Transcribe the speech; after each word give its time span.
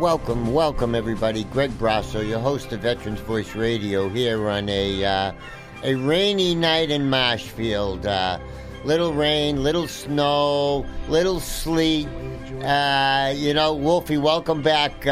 Welcome, 0.00 0.54
welcome 0.54 0.94
everybody. 0.94 1.44
Greg 1.44 1.70
Brasso, 1.72 2.26
your 2.26 2.38
host 2.38 2.72
of 2.72 2.80
Veterans 2.80 3.20
Voice 3.20 3.54
Radio, 3.54 4.08
here 4.08 4.48
on 4.48 4.66
a 4.70 5.04
uh, 5.04 5.32
a 5.82 5.94
rainy 5.94 6.54
night 6.54 6.90
in 6.90 7.10
Marshfield. 7.10 8.06
Uh, 8.06 8.38
little 8.82 9.12
rain, 9.12 9.62
little 9.62 9.86
snow, 9.86 10.86
little 11.10 11.38
sleet. 11.38 12.08
Uh, 12.64 13.34
you 13.36 13.52
know, 13.52 13.74
Wolfie, 13.74 14.16
welcome 14.16 14.62
back 14.62 15.06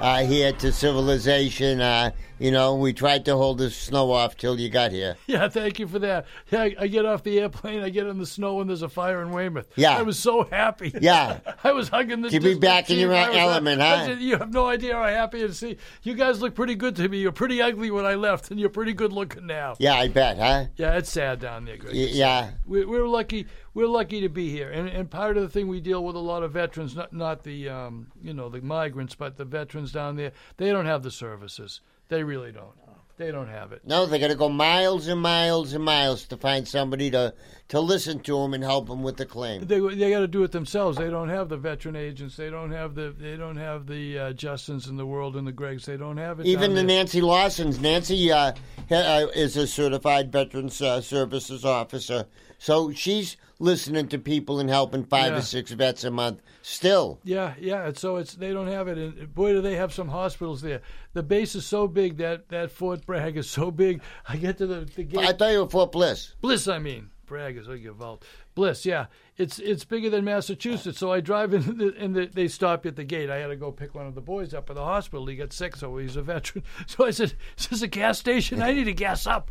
uh, 0.00 0.24
here 0.24 0.52
to 0.52 0.72
civilization. 0.72 1.80
Uh, 1.80 2.10
you 2.38 2.50
know, 2.50 2.74
we 2.74 2.92
tried 2.92 3.24
to 3.26 3.36
hold 3.36 3.58
the 3.58 3.70
snow 3.70 4.10
off 4.10 4.36
till 4.36 4.58
you 4.58 4.68
got 4.68 4.90
here. 4.92 5.16
Yeah, 5.26 5.48
thank 5.48 5.78
you 5.78 5.88
for 5.88 5.98
that. 6.00 6.26
Yeah, 6.50 6.62
I, 6.62 6.76
I 6.80 6.86
get 6.86 7.06
off 7.06 7.22
the 7.22 7.40
airplane, 7.40 7.80
I 7.82 7.88
get 7.88 8.06
in 8.06 8.18
the 8.18 8.26
snow, 8.26 8.60
and 8.60 8.68
there's 8.68 8.82
a 8.82 8.88
fire 8.88 9.22
in 9.22 9.30
Weymouth. 9.30 9.68
Yeah. 9.74 9.96
I 9.96 10.02
was 10.02 10.18
so 10.18 10.44
happy. 10.44 10.92
Yeah. 11.00 11.38
I 11.64 11.72
was 11.72 11.88
hugging 11.88 12.20
the. 12.22 12.30
To 12.30 12.40
be 12.40 12.54
back 12.54 12.90
in 12.90 12.98
your 12.98 13.12
element, 13.12 13.80
huh? 13.80 14.06
said, 14.06 14.20
you 14.20 14.36
have 14.36 14.52
no 14.52 14.66
idea 14.66 14.94
how 14.94 15.04
happy 15.04 15.40
to 15.40 15.52
see 15.52 15.76
you 16.02 16.14
guys 16.14 16.40
look 16.40 16.54
pretty 16.54 16.74
good 16.74 16.96
to 16.96 17.08
me. 17.08 17.18
You're 17.18 17.32
pretty 17.32 17.60
ugly 17.62 17.90
when 17.90 18.04
I 18.04 18.14
left, 18.14 18.50
and 18.50 18.60
you're 18.60 18.68
pretty 18.70 18.92
good 18.92 19.12
looking 19.12 19.46
now. 19.46 19.74
Yeah, 19.78 19.94
I 19.94 20.08
bet, 20.08 20.38
huh? 20.38 20.66
Yeah, 20.76 20.96
it's 20.98 21.10
sad 21.10 21.40
down 21.40 21.64
there, 21.64 21.76
Greg. 21.76 21.94
Y- 21.94 22.08
yeah. 22.12 22.50
We're, 22.66 22.86
we're 22.88 23.08
lucky. 23.08 23.46
We're 23.74 23.88
lucky 23.88 24.20
to 24.20 24.28
be 24.28 24.50
here, 24.50 24.70
and 24.70 24.88
and 24.88 25.10
part 25.10 25.36
of 25.36 25.42
the 25.42 25.48
thing 25.48 25.66
we 25.66 25.80
deal 25.80 26.04
with 26.04 26.14
a 26.14 26.20
lot 26.20 26.44
of 26.44 26.52
veterans, 26.52 26.94
not 26.94 27.12
not 27.12 27.42
the 27.42 27.68
um, 27.68 28.06
you 28.22 28.32
know 28.32 28.48
the 28.48 28.60
migrants, 28.60 29.16
but 29.16 29.36
the 29.36 29.44
veterans 29.44 29.90
down 29.90 30.14
there. 30.16 30.32
They 30.56 30.70
don't 30.70 30.86
have 30.86 31.02
the 31.02 31.10
services. 31.10 31.80
They 32.08 32.22
really 32.22 32.52
don't. 32.52 32.74
They 33.16 33.30
don't 33.30 33.48
have 33.48 33.72
it. 33.72 33.82
No, 33.84 34.06
they 34.06 34.18
got 34.18 34.28
to 34.28 34.34
go 34.34 34.48
miles 34.48 35.06
and 35.06 35.20
miles 35.20 35.72
and 35.72 35.84
miles 35.84 36.26
to 36.26 36.36
find 36.36 36.66
somebody 36.66 37.10
to 37.12 37.34
to 37.68 37.80
listen 37.80 38.20
to 38.20 38.38
them 38.42 38.52
and 38.52 38.62
help 38.62 38.88
them 38.88 39.02
with 39.02 39.16
the 39.16 39.24
claim. 39.24 39.66
They 39.66 39.80
they 39.80 40.10
got 40.10 40.20
to 40.20 40.28
do 40.28 40.42
it 40.42 40.52
themselves. 40.52 40.98
They 40.98 41.08
don't 41.10 41.30
have 41.30 41.48
the 41.48 41.56
veteran 41.56 41.96
agents. 41.96 42.36
They 42.36 42.50
don't 42.50 42.70
have 42.72 42.94
the 42.94 43.14
they 43.18 43.36
don't 43.36 43.56
have 43.56 43.86
the 43.86 44.18
uh, 44.18 44.32
Justins 44.34 44.88
in 44.88 44.96
the 44.96 45.06
world 45.06 45.34
and 45.36 45.46
the 45.46 45.52
Gregs. 45.52 45.84
They 45.86 45.96
don't 45.96 46.18
have 46.18 46.40
it. 46.40 46.46
Even 46.46 46.70
the 46.70 46.76
there. 46.76 46.84
Nancy 46.84 47.20
Lawsons. 47.22 47.80
Nancy 47.80 48.30
uh, 48.30 48.52
uh, 48.90 49.26
is 49.34 49.56
a 49.56 49.66
certified 49.66 50.30
Veterans 50.30 50.80
uh, 50.82 51.00
Services 51.00 51.64
officer, 51.64 52.26
so 52.58 52.92
she's 52.92 53.36
listening 53.60 54.08
to 54.08 54.18
people 54.18 54.60
and 54.60 54.68
helping 54.68 55.04
five 55.04 55.32
Yeah. 55.32 55.38
or 55.38 55.42
six 55.42 55.70
vets 55.70 56.04
a 56.04 56.10
month. 56.10 56.42
Still, 56.60 57.20
Yeah, 57.24 57.54
yeah. 57.60 57.86
and 57.86 57.96
So 57.96 58.16
it's 58.16 58.34
they 58.34 58.52
don't 58.52 58.66
have 58.68 58.88
it, 58.88 58.98
and 58.98 59.34
boy, 59.34 59.52
do 59.52 59.62
they 59.62 59.76
have 59.76 59.92
some 59.92 60.08
hospitals 60.08 60.60
there. 60.60 60.82
The 61.12 61.22
base 61.22 61.54
is 61.54 61.64
so 61.64 61.86
big 61.88 62.18
that 62.18 62.48
that 62.48 62.70
Fort 62.72 63.06
Bragg 63.06 63.36
is 63.36 63.48
so 63.48 63.70
big. 63.70 64.02
I 64.28 64.36
get 64.36 64.58
to 64.58 64.66
the, 64.66 64.80
the 64.96 65.04
gate. 65.04 65.24
I 65.24 65.32
thought 65.32 65.52
you 65.52 65.60
were 65.62 65.70
Fort 65.70 65.92
Bliss. 65.92 66.34
Bliss, 66.42 66.68
I 66.68 66.78
mean. 66.78 67.10
Bragg 67.26 67.56
is 67.56 67.68
like 67.68 67.84
a 67.84 67.92
vault. 67.92 68.24
Bliss, 68.54 68.86
yeah. 68.86 69.06
It's 69.36 69.58
it's 69.58 69.84
bigger 69.84 70.10
than 70.10 70.24
Massachusetts. 70.24 70.98
So 70.98 71.12
I 71.12 71.20
drive 71.20 71.54
in, 71.54 71.78
the, 71.78 71.94
and 71.98 72.14
the, 72.14 72.26
they 72.26 72.48
stop 72.48 72.86
at 72.86 72.96
the 72.96 73.04
gate. 73.04 73.30
I 73.30 73.38
had 73.38 73.48
to 73.48 73.56
go 73.56 73.72
pick 73.72 73.94
one 73.94 74.06
of 74.06 74.14
the 74.14 74.20
boys 74.20 74.54
up 74.54 74.70
at 74.70 74.76
the 74.76 74.84
hospital. 74.84 75.26
He 75.26 75.36
got 75.36 75.52
sick, 75.52 75.76
so 75.76 75.96
he's 75.96 76.16
a 76.16 76.22
veteran. 76.22 76.64
So 76.86 77.06
I 77.06 77.10
said, 77.10 77.34
"Is 77.58 77.66
this 77.66 77.82
a 77.82 77.88
gas 77.88 78.18
station? 78.18 78.62
I 78.62 78.72
need 78.72 78.84
to 78.84 78.92
gas 78.92 79.26
up 79.26 79.50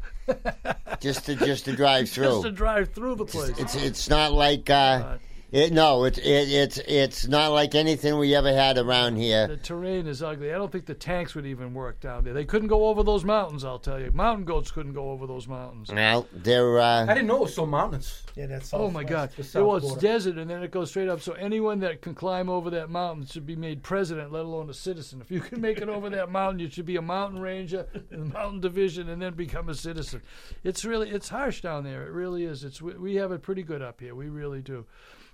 just 1.00 1.26
to 1.26 1.36
just 1.36 1.66
to 1.66 1.76
drive 1.76 2.10
through. 2.10 2.26
just 2.32 2.44
to 2.44 2.52
drive 2.52 2.94
through 2.94 3.16
the 3.16 3.26
place." 3.26 3.58
It's 3.58 3.76
it's 3.76 4.10
not 4.10 4.34
like 4.34 4.70
uh, 4.70 5.18
it. 5.54 5.72
No, 5.72 6.04
it's 6.04 6.18
it, 6.18 6.24
it's 6.24 6.78
it's 6.80 7.28
not 7.28 7.52
like 7.52 7.76
anything 7.76 8.18
we 8.18 8.36
ever 8.36 8.54
had 8.54 8.78
around 8.78 9.18
here. 9.18 9.48
the 9.48 9.58
terrain 9.58 10.08
is 10.08 10.22
ugly. 10.24 10.54
I 10.54 10.58
don't 10.58 10.72
think 10.72 10.86
the 10.86 10.94
tanks 10.94 11.36
would 11.36 11.46
even 11.46 11.74
work 11.74 12.00
down 12.00 12.24
there. 12.24 12.34
They 12.34 12.46
couldn't 12.46 12.68
go 12.68 12.88
over 12.88 13.04
those 13.04 13.24
mountains. 13.24 13.64
I'll 13.64 13.80
tell 13.80 14.00
you, 14.00 14.12
mountain 14.14 14.46
goats 14.46 14.72
couldn't 14.72 14.94
go 14.94 15.12
over 15.12 15.28
those 15.28 15.48
mountains. 15.48 15.92
Well, 15.92 16.28
they're 16.34 16.80
I 16.80 17.02
uh, 17.02 17.14
didn't 17.14 17.28
know 17.28 17.38
it 17.38 17.42
was 17.42 17.56
so 17.56 17.66
mountainous. 17.66 18.24
Yeah, 18.36 18.48
that's 18.48 18.74
Oh 18.74 18.90
my 18.90 19.04
God! 19.04 19.32
Well, 19.54 19.76
it's 19.78 19.96
desert, 19.96 20.38
and 20.38 20.50
then 20.50 20.64
it 20.64 20.72
goes 20.72 20.90
straight 20.90 21.10
up. 21.10 21.22
So 21.22 21.34
anyone 21.34 21.80
that 21.82 22.02
can 22.02 22.16
climb 22.16 22.50
over 22.50 22.70
that 22.72 22.90
mountain 22.90 23.26
should 23.26 23.46
be 23.46 23.56
made 23.56 23.84
president, 23.84 24.32
let 24.32 24.46
alone 24.46 24.70
a 24.70 24.74
citizen. 24.74 25.22
If 25.22 25.30
you 25.30 25.40
can 25.40 25.62
make 25.62 25.80
it 25.80 25.90
over 25.90 26.10
that 26.10 26.30
mountain, 26.30 26.60
you 26.60 26.70
should 26.70 26.86
be 26.86 26.96
a 26.96 27.02
mountain 27.02 27.40
ranger 27.40 27.88
in 28.12 28.20
the 28.20 28.26
mountain 28.26 28.60
division, 28.60 29.10
and 29.10 29.22
then 29.22 29.34
become 29.34 29.70
a 29.70 29.76
citizen. 29.76 30.22
It's 30.64 30.84
really 30.84 31.10
it's 31.10 31.30
harsh 31.30 31.62
down 31.62 31.84
there. 31.84 32.08
It 32.08 32.12
really 32.12 32.44
is. 32.44 32.64
It's 32.64 32.82
we, 32.82 32.94
we 32.94 33.16
have 33.16 33.32
it 33.32 33.42
pretty 33.42 33.64
good 33.64 33.82
up 33.82 34.00
here. 34.00 34.16
We 34.16 34.30
really 34.30 34.62
do. 34.62 34.86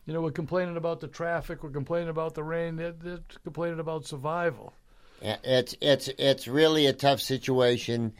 You 0.06 0.14
know, 0.14 0.22
we're 0.22 0.32
complaining 0.32 0.78
about 0.78 1.02
the 1.02 1.08
traffic. 1.08 1.64
We're 1.64 1.70
complaining 1.70 2.10
about 2.10 2.34
the 2.34 2.44
rain. 2.44 2.76
They're, 2.78 2.94
they're 2.94 3.20
complaining 3.44 3.80
about 3.80 4.06
survival. 4.06 4.74
it's 5.22 5.76
it's 5.82 6.08
it's 6.18 6.48
really 6.48 6.86
a 6.88 6.94
tough 6.94 7.20
situation, 7.22 8.14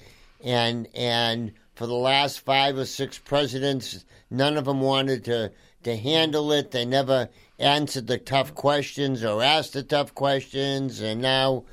and 0.44 0.88
and 0.94 1.54
for 1.76 1.88
the 1.88 1.94
last 1.94 2.42
five 2.42 2.78
or 2.78 2.86
six 2.86 3.18
presidents, 3.18 4.06
none 4.30 4.58
of 4.58 4.66
them 4.66 4.82
wanted 4.82 5.26
to 5.26 5.52
to 5.84 5.96
handle 5.96 6.52
it. 6.52 6.72
They 6.72 6.86
never 6.86 7.30
answered 7.58 8.08
the 8.08 8.18
tough 8.18 8.54
questions 8.54 9.24
or 9.24 9.42
asked 9.42 9.74
the 9.74 9.84
tough 9.84 10.14
questions, 10.14 11.02
and 11.02 11.22
now. 11.22 11.66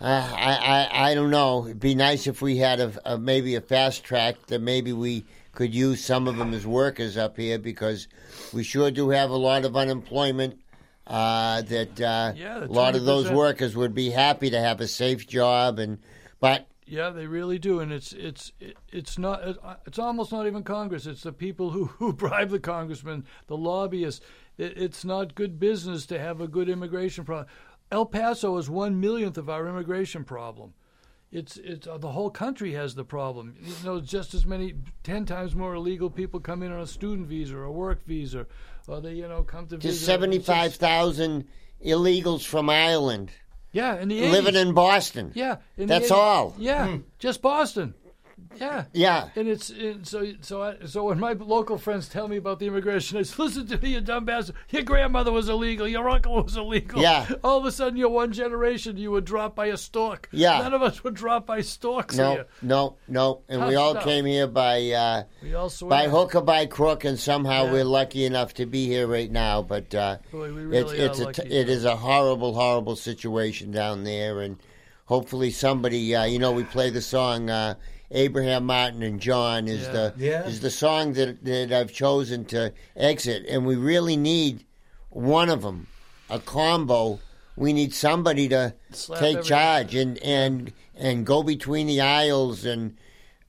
Uh, 0.00 0.04
I, 0.32 0.52
I 0.92 1.10
I 1.10 1.14
don't 1.16 1.30
know. 1.30 1.64
It'd 1.64 1.80
be 1.80 1.96
nice 1.96 2.28
if 2.28 2.40
we 2.40 2.58
had 2.58 2.78
a, 2.78 2.92
a 3.04 3.18
maybe 3.18 3.56
a 3.56 3.60
fast 3.60 4.04
track 4.04 4.36
that 4.46 4.60
maybe 4.60 4.92
we 4.92 5.24
could 5.52 5.74
use 5.74 6.04
some 6.04 6.28
of 6.28 6.36
them 6.36 6.54
as 6.54 6.66
workers 6.66 7.16
up 7.16 7.36
here 7.36 7.58
because 7.58 8.08
we 8.52 8.62
sure 8.62 8.90
do 8.90 9.10
have 9.10 9.30
a 9.30 9.36
lot 9.36 9.64
of 9.64 9.76
unemployment. 9.76 10.60
Uh, 11.06 11.62
that 11.62 12.00
uh, 12.00 12.32
Yeah, 12.36 12.64
a 12.64 12.66
lot 12.66 12.94
of 12.94 13.06
those 13.06 13.30
workers 13.30 13.74
would 13.74 13.94
be 13.94 14.10
happy 14.10 14.50
to 14.50 14.60
have 14.60 14.82
a 14.82 14.86
safe 14.86 15.26
job, 15.26 15.78
and 15.78 15.98
but 16.38 16.66
Yeah, 16.84 17.08
they 17.10 17.26
really 17.26 17.58
do, 17.58 17.80
and 17.80 17.90
it's 17.90 18.12
it's 18.12 18.52
it's 18.92 19.18
not 19.18 19.40
it's 19.86 19.98
almost 19.98 20.32
not 20.32 20.46
even 20.46 20.64
Congress. 20.64 21.06
It's 21.06 21.22
the 21.22 21.32
people 21.32 21.70
who 21.70 21.86
who 21.86 22.12
bribe 22.24 22.50
the 22.50 22.60
congressmen, 22.60 23.24
the 23.46 23.56
lobbyists. 23.56 24.20
It, 24.58 24.76
it's 24.76 25.02
not 25.02 25.34
good 25.34 25.58
business 25.58 26.04
to 26.06 26.18
have 26.18 26.42
a 26.42 26.48
good 26.48 26.68
immigration 26.68 27.24
problem. 27.24 27.46
El 27.90 28.04
Paso 28.04 28.58
is 28.58 28.68
one 28.68 29.00
millionth 29.00 29.38
of 29.38 29.48
our 29.48 29.66
immigration 29.66 30.24
problem. 30.24 30.74
It's 31.30 31.56
it's 31.58 31.86
uh, 31.86 31.98
the 31.98 32.10
whole 32.12 32.30
country 32.30 32.72
has 32.72 32.94
the 32.94 33.04
problem. 33.04 33.54
You 33.62 33.74
know, 33.84 34.00
just 34.00 34.32
as 34.32 34.46
many, 34.46 34.74
ten 35.02 35.26
times 35.26 35.54
more 35.54 35.74
illegal 35.74 36.08
people 36.08 36.40
come 36.40 36.62
in 36.62 36.72
on 36.72 36.80
a 36.80 36.86
student 36.86 37.28
visa 37.28 37.54
or 37.56 37.64
a 37.64 37.72
work 37.72 38.02
visa, 38.06 38.46
or 38.86 39.00
they 39.02 39.12
you 39.14 39.28
know 39.28 39.42
come 39.42 39.66
to 39.66 39.76
just 39.76 39.84
visit. 39.98 40.06
seventy 40.06 40.38
five 40.38 40.74
thousand 40.76 41.44
illegals 41.84 42.46
from 42.46 42.70
Ireland 42.70 43.30
Yeah, 43.72 44.00
in 44.00 44.08
the 44.08 44.20
80s. 44.22 44.30
living 44.32 44.54
in 44.56 44.72
Boston. 44.72 45.32
Yeah, 45.34 45.56
in 45.76 45.86
the 45.86 45.94
That's 45.98 46.10
80s. 46.10 46.16
all. 46.16 46.54
Yeah, 46.58 46.96
just 47.18 47.42
Boston. 47.42 47.92
Yeah. 48.58 48.84
Yeah. 48.92 49.28
And 49.36 49.46
it's 49.46 49.70
and 49.70 50.06
so 50.06 50.32
so 50.40 50.62
I, 50.62 50.76
so 50.84 51.04
when 51.04 51.20
my 51.20 51.32
local 51.34 51.78
friends 51.78 52.08
tell 52.08 52.26
me 52.26 52.36
about 52.36 52.58
the 52.58 52.66
immigration, 52.66 53.18
I 53.18 53.22
say, 53.22 53.34
listen 53.42 53.66
to 53.68 53.78
me, 53.78 53.90
you 53.94 54.00
dumb 54.00 54.24
bastard. 54.24 54.56
Your 54.70 54.82
grandmother 54.82 55.30
was 55.30 55.48
illegal. 55.48 55.86
Your 55.86 56.08
uncle 56.08 56.42
was 56.42 56.56
illegal. 56.56 57.00
Yeah. 57.00 57.28
All 57.44 57.58
of 57.58 57.64
a 57.66 57.70
sudden, 57.72 57.96
you're 57.96 58.08
one 58.08 58.32
generation. 58.32 58.96
You 58.96 59.10
were 59.12 59.20
dropped 59.20 59.54
by 59.54 59.66
a 59.66 59.76
stork. 59.76 60.28
Yeah. 60.32 60.58
None 60.58 60.74
of 60.74 60.82
us 60.82 61.04
were 61.04 61.10
dropped 61.12 61.46
by 61.46 61.60
storks 61.60 62.16
No, 62.16 62.32
here. 62.32 62.46
no, 62.62 62.96
no, 63.06 63.42
and 63.48 63.66
we 63.66 63.76
all 63.76 63.92
stuff. 63.92 64.04
came 64.04 64.24
here 64.24 64.46
by 64.48 64.90
uh, 64.90 65.22
We 65.42 65.54
all 65.54 65.70
swear. 65.70 65.90
by 65.90 66.08
hook 66.08 66.34
or 66.34 66.42
by 66.42 66.66
crook, 66.66 67.04
and 67.04 67.18
somehow 67.18 67.64
Yeah. 67.66 67.72
we're 67.72 67.84
lucky 67.84 68.24
enough 68.24 68.54
to 68.54 68.66
be 68.66 68.86
here 68.86 69.06
right 69.06 69.30
now. 69.30 69.62
But 69.62 69.94
uh, 69.94 70.16
Boy, 70.32 70.52
we 70.52 70.76
it's 70.78 70.92
really 70.92 70.98
it's 70.98 71.20
are 71.20 71.30
a, 71.30 71.32
t- 71.32 71.42
it 71.42 71.68
is 71.68 71.84
a 71.84 71.96
horrible, 71.96 72.54
horrible 72.54 72.96
situation 72.96 73.70
down 73.70 74.02
there, 74.04 74.40
and 74.40 74.56
hopefully 75.04 75.50
somebody, 75.50 76.14
uh, 76.14 76.24
you 76.24 76.38
know, 76.38 76.52
we 76.52 76.64
play 76.64 76.90
the 76.90 77.00
song. 77.02 77.48
Uh, 77.50 77.74
Abraham 78.10 78.64
Martin 78.66 79.02
and 79.02 79.20
John 79.20 79.68
is 79.68 79.82
Yeah. 79.82 79.92
the 79.92 80.14
Yeah. 80.16 80.46
is 80.46 80.60
the 80.60 80.70
song 80.70 81.12
that 81.14 81.44
that 81.44 81.72
I've 81.72 81.92
chosen 81.92 82.44
to 82.46 82.72
exit, 82.96 83.44
and 83.48 83.66
we 83.66 83.76
really 83.76 84.16
need 84.16 84.64
one 85.10 85.48
of 85.48 85.62
them, 85.62 85.86
a 86.30 86.38
combo. 86.38 87.20
We 87.56 87.72
need 87.72 87.92
somebody 87.92 88.48
to 88.48 88.74
Slap 88.92 89.18
take 89.20 89.28
everybody. 89.38 89.48
charge 89.48 89.94
and 89.94 90.18
and 90.22 90.72
and 90.96 91.26
go 91.26 91.42
between 91.42 91.86
the 91.86 92.00
aisles 92.00 92.64
and 92.64 92.96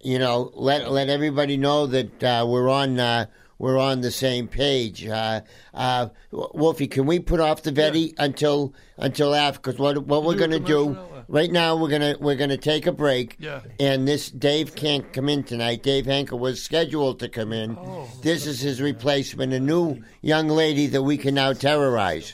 you 0.01 0.19
know 0.19 0.51
let 0.56 0.91
let 0.91 1.09
everybody 1.09 1.56
know 1.57 1.85
that 1.88 2.23
uh, 2.23 2.45
we're 2.47 2.69
on 2.69 3.00
uh, 3.00 3.27
we're 3.59 3.77
on 3.77 4.01
the 4.01 4.09
same 4.09 4.47
page. 4.47 5.06
Uh, 5.06 5.41
uh, 5.73 6.07
Wolfie, 6.31 6.88
can 6.88 7.06
we 7.06 7.19
put 7.19 7.39
off 7.39 7.61
the 7.61 7.71
Vetty 7.71 8.15
until 8.17 8.73
until 8.97 9.35
after? 9.35 9.59
Because 9.59 9.77
what 9.79 9.97
what 10.07 10.23
we're 10.23 10.35
going 10.35 10.51
to 10.51 10.59
do 10.59 10.85
commercial 10.85 10.94
now, 10.94 11.17
or- 11.17 11.25
right 11.27 11.51
now 11.51 11.75
we're 11.75 11.89
gonna 11.89 12.15
we're 12.19 12.35
gonna 12.35 12.57
take 12.57 12.88
a 12.88 12.91
break. 12.91 13.35
Yeah. 13.39 13.61
And 13.79 14.07
this 14.07 14.31
Dave 14.31 14.75
can't 14.75 15.11
come 15.13 15.29
in 15.29 15.44
tonight. 15.44 15.83
Dave 15.83 16.06
Henke 16.06 16.31
was 16.31 16.61
scheduled 16.63 17.19
to 17.19 17.29
come 17.29 17.53
in. 17.53 17.77
Oh. 17.77 18.07
This 18.23 18.47
is 18.47 18.59
his 18.61 18.81
replacement, 18.81 19.53
a 19.53 19.59
new 19.59 20.01
young 20.21 20.47
lady 20.47 20.88
that 20.88 21.03
we 21.03 21.17
can 21.17 21.35
now 21.35 21.53
terrorize. 21.53 22.33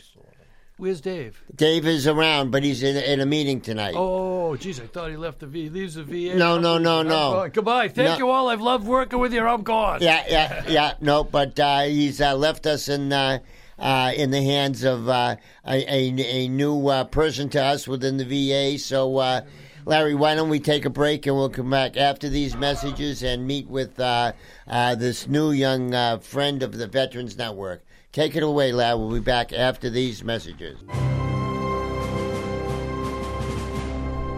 Where's 0.77 0.99
Dave? 0.99 1.41
Dave 1.55 1.85
is 1.85 2.05
around, 2.05 2.51
but 2.51 2.61
he's 2.63 2.83
in, 2.83 2.97
in 2.97 3.21
a 3.21 3.25
meeting 3.25 3.61
tonight. 3.61 3.93
Oh, 3.95 4.57
geez, 4.57 4.81
I 4.81 4.87
thought 4.87 5.09
he 5.09 5.15
left 5.15 5.39
the 5.39 5.47
V. 5.47 5.63
He 5.63 5.69
leaves 5.69 5.95
the 5.95 6.03
VA. 6.03 6.35
No, 6.35 6.59
no, 6.59 6.77
no, 6.77 7.01
no. 7.01 7.47
Goodbye. 7.51 7.87
Thank 7.87 8.09
No. 8.09 8.17
you 8.17 8.29
all. 8.29 8.49
I've 8.49 8.59
loved 8.59 8.85
working 8.85 9.19
with 9.19 9.33
you. 9.33 9.39
I'm 9.47 9.63
gone. 9.63 10.01
Yeah, 10.01 10.25
yeah, 10.27 10.63
yeah. 10.67 10.93
No, 10.99 11.23
but 11.23 11.57
uh, 11.57 11.83
he's 11.83 12.19
uh, 12.19 12.35
left 12.35 12.65
us 12.65 12.89
in 12.89 13.13
uh, 13.13 13.39
uh, 13.79 14.11
in 14.17 14.31
the 14.31 14.41
hands 14.43 14.83
of 14.83 15.07
uh, 15.07 15.37
a, 15.65 15.75
a, 15.93 16.43
a 16.43 16.47
new 16.49 16.87
uh, 16.89 17.05
person 17.05 17.47
to 17.49 17.63
us 17.63 17.87
within 17.87 18.17
the 18.17 18.25
VA. 18.25 18.77
So, 18.77 19.15
uh, 19.17 19.41
Larry, 19.85 20.13
why 20.15 20.35
don't 20.35 20.49
we 20.49 20.59
take 20.59 20.83
a 20.83 20.89
break 20.89 21.25
and 21.25 21.37
we'll 21.37 21.49
come 21.49 21.69
back 21.69 21.95
after 21.95 22.27
these 22.27 22.53
messages 22.57 23.23
and 23.23 23.47
meet 23.47 23.67
with 23.69 23.97
uh, 23.97 24.33
uh, 24.67 24.95
this 24.95 25.25
new 25.25 25.51
young 25.51 25.93
uh, 25.93 26.17
friend 26.17 26.61
of 26.63 26.77
the 26.77 26.87
Veterans 26.87 27.37
Network. 27.37 27.85
Take 28.15 28.37
it 28.37 28.43
away, 28.43 28.71
Larry. 28.71 28.97
We'll 28.97 29.11
be 29.11 29.19
back 29.19 29.51
after 29.51 29.89
these 29.89 30.23
messages. 30.23 30.79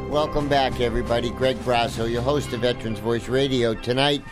Welcome 0.09 0.50
back, 0.50 0.81
everybody. 0.81 1.29
Greg 1.29 1.57
Brasso, 1.57 2.09
your 2.09 2.24
host 2.24 2.51
of 2.53 2.62
Veterans 2.62 2.97
Voice 2.97 3.29
Radio. 3.29 3.75
Tonight, 3.75 4.24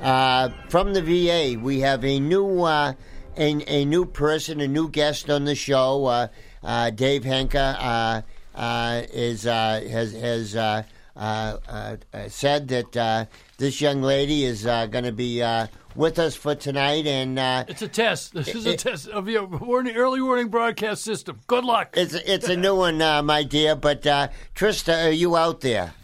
uh, 0.00 0.48
from 0.70 0.94
the 0.94 1.02
VA, 1.02 1.60
we 1.60 1.80
have 1.80 2.02
a 2.02 2.18
new 2.18 2.62
uh, 2.62 2.94
a, 3.36 3.62
a 3.70 3.84
new 3.84 4.06
person, 4.06 4.62
a 4.62 4.68
new 4.68 4.88
guest 4.88 5.28
on 5.28 5.44
the 5.44 5.54
show. 5.54 6.06
Uh, 6.06 6.28
uh, 6.62 6.88
Dave 6.88 7.24
Henke 7.24 7.56
uh, 7.56 8.22
uh, 8.54 9.02
is 9.12 9.42
has 9.42 10.14
has 10.14 10.52
said 12.32 12.68
that 12.68 13.28
this 13.58 13.82
young 13.82 14.00
lady 14.00 14.44
is 14.46 14.64
going 14.64 15.04
to 15.04 15.12
be 15.12 15.42
with 15.94 16.18
us 16.18 16.34
for 16.36 16.54
tonight, 16.54 17.06
and 17.06 17.38
uh, 17.38 17.64
It's 17.68 17.82
a 17.82 17.88
test. 17.88 18.34
This 18.34 18.48
is 18.54 18.66
a 18.66 18.72
It- 18.72 18.80
test 18.80 19.08
of 19.08 19.28
your 19.28 19.44
warning, 19.46 19.96
early 19.96 20.20
warning 20.20 20.48
broadcast 20.48 21.02
system. 21.04 21.40
Good 21.46 21.64
luck. 21.64 21.94
it's 21.96 22.14
it's 22.14 22.48
a 22.48 22.56
new 22.56 22.74
one, 22.76 23.00
uh, 23.02 23.22
my 23.22 23.42
dear. 23.42 23.76
But 23.76 24.06
uh, 24.06 24.28
Trista, 24.54 25.06
are 25.06 25.10
you 25.10 25.36
out 25.36 25.60
there? 25.60 25.94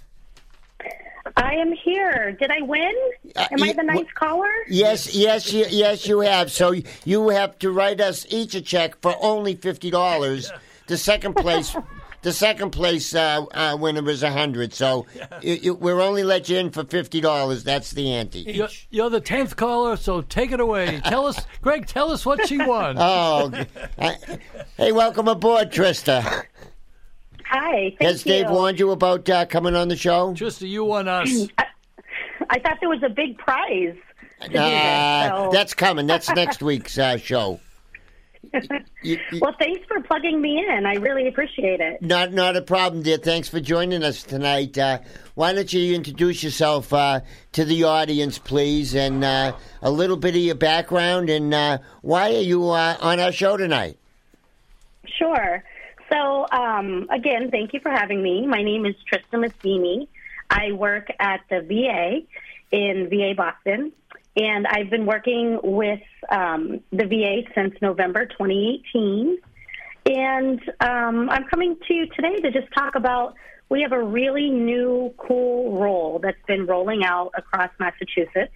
I 1.37 1.54
am 1.54 1.72
here. 1.72 2.32
Did 2.40 2.50
I 2.50 2.62
win? 2.62 2.92
Uh, 3.37 3.46
Am 3.52 3.62
I 3.62 3.72
the 3.72 3.82
nice 3.82 4.06
caller? 4.14 4.50
Yes, 4.69 5.14
yes, 5.14 5.52
you, 5.52 5.64
yes, 5.69 6.06
you 6.06 6.20
have. 6.20 6.50
So 6.50 6.75
you 7.04 7.28
have 7.28 7.58
to 7.60 7.70
write 7.70 8.00
us 8.00 8.26
each 8.31 8.54
a 8.54 8.60
check 8.60 9.00
for 9.00 9.14
only 9.20 9.54
fifty 9.54 9.90
dollars. 9.90 10.50
The 10.88 10.98
second 10.98 11.34
place, 11.36 11.76
the 12.22 12.32
second 12.32 12.70
place 12.70 13.14
uh, 13.14 13.44
uh, 13.52 13.76
winner 13.81 14.08
is 14.11 14.22
a 14.22 14.31
hundred. 14.31 14.72
So 14.75 15.06
you, 15.43 15.55
you, 15.55 15.75
we're 15.75 16.00
only 16.00 16.22
let 16.22 16.49
you 16.49 16.58
in 16.58 16.70
for 16.70 16.84
fifty 16.84 17.20
dollars. 17.20 17.64
That's 17.64 17.90
the 17.93 18.12
ante. 18.12 18.40
You're, 18.40 18.69
you're 18.90 19.11
the 19.11 19.20
tenth 19.20 19.56
caller, 19.56 19.96
so 19.96 20.20
take 20.22 20.52
it 20.52 20.61
away. 20.61 21.00
Tell 21.05 21.26
us, 21.26 21.44
Greg. 21.62 21.87
Tell 21.87 22.11
us 22.12 22.25
what 22.26 22.46
she 22.49 22.58
won. 22.58 22.96
Oh, 23.12 23.50
uh, 23.99 24.14
hey, 24.76 24.93
welcome 24.93 25.28
aboard, 25.28 25.72
Trista. 25.72 26.22
Hi. 27.46 27.94
Thank 27.99 28.02
Has 28.02 28.22
Dave 28.22 28.46
you. 28.46 28.52
warned 28.52 28.78
you 28.78 28.90
about 28.90 29.28
uh, 29.28 29.44
coming 29.46 29.75
on 29.75 29.88
the 29.88 29.96
show? 29.96 30.32
Trista, 30.34 30.69
you 30.69 30.84
won 30.84 31.08
us. 31.08 31.28
I 32.50 32.58
thought 32.61 32.78
there 32.81 32.88
was 32.88 33.02
a 33.02 33.08
big 33.08 33.38
prize. 33.38 33.96
to 34.43 34.49
do 34.49 34.58
Uh, 34.58 35.28
so- 35.46 35.50
that's 35.52 35.75
coming. 35.75 36.06
That's 36.06 36.28
next 36.31 36.62
week's 36.62 36.96
uh, 36.99 37.17
show. 37.17 37.58
You- 39.02 39.19
you- 39.32 39.41
well, 39.41 39.55
thanks 39.58 39.87
for 39.87 40.00
plugging 40.00 40.41
me 40.41 40.64
in. 40.69 40.85
I 40.87 40.94
really 40.94 41.26
appreciate 41.29 41.81
it. 41.81 42.02
Not 42.02 42.32
not 42.32 42.56
a 42.56 42.62
problem, 42.62 43.02
dear. 43.02 43.17
Thanks 43.17 43.49
for 43.49 43.61
joining 43.61 44.02
us 44.02 44.23
tonight. 44.23 44.76
Uh, 44.76 44.99
why 45.35 45.52
don't 45.52 45.73
you 45.73 45.94
introduce 45.94 46.43
yourself 46.43 46.93
uh, 46.93 47.20
to 47.52 47.64
the 47.64 47.85
audience, 47.85 48.38
please, 48.38 48.94
and 48.94 49.25
uh, 49.25 49.52
a 49.82 49.91
little 49.91 50.17
bit 50.17 50.35
of 50.35 50.41
your 50.43 50.55
background, 50.55 51.31
and 51.31 51.55
uh, 51.55 51.79
why 52.02 52.35
are 52.35 52.41
you 52.43 52.69
uh, 52.70 52.97
on 53.00 53.20
our 53.20 53.32
show 53.32 53.56
tonight? 53.56 53.97
Sure. 55.06 55.62
So, 56.12 56.46
um, 56.50 57.08
again, 57.11 57.50
thank 57.50 57.73
you 57.73 57.81
for 57.81 57.91
having 57.91 58.23
me. 58.23 58.46
My 58.46 58.62
name 58.62 58.85
is 58.85 58.96
Trista 59.11 59.38
Maccini. 59.38 60.08
I 60.50 60.73
work 60.73 61.08
at 61.20 61.41
the 61.49 61.61
VA 61.61 62.23
in 62.73 63.08
VA 63.08 63.35
Boston, 63.37 63.93
and 64.40 64.66
I've 64.66 64.88
been 64.88 65.04
working 65.04 65.60
with 65.62 66.00
um, 66.31 66.81
the 66.92 67.04
VA 67.04 67.42
since 67.54 67.75
November 67.82 68.25
2018. 68.25 69.37
And 70.06 70.60
um, 70.81 71.28
I'm 71.28 71.44
coming 71.44 71.76
to 71.87 71.94
you 71.94 72.06
today 72.16 72.37
to 72.37 72.50
just 72.50 72.72
talk 72.72 72.94
about 72.94 73.34
we 73.69 73.82
have 73.82 73.92
a 73.92 74.02
really 74.02 74.48
new, 74.48 75.14
cool 75.19 75.78
role 75.78 76.20
that's 76.22 76.40
been 76.46 76.64
rolling 76.64 77.04
out 77.04 77.32
across 77.37 77.70
Massachusetts 77.78 78.54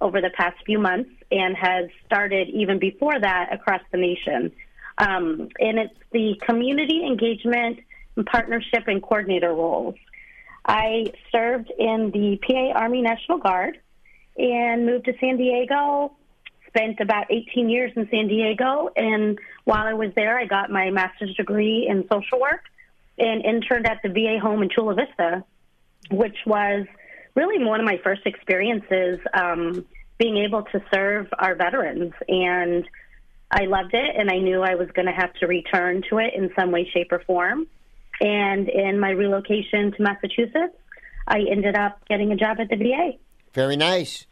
over 0.00 0.20
the 0.20 0.30
past 0.36 0.56
few 0.66 0.80
months 0.80 1.10
and 1.30 1.56
has 1.56 1.88
started 2.06 2.48
even 2.48 2.80
before 2.80 3.18
that 3.18 3.50
across 3.52 3.82
the 3.92 3.98
nation. 3.98 4.50
Um, 4.98 5.48
and 5.60 5.78
it's 5.78 5.94
the 6.10 6.40
community 6.44 7.04
engagement 7.06 7.78
and 8.16 8.26
partnership 8.26 8.88
and 8.88 9.00
coordinator 9.00 9.54
roles. 9.54 9.94
I 10.64 11.12
served 11.30 11.72
in 11.78 12.10
the 12.10 12.38
PA 12.44 12.78
Army 12.80 13.00
National 13.00 13.38
Guard 13.38 13.78
and 14.36 14.86
moved 14.86 15.06
to 15.06 15.12
San 15.20 15.36
Diego. 15.36 16.12
Spent 16.68 17.00
about 17.00 17.26
18 17.30 17.68
years 17.68 17.90
in 17.96 18.08
San 18.10 18.28
Diego, 18.28 18.90
and 18.94 19.40
while 19.64 19.88
I 19.88 19.94
was 19.94 20.12
there, 20.14 20.38
I 20.38 20.44
got 20.44 20.70
my 20.70 20.90
master's 20.90 21.34
degree 21.34 21.88
in 21.88 22.06
social 22.12 22.40
work 22.40 22.60
and 23.18 23.44
interned 23.44 23.86
at 23.86 24.00
the 24.04 24.08
VA 24.08 24.38
home 24.40 24.62
in 24.62 24.70
Chula 24.70 24.94
Vista, 24.94 25.44
which 26.12 26.36
was 26.46 26.86
really 27.34 27.64
one 27.64 27.80
of 27.80 27.86
my 27.86 27.98
first 28.04 28.22
experiences 28.24 29.18
um, 29.34 29.84
being 30.18 30.36
able 30.36 30.62
to 30.62 30.82
serve 30.92 31.26
our 31.38 31.54
veterans. 31.54 32.12
And 32.28 32.86
I 33.50 33.64
loved 33.64 33.94
it, 33.94 34.16
and 34.16 34.30
I 34.30 34.38
knew 34.38 34.62
I 34.62 34.76
was 34.76 34.88
going 34.92 35.06
to 35.06 35.12
have 35.12 35.32
to 35.34 35.46
return 35.46 36.02
to 36.08 36.18
it 36.18 36.34
in 36.34 36.50
some 36.58 36.70
way, 36.70 36.88
shape, 36.92 37.10
or 37.10 37.20
form. 37.20 37.66
And 38.20 38.68
in 38.68 39.00
my 39.00 39.10
relocation 39.10 39.92
to 39.92 40.02
Massachusetts, 40.02 40.76
I 41.26 41.40
ended 41.50 41.74
up 41.74 42.00
getting 42.08 42.32
a 42.32 42.36
job 42.36 42.58
at 42.60 42.68
the 42.68 42.76
VA. 42.76 43.12
Very 43.52 43.76
nice, 43.76 44.26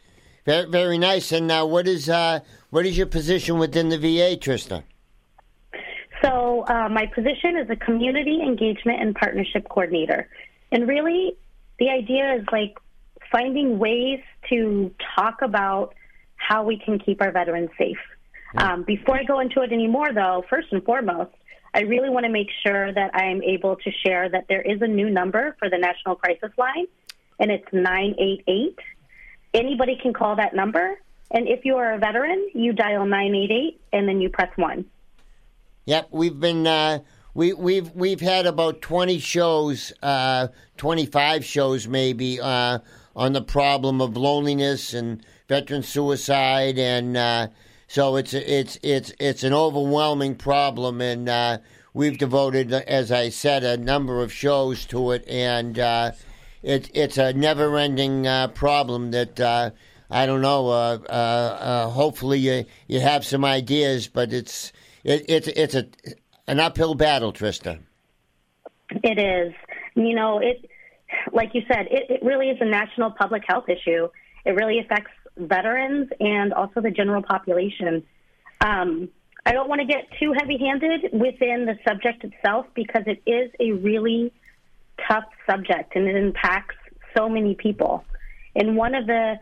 very 0.45 0.69
very 0.69 0.97
nice. 0.97 1.31
And 1.31 1.47
now, 1.47 1.65
what 1.65 1.87
is 1.87 2.09
uh, 2.09 2.39
what 2.69 2.85
is 2.85 2.97
your 2.97 3.07
position 3.07 3.57
within 3.57 3.89
the 3.89 3.97
VA, 3.97 4.37
Trista? 4.37 4.83
So, 6.23 6.65
uh, 6.67 6.89
my 6.89 7.05
position 7.05 7.57
is 7.57 7.69
a 7.69 7.75
community 7.75 8.41
engagement 8.41 9.01
and 9.01 9.15
partnership 9.15 9.67
coordinator. 9.69 10.27
And 10.71 10.87
really, 10.87 11.37
the 11.79 11.89
idea 11.89 12.35
is 12.35 12.45
like 12.51 12.77
finding 13.31 13.79
ways 13.79 14.19
to 14.49 14.93
talk 15.15 15.41
about 15.41 15.95
how 16.35 16.63
we 16.63 16.77
can 16.77 16.99
keep 16.99 17.21
our 17.21 17.31
veterans 17.31 17.69
safe. 17.77 17.97
Um, 18.57 18.83
before 18.83 19.15
I 19.15 19.23
go 19.23 19.39
into 19.39 19.61
it 19.61 19.71
anymore, 19.71 20.11
though, 20.13 20.43
first 20.49 20.69
and 20.71 20.83
foremost, 20.83 21.31
I 21.73 21.81
really 21.81 22.09
want 22.09 22.25
to 22.25 22.31
make 22.31 22.47
sure 22.65 22.91
that 22.91 23.11
I'm 23.13 23.43
able 23.43 23.75
to 23.75 23.91
share 24.03 24.27
that 24.29 24.45
there 24.49 24.61
is 24.61 24.81
a 24.81 24.87
new 24.87 25.09
number 25.09 25.55
for 25.59 25.69
the 25.69 25.77
National 25.77 26.15
Crisis 26.15 26.51
Line, 26.57 26.87
and 27.39 27.51
it's 27.51 27.67
988. 27.71 28.79
Anybody 29.53 29.97
can 30.01 30.13
call 30.13 30.35
that 30.35 30.55
number. 30.55 30.99
And 31.31 31.47
if 31.47 31.65
you 31.65 31.75
are 31.77 31.93
a 31.93 31.99
veteran, 31.99 32.49
you 32.53 32.73
dial 32.73 33.05
988 33.05 33.79
and 33.93 34.07
then 34.07 34.21
you 34.21 34.29
press 34.29 34.51
1. 34.55 34.85
Yep, 35.85 36.09
we've 36.11 36.39
been 36.39 36.67
uh, 36.67 36.99
we 37.33 37.53
we've 37.53 37.89
we've 37.95 38.21
had 38.21 38.45
about 38.45 38.81
twenty 38.81 39.17
shows, 39.17 39.91
uh, 40.03 40.49
twenty 40.77 41.07
five 41.07 41.43
shows 41.43 41.87
maybe 41.87 42.39
uh, 42.39 42.79
on 43.15 43.33
the 43.33 43.41
problem 43.41 43.99
of 43.99 44.15
loneliness 44.15 44.93
and 44.93 45.25
veteran 45.47 45.81
suicide, 45.81 46.77
and 46.77 47.17
uh, 47.17 47.47
so 47.87 48.17
it's 48.17 48.35
it's 48.35 48.77
it's 48.83 49.13
it's 49.19 49.43
an 49.43 49.53
overwhelming 49.53 50.35
problem, 50.35 51.01
and 51.01 51.27
uh, 51.27 51.57
we've 51.93 52.19
devoted, 52.19 52.71
as 52.71 53.11
I 53.11 53.29
said, 53.29 53.63
a 53.63 53.77
number 53.77 54.21
of 54.21 54.31
shows 54.31 54.85
to 54.87 55.11
it, 55.11 55.27
and 55.27 55.79
uh, 55.79 56.11
it, 56.63 56.89
it's 56.93 57.17
a 57.17 57.33
never 57.33 57.77
ending 57.77 58.27
uh, 58.27 58.49
problem 58.49 59.11
that. 59.11 59.39
Uh, 59.39 59.71
I 60.11 60.25
don't 60.25 60.41
know. 60.41 60.69
Uh, 60.69 60.97
uh, 61.07 61.11
uh, 61.11 61.89
hopefully, 61.89 62.39
you 62.39 62.65
you 62.87 62.99
have 62.99 63.23
some 63.23 63.45
ideas, 63.45 64.07
but 64.07 64.33
it's 64.33 64.73
it, 65.03 65.25
it's 65.29 65.47
it's 65.47 65.75
a 65.75 65.85
an 66.47 66.59
uphill 66.59 66.95
battle, 66.95 67.31
Trista. 67.31 67.79
It 68.89 69.19
is. 69.19 69.53
You 69.95 70.15
know, 70.15 70.39
it 70.39 70.67
like 71.31 71.53
you 71.53 71.61
said, 71.67 71.87
it, 71.91 72.09
it 72.09 72.23
really 72.23 72.49
is 72.49 72.57
a 72.59 72.65
national 72.65 73.11
public 73.11 73.43
health 73.47 73.69
issue. 73.69 74.07
It 74.45 74.51
really 74.51 74.79
affects 74.79 75.11
veterans 75.37 76.09
and 76.19 76.53
also 76.53 76.81
the 76.81 76.91
general 76.91 77.21
population. 77.21 78.03
Um, 78.61 79.09
I 79.45 79.53
don't 79.53 79.69
want 79.69 79.81
to 79.81 79.87
get 79.87 80.07
too 80.19 80.33
heavy-handed 80.37 81.13
within 81.13 81.65
the 81.65 81.77
subject 81.87 82.23
itself 82.23 82.65
because 82.73 83.03
it 83.05 83.21
is 83.29 83.51
a 83.59 83.71
really 83.71 84.33
tough 85.07 85.25
subject 85.49 85.95
and 85.95 86.07
it 86.07 86.15
impacts 86.15 86.75
so 87.17 87.29
many 87.29 87.55
people. 87.55 88.03
And 88.55 88.75
one 88.75 88.95
of 88.95 89.07
the 89.07 89.35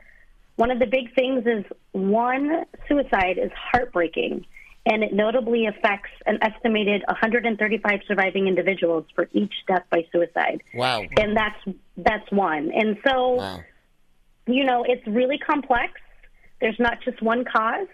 one 0.55 0.71
of 0.71 0.79
the 0.79 0.87
big 0.87 1.13
things 1.13 1.45
is 1.45 1.65
one 1.91 2.65
suicide 2.87 3.37
is 3.37 3.51
heartbreaking 3.55 4.45
and 4.89 5.03
it 5.03 5.13
notably 5.13 5.65
affects 5.67 6.09
an 6.25 6.39
estimated 6.41 7.03
135 7.07 7.99
surviving 8.07 8.47
individuals 8.47 9.05
for 9.13 9.27
each 9.33 9.53
death 9.67 9.83
by 9.91 10.05
suicide. 10.11 10.63
Wow. 10.73 11.03
And 11.17 11.35
that's 11.35 11.77
that's 11.97 12.31
one. 12.31 12.71
And 12.73 12.97
so, 13.05 13.33
Wow. 13.35 13.59
you 14.47 14.63
know, 14.63 14.85
it's 14.87 15.05
really 15.05 15.37
complex. 15.37 15.93
There's 16.61 16.79
not 16.79 17.01
just 17.03 17.21
one 17.21 17.43
cause. 17.43 17.87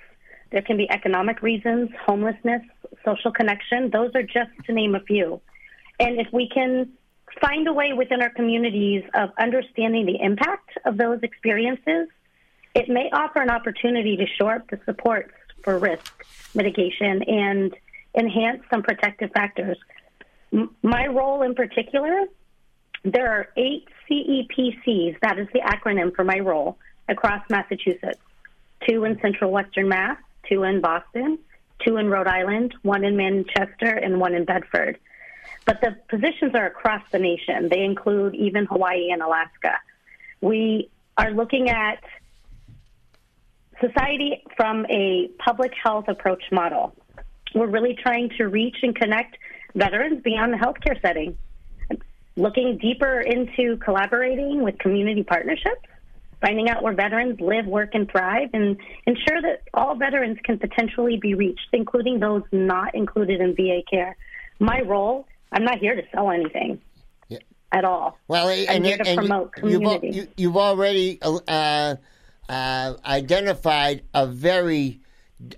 There 0.51 0.61
can 0.61 0.77
be 0.77 0.87
economic 0.91 1.41
reasons, 1.41 1.89
homelessness, 2.05 2.61
social 3.03 3.31
connection. 3.31 3.89
Those 3.89 4.11
are 4.13 4.21
just 4.23 4.51
to 4.67 4.73
name 4.73 4.93
a 4.93 4.99
few. 4.99 5.41
And 5.99 6.19
if 6.19 6.27
we 6.31 6.47
can 6.47 6.93
find 7.41 7.67
a 7.67 7.73
way 7.73 7.93
within 7.93 8.21
our 8.21 8.29
communities 8.29 9.03
of 9.13 9.29
understanding 9.37 10.05
the 10.05 10.21
impact 10.21 10.71
of 10.85 10.97
those 10.97 11.19
experiences, 11.23 12.07
it 12.75 12.89
may 12.89 13.09
offer 13.11 13.41
an 13.41 13.49
opportunity 13.49 14.17
to 14.17 14.25
shore 14.37 14.55
up 14.55 14.69
the 14.69 14.79
supports 14.85 15.33
for 15.63 15.77
risk 15.77 16.25
mitigation 16.55 17.23
and 17.23 17.75
enhance 18.17 18.61
some 18.69 18.83
protective 18.83 19.31
factors. 19.31 19.77
M- 20.51 20.75
my 20.81 21.07
role 21.07 21.41
in 21.41 21.55
particular, 21.55 22.25
there 23.03 23.29
are 23.29 23.49
eight 23.57 23.87
CEPCs, 24.09 25.19
that 25.21 25.39
is 25.39 25.47
the 25.53 25.59
acronym 25.59 26.15
for 26.15 26.23
my 26.23 26.39
role, 26.39 26.77
across 27.09 27.41
Massachusetts 27.49 28.19
two 28.87 29.05
in 29.05 29.19
central 29.21 29.51
western 29.51 29.87
Mass, 29.87 30.17
two 30.49 30.63
in 30.63 30.81
Boston, 30.81 31.39
two 31.85 31.97
in 31.97 32.09
Rhode 32.09 32.27
Island, 32.27 32.73
one 32.81 33.03
in 33.03 33.15
Manchester, 33.15 33.89
and 33.89 34.19
one 34.19 34.33
in 34.33 34.45
Bedford. 34.45 34.97
But 35.65 35.79
the 35.81 35.95
positions 36.09 36.53
are 36.55 36.65
across 36.65 37.01
the 37.11 37.19
nation. 37.19 37.69
They 37.69 37.83
include 37.83 38.35
even 38.35 38.65
Hawaii 38.65 39.11
and 39.11 39.21
Alaska. 39.21 39.77
We 40.41 40.89
are 41.17 41.31
looking 41.31 41.69
at 41.69 42.03
society 43.79 44.43
from 44.57 44.85
a 44.89 45.29
public 45.39 45.71
health 45.81 46.05
approach 46.07 46.43
model. 46.51 46.95
We're 47.55 47.67
really 47.67 47.95
trying 48.01 48.29
to 48.37 48.47
reach 48.47 48.77
and 48.81 48.95
connect 48.95 49.37
veterans 49.75 50.21
beyond 50.23 50.53
the 50.53 50.57
healthcare 50.57 50.99
setting, 51.01 51.37
looking 52.35 52.77
deeper 52.77 53.21
into 53.21 53.77
collaborating 53.77 54.63
with 54.63 54.77
community 54.79 55.23
partnerships, 55.23 55.81
finding 56.41 56.69
out 56.69 56.83
where 56.83 56.93
veterans 56.93 57.39
live, 57.39 57.65
work, 57.65 57.91
and 57.93 58.09
thrive, 58.09 58.49
and 58.53 58.77
ensure 59.05 59.41
that 59.41 59.61
all 59.73 59.95
veterans 59.95 60.37
can 60.43 60.57
potentially 60.59 61.17
be 61.17 61.35
reached, 61.35 61.67
including 61.71 62.19
those 62.19 62.43
not 62.51 62.93
included 62.95 63.39
in 63.39 63.55
VA 63.55 63.81
care. 63.89 64.15
My 64.59 64.81
role, 64.81 65.25
I'm 65.53 65.63
not 65.63 65.77
here 65.77 65.95
to 65.95 66.01
sell 66.11 66.31
anything. 66.31 66.81
Yeah. 67.29 67.39
At 67.71 67.85
all. 67.85 68.17
Well, 68.27 68.49
I'm 68.49 68.65
and, 68.67 68.85
here 68.85 68.97
to 68.97 69.07
and 69.07 69.17
promote 69.17 69.53
you've, 69.57 69.81
community. 69.81 70.09
you, 70.09 70.27
you've 70.35 70.57
already 70.57 71.19
uh, 71.21 71.95
uh, 72.49 72.93
identified 73.05 74.03
a 74.13 74.27
very 74.27 74.99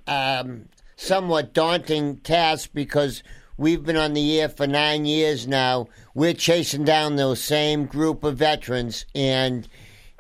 um, 0.06 0.66
somewhat 0.98 1.54
daunting 1.54 2.18
task 2.18 2.70
because 2.74 3.24
we've 3.58 3.84
been 3.84 3.98
on 3.98 4.14
the 4.14 4.40
air 4.40 4.50
for 4.50 4.68
nine 4.68 5.06
years 5.06 5.48
now. 5.48 5.88
We're 6.14 6.34
chasing 6.34 6.84
down 6.84 7.16
those 7.16 7.42
same 7.42 7.86
group 7.86 8.24
of 8.24 8.38
veterans, 8.38 9.06
and 9.16 9.68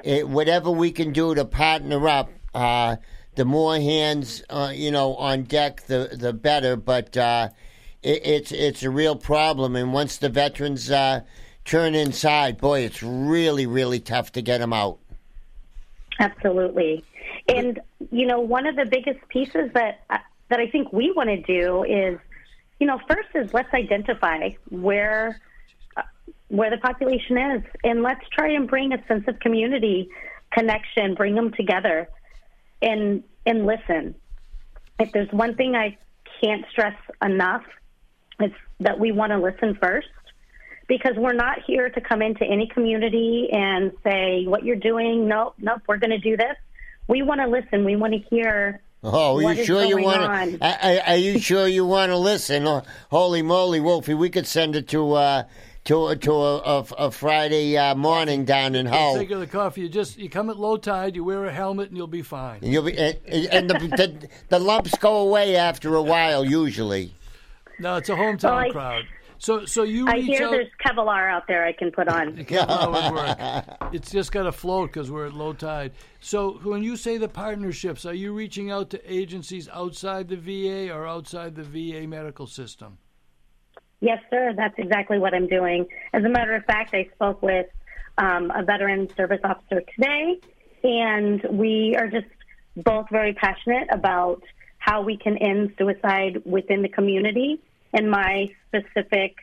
it, 0.04 0.28
whatever 0.28 0.72
we 0.72 0.92
can 0.92 1.12
do 1.12 1.36
to 1.36 1.46
partner 1.46 2.08
up, 2.08 2.30
uh, 2.54 2.98
the 3.36 3.46
more 3.46 3.76
hands, 3.76 4.42
uh, 4.50 4.72
you 4.74 4.92
know, 4.92 5.16
on 5.16 5.44
deck, 5.44 5.86
the 5.88 6.10
the 6.14 6.32
better. 6.34 6.78
But 6.78 7.18
uh, 7.18 7.50
it, 8.06 8.22
it's 8.24 8.52
it's 8.52 8.84
a 8.84 8.90
real 8.90 9.16
problem, 9.16 9.76
and 9.76 9.92
once 9.92 10.18
the 10.18 10.30
veterans 10.30 10.92
uh, 10.92 11.22
turn 11.66 11.96
inside, 11.96 12.60
boy, 12.60 12.82
it's 12.82 13.02
really 13.02 13.66
really 13.66 14.00
tough 14.00 14.32
to 14.34 14.42
get 14.42 14.60
them 14.60 14.74
out. 14.74 15.00
Absolutely. 16.20 17.04
And 17.48 17.80
you 18.12 18.28
know, 18.28 18.40
one 18.40 18.68
of 18.68 18.76
the 18.76 18.86
biggest 18.86 19.28
pieces 19.30 19.72
that 19.74 20.02
uh, 20.10 20.20
that 20.50 20.60
I 20.60 20.68
think 20.68 20.94
we 20.94 21.12
want 21.12 21.30
to 21.30 21.42
do 21.42 21.84
is, 21.84 22.20
you 22.80 22.88
know, 22.88 23.00
first 23.10 23.30
is 23.34 23.54
let's 23.54 23.74
identify 23.74 24.50
where 24.70 25.42
uh, 25.98 26.04
where 26.50 26.70
the 26.70 26.78
population 26.78 27.38
is, 27.38 27.64
and 27.84 28.04
let's 28.04 28.28
try 28.30 28.52
and 28.52 28.68
bring 28.68 28.94
a 28.94 29.04
sense 29.08 29.28
of 29.28 29.40
community 29.40 30.10
connection, 30.52 31.16
bring 31.16 31.34
them 31.34 31.52
together, 31.52 32.08
and 32.82 33.24
and 33.48 33.66
listen. 33.66 34.14
If 35.00 35.12
there's 35.12 35.32
one 35.32 35.56
thing 35.56 35.76
I 35.76 35.98
can't 36.42 36.66
stress 36.72 36.96
enough, 37.22 37.64
it's 38.40 38.56
that 38.80 39.00
we 39.00 39.12
want 39.12 39.32
to 39.32 39.40
listen 39.40 39.78
first 39.82 40.08
because 40.88 41.14
we're 41.18 41.34
not 41.34 41.60
here 41.66 41.90
to 41.90 42.02
come 42.02 42.22
into 42.22 42.44
any 42.44 42.68
community 42.68 43.50
and 43.52 43.92
say 44.04 44.46
what 44.46 44.64
you're 44.64 44.76
doing. 44.76 45.28
Nope, 45.28 45.56
nope, 45.60 45.82
we're 45.88 45.98
going 45.98 46.12
to 46.12 46.20
do 46.20 46.38
this. 46.38 46.56
We 47.08 47.22
want 47.22 47.42
to 47.42 47.48
listen. 47.48 47.86
We 47.86 47.96
want 47.96 48.14
to 48.14 48.20
hear. 48.20 48.82
Oh, 49.04 49.38
are 49.38 49.54
you 49.54 49.62
is 49.62 49.66
sure 49.68 49.84
you 49.84 49.98
want 50.02 50.60
to? 50.60 50.66
Are, 50.66 51.10
are 51.10 51.18
you 51.18 51.40
sure 51.40 51.68
you 51.68 51.86
want 51.86 52.10
to 52.10 52.18
listen? 52.18 52.68
Oh, 52.68 52.84
holy 53.12 53.44
moly, 53.44 53.80
Wolfie! 53.80 54.16
We 54.16 54.32
could 54.32 54.48
send 54.48 54.76
it 54.76 54.88
to 54.90 55.14
uh, 55.14 55.44
to 55.84 56.16
to 56.16 56.32
a, 56.32 56.58
a, 56.58 56.80
a 56.98 57.12
Friday 57.12 57.78
uh, 57.78 57.94
morning 57.94 58.46
down 58.46 58.74
in 58.74 58.88
Hull. 58.88 59.16
Take 59.16 59.30
the 59.30 59.46
coffee. 59.46 59.82
You 59.82 59.90
just 59.90 60.18
you 60.18 60.28
come 60.28 60.50
at 60.50 60.58
low 60.58 60.78
tide. 60.78 61.16
You 61.16 61.24
wear 61.24 61.46
a 61.46 61.54
helmet, 61.54 61.90
and 61.90 61.98
you'll 61.98 62.08
be 62.08 62.24
fine. 62.24 62.60
And, 62.64 62.74
you'll 62.74 62.84
be, 62.84 62.98
and, 62.98 63.18
and 63.28 63.70
the, 63.70 63.78
the 63.78 64.30
the 64.50 64.60
lumps 64.60 64.98
go 64.98 65.18
away 65.18 65.56
after 65.56 65.94
a 65.94 66.02
while, 66.02 66.44
usually. 66.44 67.14
No, 67.80 67.98
it's 67.98 68.10
a 68.10 68.14
hometown 68.16 68.64
Well, 68.64 68.72
crowd. 68.72 69.06
So 69.38 69.66
so 69.66 69.84
you 69.84 70.08
I 70.08 70.20
hear 70.22 70.46
out. 70.46 70.52
there's 70.52 70.68
Kevlar 70.84 71.30
out 71.30 71.44
there 71.48 71.66
I 71.66 71.74
can 71.74 71.92
put 71.92 72.08
on. 72.08 72.46
That 72.50 72.92
would 72.92 73.14
work. 73.14 73.90
It's 73.94 74.12
just 74.12 74.32
got 74.32 74.44
to 74.44 74.52
float 74.52 74.92
because 74.92 75.12
we're 75.12 75.28
at 75.28 75.34
low 75.34 75.54
tide. 75.54 75.92
So 76.20 76.60
when 76.64 76.84
you 76.84 76.96
say 76.96 77.18
the 77.18 77.28
partnerships, 77.28 78.06
are 78.06 78.14
you 78.14 78.34
reaching 78.34 78.72
out 78.72 78.90
to 78.92 79.14
agencies 79.14 79.68
outside 79.72 80.30
the 80.30 80.38
VA 80.38 80.94
or 80.94 81.06
outside 81.06 81.56
the 81.56 81.64
VA 81.64 82.08
medical 82.08 82.48
system? 82.48 82.98
Yes, 84.02 84.20
sir. 84.30 84.54
That's 84.56 84.76
exactly 84.78 85.20
what 85.20 85.34
I'm 85.34 85.48
doing. 85.48 85.86
As 86.14 86.24
a 86.24 86.30
matter 86.30 86.54
of 86.56 86.64
fact, 86.66 86.94
I 86.94 87.10
spoke 87.16 87.42
with 87.42 87.68
um, 88.18 88.52
a 88.56 88.64
veteran 88.64 89.10
service 89.16 89.40
officer 89.44 89.82
today, 89.96 90.40
and 90.84 91.42
we 91.52 91.96
are 91.98 92.08
just 92.08 92.28
both 92.78 93.08
very 93.10 93.34
passionate 93.34 93.88
about 93.92 94.42
how 94.86 95.02
we 95.02 95.18
can 95.18 95.36
end 95.38 95.74
suicide 95.80 96.44
within 96.46 96.84
the 96.84 96.90
community. 96.90 97.60
And 97.92 98.12
my 98.12 98.50
specific 98.68 99.36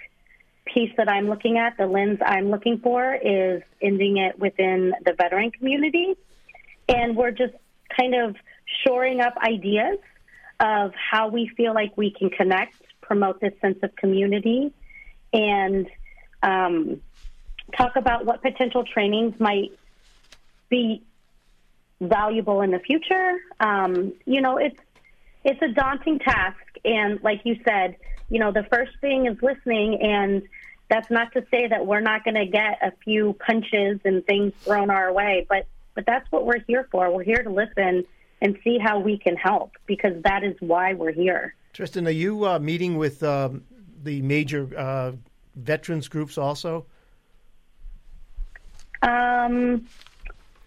piece 0.64 0.92
that 0.96 1.08
I'm 1.08 1.28
looking 1.28 1.58
at, 1.58 1.76
the 1.76 1.86
lens 1.86 2.20
I'm 2.24 2.48
looking 2.48 2.78
for, 2.78 3.12
is 3.14 3.60
ending 3.80 4.18
it 4.18 4.38
within 4.38 4.94
the 5.04 5.14
veteran 5.14 5.50
community. 5.50 6.14
And 6.88 7.16
we're 7.16 7.32
just 7.32 7.54
kind 7.98 8.14
of 8.14 8.36
shoring 8.84 9.20
up 9.20 9.34
ideas 9.36 9.98
of 10.60 10.92
how 10.94 11.26
we 11.26 11.50
feel 11.56 11.74
like 11.74 11.96
we 11.96 12.12
can 12.12 12.30
connect, 12.30 12.76
promote 13.00 13.40
this 13.40 13.54
sense 13.60 13.78
of 13.82 13.96
community, 13.96 14.72
and 15.32 15.88
um, 16.44 17.00
talk 17.76 17.96
about 17.96 18.26
what 18.26 18.42
potential 18.42 18.84
trainings 18.84 19.34
might 19.40 19.72
be 20.68 21.02
valuable 22.00 22.60
in 22.60 22.70
the 22.70 22.78
future. 22.78 23.38
Um, 23.58 24.12
you 24.24 24.40
know, 24.40 24.56
it's 24.58 24.78
it's 25.44 25.60
a 25.62 25.68
daunting 25.68 26.18
task, 26.18 26.58
and 26.84 27.22
like 27.22 27.40
you 27.44 27.56
said, 27.64 27.96
you 28.28 28.38
know, 28.38 28.52
the 28.52 28.64
first 28.64 28.92
thing 29.00 29.26
is 29.26 29.36
listening, 29.42 30.00
and 30.00 30.42
that's 30.88 31.10
not 31.10 31.32
to 31.32 31.44
say 31.50 31.66
that 31.68 31.86
we're 31.86 32.00
not 32.00 32.24
going 32.24 32.34
to 32.34 32.46
get 32.46 32.78
a 32.82 32.92
few 33.04 33.34
punches 33.34 34.00
and 34.04 34.24
things 34.26 34.52
thrown 34.60 34.90
our 34.90 35.12
way, 35.12 35.46
but 35.48 35.66
but 35.94 36.06
that's 36.06 36.30
what 36.30 36.46
we're 36.46 36.60
here 36.66 36.88
for. 36.90 37.10
We're 37.14 37.22
here 37.22 37.42
to 37.42 37.50
listen 37.50 38.04
and 38.40 38.58
see 38.64 38.78
how 38.78 38.98
we 38.98 39.18
can 39.18 39.36
help 39.36 39.72
because 39.86 40.22
that 40.22 40.42
is 40.42 40.56
why 40.60 40.94
we're 40.94 41.12
here. 41.12 41.54
Tristan, 41.72 42.06
are 42.06 42.10
you 42.10 42.46
uh, 42.46 42.58
meeting 42.58 42.96
with 42.96 43.22
um, 43.22 43.64
the 44.02 44.22
major 44.22 44.68
uh, 44.76 45.12
veterans 45.54 46.08
groups 46.08 46.38
also? 46.38 46.86
Um, 49.02 49.86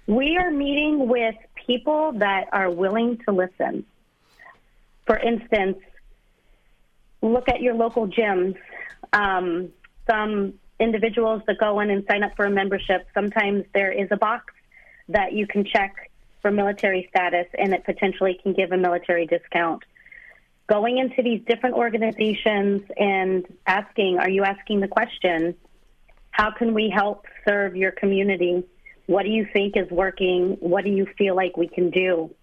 we 0.07 0.37
are 0.37 0.51
meeting 0.51 1.07
with 1.07 1.35
people 1.65 2.13
that 2.13 2.45
are 2.51 2.69
willing 2.69 3.17
to 3.25 3.31
listen. 3.31 3.85
For 5.05 5.17
instance, 5.17 5.77
look 7.21 7.47
at 7.47 7.61
your 7.61 7.75
local 7.75 8.07
gyms. 8.07 8.55
Um, 9.13 9.69
some 10.09 10.55
individuals 10.79 11.41
that 11.47 11.57
go 11.59 11.79
in 11.79 11.89
and 11.89 12.03
sign 12.09 12.23
up 12.23 12.35
for 12.35 12.45
a 12.45 12.49
membership, 12.49 13.07
sometimes 13.13 13.65
there 13.73 13.91
is 13.91 14.07
a 14.11 14.17
box 14.17 14.53
that 15.09 15.33
you 15.33 15.47
can 15.47 15.63
check 15.65 16.11
for 16.41 16.51
military 16.51 17.07
status 17.09 17.47
and 17.57 17.73
it 17.73 17.83
potentially 17.85 18.39
can 18.41 18.53
give 18.53 18.71
a 18.71 18.77
military 18.77 19.25
discount. 19.25 19.83
Going 20.67 20.97
into 20.97 21.21
these 21.21 21.41
different 21.47 21.75
organizations 21.75 22.81
and 22.97 23.45
asking, 23.67 24.17
are 24.17 24.29
you 24.29 24.43
asking 24.43 24.81
the 24.81 24.87
question, 24.87 25.55
how 26.31 26.51
can 26.51 26.73
we 26.73 26.91
help 26.93 27.25
serve 27.47 27.75
your 27.75 27.91
community? 27.91 28.63
What 29.05 29.23
do 29.23 29.29
you 29.29 29.47
think 29.53 29.77
is 29.77 29.89
working? 29.89 30.57
What 30.59 30.83
do 30.83 30.91
you 30.91 31.07
feel 31.17 31.35
like 31.35 31.55
we 31.55 31.67
can 31.67 31.91
do? 31.91 32.33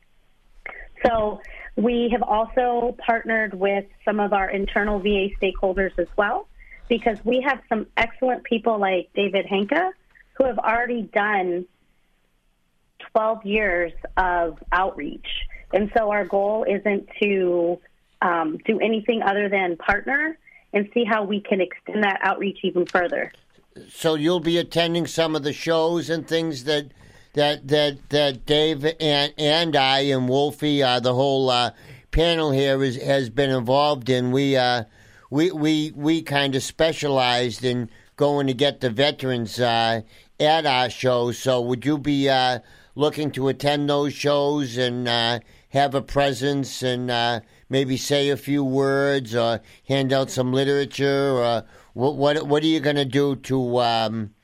So, 1.04 1.40
we 1.76 2.11
have 2.12 2.23
also 2.23 2.97
partnered 3.05 3.55
with 3.55 3.85
some 4.05 4.21
of 4.21 4.33
our 4.33 4.50
internal 4.50 4.99
VA 4.99 5.29
stakeholders 5.41 5.99
as 5.99 6.09
well, 6.17 6.49
because 6.88 7.19
we 7.25 7.41
have 7.41 7.61
some 7.69 7.87
excellent 7.97 8.45
people 8.45 8.79
like 8.79 9.11
David 9.14 9.47
Henke 9.47 9.93
who 10.35 10.45
have 10.45 10.59
already 10.59 11.02
done 11.02 11.67
12 13.12 13.45
years 13.45 13.93
of 14.17 14.59
outreach. 14.73 15.26
And 15.73 15.91
so, 15.97 16.11
our 16.11 16.26
goal 16.26 16.67
isn't 16.69 17.09
to 17.23 17.81
um, 18.21 18.59
do 18.67 18.79
anything 18.79 19.23
other 19.23 19.49
than 19.49 19.76
partner 19.76 20.38
and 20.73 20.88
see 20.93 21.05
how 21.05 21.25
we 21.25 21.41
can 21.41 21.61
extend 21.61 22.05
that 22.05 22.21
outreach 22.23 22.59
even 22.62 22.87
further. 22.87 23.33
So 23.88 24.14
you'll 24.14 24.41
be 24.41 24.59
attending 24.59 25.07
some 25.07 25.35
of 25.35 25.43
the 25.43 25.52
shows 25.52 26.11
and 26.11 26.26
things 26.26 26.64
that 26.64 26.93
that 27.35 27.69
that 27.69 28.11
that 28.11 28.47
Dave 28.47 28.85
and 29.01 29.33
and 29.39 29.77
I 29.77 30.01
and 30.01 30.29
Wolfie, 30.29 30.83
uh, 30.83 31.01
the 31.01 31.15
whole 31.15 31.49
uh, 31.49 31.71
panel 32.11 32.51
here 32.51 32.83
is, 32.83 33.01
has 33.01 33.31
been 33.31 33.51
involved 33.51 34.11
in. 34.11 34.33
We 34.33 34.57
uh, 34.57 34.85
we 35.31 35.51
we 35.51 35.93
we 35.95 36.23
kind 36.23 36.55
of 36.55 36.62
specialized 36.62 37.65
in 37.65 37.91
going 38.17 38.47
to 38.49 38.55
get 38.55 38.81
the 38.81 38.91
veterans 38.91 39.59
uh, 39.59 40.03
at 40.39 40.67
our 40.67 40.91
shows. 40.91 41.39
So 41.39 41.61
would 41.62 41.87
you 41.87 41.97
be 41.97 42.29
uh, 42.29 42.59
looking 42.95 43.31
to 43.33 43.49
attend 43.49 43.89
those 43.89 44.12
shows 44.12 44.77
and 44.77 45.09
uh, 45.09 45.41
have 45.71 45.95
a 45.95 46.03
presence 46.03 46.83
and 46.83 47.43
maybe 47.71 47.97
say 47.97 48.29
a 48.29 48.37
few 48.37 48.62
words 48.62 49.35
or 49.35 49.61
hand 49.89 50.12
out 50.12 50.31
some 50.31 50.53
literature? 50.53 51.31
Or 51.31 51.65
what 51.95 52.17
what, 52.17 52.47
what 52.47 52.62
are 52.62 52.67
you 52.67 52.81
going 52.81 52.97
to 52.97 53.07
do 53.07 53.37
to 53.37 53.79
um, 53.79 54.35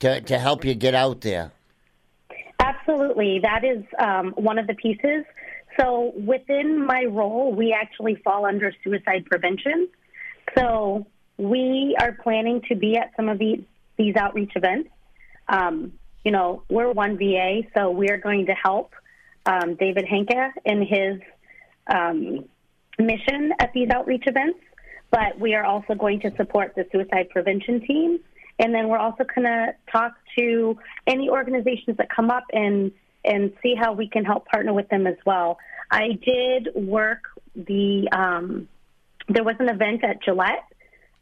to 0.00 0.22
to 0.22 0.38
help 0.38 0.64
you 0.64 0.74
get 0.74 0.94
out 0.94 1.20
there? 1.20 1.52
Absolutely, 2.88 3.40
that 3.40 3.64
is 3.64 3.84
um, 3.98 4.32
one 4.36 4.58
of 4.58 4.66
the 4.66 4.74
pieces. 4.74 5.24
So 5.78 6.12
within 6.16 6.86
my 6.86 7.04
role, 7.04 7.52
we 7.52 7.72
actually 7.72 8.16
fall 8.24 8.46
under 8.46 8.72
suicide 8.82 9.26
prevention. 9.26 9.88
So 10.56 11.06
we 11.36 11.96
are 12.00 12.16
planning 12.22 12.62
to 12.68 12.74
be 12.74 12.96
at 12.96 13.10
some 13.14 13.28
of 13.28 13.38
these, 13.38 13.62
these 13.98 14.16
outreach 14.16 14.52
events. 14.56 14.88
Um, 15.48 15.92
you 16.24 16.32
know, 16.32 16.62
we're 16.70 16.90
one 16.90 17.18
VA, 17.18 17.60
so 17.76 17.90
we're 17.90 18.18
going 18.18 18.46
to 18.46 18.54
help 18.54 18.94
um, 19.44 19.74
David 19.74 20.06
Henke 20.06 20.52
in 20.64 20.86
his 20.86 21.20
um, 21.94 22.44
mission 22.98 23.52
at 23.60 23.72
these 23.74 23.90
outreach 23.90 24.24
events, 24.26 24.60
but 25.10 25.38
we 25.38 25.54
are 25.54 25.64
also 25.64 25.94
going 25.94 26.20
to 26.20 26.34
support 26.36 26.74
the 26.74 26.86
suicide 26.90 27.28
prevention 27.30 27.80
team. 27.86 28.20
And 28.58 28.74
then 28.74 28.88
we're 28.88 28.98
also 28.98 29.24
going 29.24 29.46
to 29.46 29.74
talk 29.90 30.14
to 30.36 30.78
any 31.06 31.28
organizations 31.30 31.96
that 31.98 32.08
come 32.14 32.30
up 32.30 32.44
and 32.52 32.92
and 33.24 33.52
see 33.62 33.74
how 33.74 33.92
we 33.92 34.08
can 34.08 34.24
help 34.24 34.46
partner 34.46 34.72
with 34.72 34.88
them 34.88 35.06
as 35.06 35.16
well. 35.26 35.58
I 35.90 36.18
did 36.24 36.68
work 36.74 37.24
the 37.54 38.08
um, 38.12 38.68
there 39.28 39.44
was 39.44 39.56
an 39.58 39.68
event 39.68 40.04
at 40.04 40.22
Gillette 40.22 40.64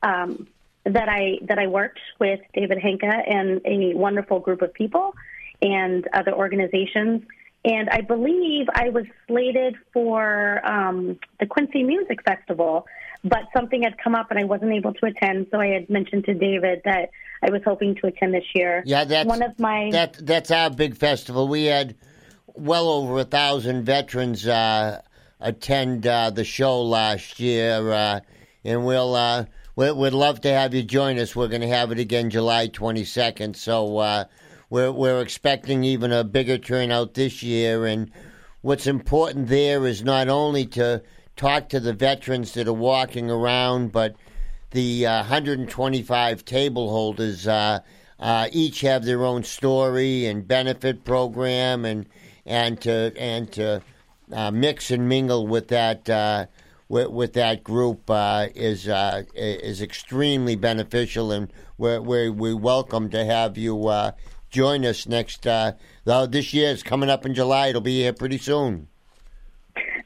um, 0.03 0.47
that 0.85 1.09
I 1.09 1.39
that 1.43 1.59
I 1.59 1.67
worked 1.67 2.01
with 2.19 2.41
David 2.55 2.79
Henke 2.79 3.05
and 3.05 3.61
a 3.65 3.95
wonderful 3.95 4.41
group 4.41 4.63
of 4.63 4.73
people 4.73 5.15
and 5.63 6.07
other 6.13 6.33
organizations. 6.33 7.23
And 7.65 7.89
I 7.91 8.03
believe 8.03 8.69
I 8.73 8.91
was 8.91 9.07
slated 9.27 9.75
for 9.93 10.65
um, 10.65 11.19
the 11.41 11.47
Quincy 11.47 11.83
Music 11.83 12.23
Festival, 12.23 12.87
but 13.29 13.45
something 13.55 13.83
had 13.83 13.97
come 13.99 14.15
up 14.15 14.31
and 14.31 14.39
I 14.39 14.45
wasn't 14.45 14.73
able 14.73 14.93
to 14.95 15.07
attend. 15.07 15.49
So 15.51 15.61
I 15.61 15.69
had 15.69 15.91
mentioned 15.91 16.25
to 16.27 16.35
David 16.35 16.83
that 16.85 17.11
I 17.43 17.51
was 17.51 17.63
hoping 17.65 17.95
to 17.97 18.07
attend 18.07 18.35
this 18.35 18.45
year. 18.55 18.83
Yeah, 18.87 19.05
that's 19.05 19.29
one 19.29 19.43
of 19.43 19.59
my 19.59 19.91
that 19.93 20.15
that's 20.25 20.51
our 20.51 20.71
big 20.71 20.97
festival. 20.97 21.49
We 21.49 21.65
had 21.65 21.97
well 22.55 22.89
over 22.89 23.19
a 23.19 23.25
thousand 23.25 23.85
veterans 23.85 24.47
uh, 24.47 25.03
attend 25.41 26.07
uh, 26.07 26.31
the 26.31 26.45
show 26.45 26.83
last 26.83 27.41
year, 27.41 27.93
uh, 27.93 28.21
and 28.65 28.87
we'll 28.87 29.15
uh, 29.15 29.47
we'd 29.77 30.13
love 30.13 30.41
to 30.43 30.53
have 30.53 30.75
you 30.75 30.83
join 30.83 31.19
us. 31.19 31.37
We're 31.37 31.49
going 31.49 31.61
to 31.61 31.69
have 31.69 31.93
it 31.93 31.99
again 31.99 32.31
July 32.31 32.69
22nd. 32.69 33.57
So 33.57 33.99
uh, 33.99 34.25
we're, 34.71 34.91
we're 34.91 35.21
expecting 35.21 35.85
even 35.85 36.13
a 36.13 36.25
bigger 36.25 36.59
turnout 36.59 37.15
this 37.15 37.43
year. 37.43 37.85
And 37.87 38.11
what's 38.63 38.87
important 38.87 39.49
there 39.49 39.87
is 39.87 40.03
not 40.03 40.29
only 40.29 40.67
to 40.67 41.03
talk 41.37 41.69
to 41.69 41.81
the 41.81 41.93
veterans 41.93 42.55
that 42.55 42.67
are 42.67 42.73
walking 42.73 43.31
around, 43.31 43.93
but 43.93 44.17
the 44.71 45.07
uh, 45.07 45.19
125 45.19 46.45
table 46.45 46.91
holders 46.91 47.47
uh, 47.47 47.81
uh, 48.19 48.49
each 48.51 48.81
have 48.81 49.05
their 49.05 49.25
own 49.25 49.45
story 49.45 50.27
and 50.27 50.49
benefit 50.49 51.05
program, 51.05 51.85
and 51.85 52.07
and 52.47 52.81
to 52.81 53.13
and 53.17 53.53
to 53.53 53.83
uh, 54.33 54.51
mix 54.51 54.91
and 54.91 55.09
mingle 55.09 55.47
with 55.47 55.69
that 55.69 56.09
uh, 56.09 56.47
with, 56.89 57.09
with 57.09 57.33
that 57.35 57.63
group 57.63 58.11
uh, 58.11 58.49
is 58.55 58.89
is 59.35 59.83
extremely 59.83 60.57
beneficial, 60.57 61.31
and 61.31 61.53
we're, 61.77 62.01
we're, 62.01 62.33
we 62.33 62.55
welcome 62.55 63.11
to 63.11 63.25
have 63.25 63.59
you 63.59 63.91
join 64.51 64.85
us 64.87 65.07
next. 65.07 65.43
This 65.43 66.55
year 66.55 66.71
is 66.71 66.83
coming 66.83 67.11
up 67.11 67.27
in 67.27 67.35
July. 67.35 67.69
It'll 67.69 67.83
be 67.83 68.01
here 68.01 68.15
pretty 68.15 68.39
soon. 68.39 68.89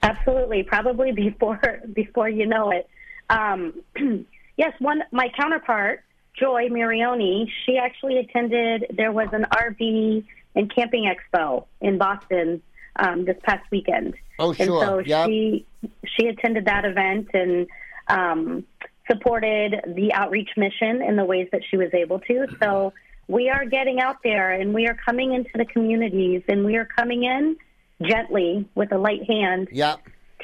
Absolutely, 0.02 0.62
probably 0.62 1.12
before 1.26 1.60
before 1.92 2.28
you 2.28 2.46
know 2.46 2.70
it. 2.70 2.88
Um, 3.28 3.82
yes, 4.56 4.72
one 4.78 5.02
my 5.12 5.28
counterpart, 5.36 6.02
Joy 6.38 6.68
Marioni, 6.68 7.48
she 7.64 7.76
actually 7.76 8.18
attended. 8.18 8.86
There 8.96 9.12
was 9.12 9.28
an 9.32 9.46
RV 9.52 10.24
and 10.56 10.74
camping 10.74 11.12
expo 11.12 11.66
in 11.80 11.98
Boston 11.98 12.62
um, 12.96 13.24
this 13.24 13.36
past 13.42 13.64
weekend. 13.70 14.14
Oh, 14.38 14.52
sure. 14.52 14.64
And 14.64 14.88
so 14.88 14.98
yep. 14.98 15.26
she 15.28 15.66
she 16.06 16.26
attended 16.26 16.64
that 16.64 16.84
event 16.84 17.28
and 17.34 17.66
um, 18.08 18.64
supported 19.10 19.80
the 19.86 20.12
outreach 20.12 20.50
mission 20.56 21.02
in 21.02 21.16
the 21.16 21.24
ways 21.24 21.48
that 21.52 21.62
she 21.68 21.76
was 21.76 21.92
able 21.94 22.20
to. 22.20 22.46
So 22.60 22.92
we 23.28 23.48
are 23.48 23.64
getting 23.64 24.00
out 24.00 24.16
there 24.24 24.52
and 24.52 24.74
we 24.74 24.86
are 24.86 24.94
coming 25.06 25.32
into 25.32 25.50
the 25.54 25.64
communities 25.64 26.42
and 26.48 26.64
we 26.64 26.76
are 26.76 26.84
coming 26.84 27.24
in 27.24 27.56
gently 28.02 28.68
with 28.74 28.92
a 28.92 28.98
light 28.98 29.24
hand 29.28 29.68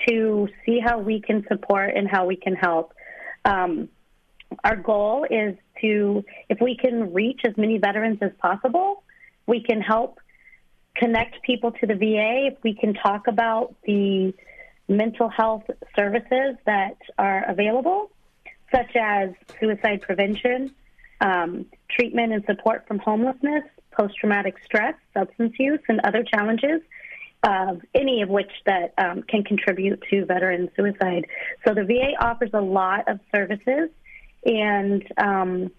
to 0.06 0.48
see 0.64 0.78
how 0.78 0.98
we 0.98 1.20
can 1.20 1.44
support 1.48 1.94
and 1.94 2.08
how 2.08 2.26
we 2.26 2.36
can 2.36 2.54
help. 2.54 2.92
Um, 3.44 3.88
our 4.62 4.76
goal 4.76 5.26
is 5.28 5.56
to, 5.80 6.24
if 6.48 6.60
we 6.60 6.76
can 6.76 7.12
reach 7.12 7.40
as 7.44 7.56
many 7.56 7.78
veterans 7.78 8.18
as 8.20 8.32
possible, 8.38 9.02
we 9.46 9.62
can 9.62 9.80
help 9.80 10.20
connect 10.94 11.42
people 11.42 11.72
to 11.72 11.86
the 11.86 11.94
VA, 11.94 12.48
if 12.52 12.54
we 12.62 12.74
can 12.74 12.94
talk 12.94 13.26
about 13.26 13.74
the 13.84 14.32
mental 14.88 15.28
health 15.28 15.64
services 15.94 16.56
that 16.64 16.96
are 17.18 17.44
available, 17.48 18.10
such 18.74 18.94
as 18.96 19.30
suicide 19.60 20.00
prevention, 20.02 20.74
um, 21.20 21.66
treatment 21.90 22.32
and 22.32 22.44
support 22.44 22.86
from 22.86 22.98
homelessness, 22.98 23.64
post 23.92 24.16
traumatic 24.16 24.56
stress, 24.64 24.94
substance 25.14 25.54
use, 25.58 25.80
and 25.88 26.00
other 26.04 26.22
challenges. 26.22 26.82
Uh, 27.42 27.74
any 27.94 28.22
of 28.22 28.28
which 28.28 28.50
that 28.64 28.92
um, 28.98 29.22
can 29.22 29.44
contribute 29.44 30.02
to 30.10 30.24
veteran 30.24 30.68
suicide. 30.74 31.26
So 31.64 31.74
the 31.74 31.84
VA 31.84 32.14
offers 32.20 32.50
a 32.54 32.60
lot 32.60 33.06
of 33.08 33.20
services, 33.32 33.88
and 34.44 35.04
um, 35.16 35.70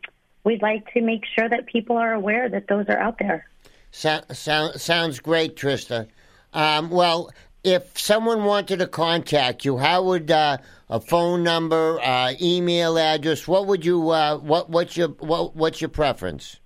we'd 0.45 0.61
like 0.61 0.93
to 0.93 1.01
make 1.01 1.23
sure 1.37 1.49
that 1.49 1.65
people 1.65 1.97
are 1.97 2.13
aware 2.13 2.47
that 2.47 2.67
those 2.69 2.85
are 2.87 2.97
out 2.97 3.17
there. 3.19 3.45
So, 3.91 4.21
so, 4.31 4.71
sounds 4.77 5.19
great, 5.19 5.57
Trista. 5.57 6.07
Um, 6.53 6.89
well, 6.89 7.31
if 7.63 7.99
someone 7.99 8.45
wanted 8.45 8.79
to 8.79 8.87
contact 8.87 9.65
you, 9.65 9.77
how 9.77 10.03
would 10.03 10.31
uh, 10.31 10.57
a 10.89 10.99
phone 10.99 11.43
number, 11.43 11.99
uh, 11.99 12.33
email 12.41 12.97
address? 12.97 13.47
What 13.47 13.67
would 13.67 13.85
you? 13.85 14.09
Uh, 14.09 14.37
what 14.37 14.69
what's 14.69 14.95
your 14.95 15.09
what, 15.09 15.55
what's 15.55 15.81
your 15.81 15.89
preference? 15.89 16.59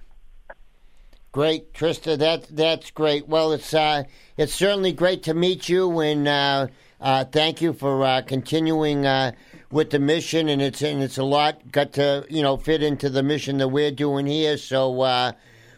Great, 1.33 1.73
Trista. 1.73 2.19
That 2.19 2.47
that's 2.55 2.91
great. 2.91 3.27
Well, 3.27 3.53
it's 3.53 3.73
uh, 3.73 4.05
it's 4.37 4.53
certainly 4.53 4.93
great 4.93 5.23
to 5.23 5.33
meet 5.33 5.67
you, 5.67 6.01
and 6.01 6.29
uh, 6.29 6.67
uh, 7.01 7.25
thank 7.25 7.63
you 7.63 7.73
for 7.73 8.05
uh, 8.05 8.21
continuing 8.21 9.07
uh, 9.07 9.33
with 9.71 9.89
the 9.89 9.99
mission. 9.99 10.51
And 10.51 10.61
it's 10.61 10.83
and 10.83 11.03
it's 11.03 11.17
a 11.17 11.25
lot 11.25 11.73
got 11.73 11.95
to 11.95 12.27
you 12.29 12.43
know 12.43 12.59
fit 12.59 12.83
into 12.83 13.09
the 13.09 13.23
mission 13.23 13.57
that 13.59 13.69
we're 13.69 13.91
doing 13.91 14.27
here. 14.27 14.59
So 14.59 15.01
uh, 15.01 15.33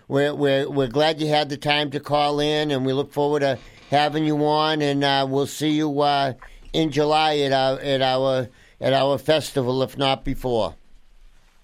we're 0.08 0.34
we're 0.34 0.68
we're 0.68 0.88
glad 0.88 1.20
you 1.20 1.28
had 1.28 1.50
the 1.50 1.56
time 1.56 1.92
to 1.92 2.00
call 2.00 2.40
in, 2.40 2.72
and 2.72 2.84
we 2.84 2.92
look 2.92 3.12
forward 3.12 3.40
to 3.40 3.56
having 3.90 4.24
you 4.24 4.44
on. 4.44 4.82
And 4.82 5.30
we'll 5.30 5.46
see 5.46 5.70
you 5.70 6.02
in 6.72 6.90
July 6.90 7.38
at 7.38 7.52
our 7.52 7.78
at 7.78 8.02
our 8.02 8.48
at 8.80 8.92
our 8.92 9.18
festival, 9.18 9.84
if 9.84 9.96
not 9.96 10.24
before. 10.24 10.74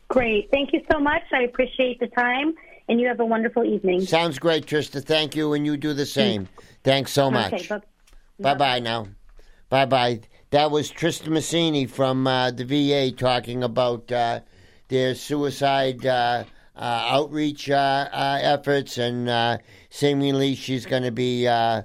Great. 0.06 0.48
Thank 0.52 0.72
you 0.72 0.80
so 0.92 1.00
much. 1.00 1.22
I 1.32 1.42
appreciate 1.42 1.98
the 1.98 2.08
time, 2.08 2.54
and 2.90 3.00
you 3.00 3.06
have 3.06 3.20
a 3.20 3.24
wonderful 3.24 3.64
evening. 3.64 4.00
Sounds 4.00 4.38
great, 4.40 4.66
Trista. 4.66 5.02
Thank 5.02 5.36
you, 5.36 5.52
and 5.54 5.64
you 5.64 5.76
do 5.76 5.94
the 5.94 6.04
same. 6.04 6.48
Thanks 6.82 7.12
so 7.12 7.30
much. 7.30 7.70
Okay, 7.70 7.80
Bye 8.40 8.54
bye 8.54 8.80
now. 8.80 9.06
Bye 9.68 9.86
bye. 9.86 10.20
That 10.50 10.72
was 10.72 10.90
Trista 10.90 11.28
Maccini 11.28 11.88
from 11.88 12.26
uh, 12.26 12.50
the 12.50 12.64
VA 12.64 13.12
talking 13.16 13.62
about 13.62 14.10
uh, 14.10 14.40
their 14.88 15.14
suicide 15.14 16.04
uh, 16.04 16.42
uh, 16.74 16.80
outreach 16.80 17.70
uh, 17.70 18.08
uh, 18.12 18.38
efforts, 18.42 18.98
and 18.98 19.28
uh, 19.28 19.58
seemingly 19.90 20.56
she's 20.56 20.84
going 20.84 21.04
to 21.04 21.12
be 21.12 21.46
uh, 21.46 21.82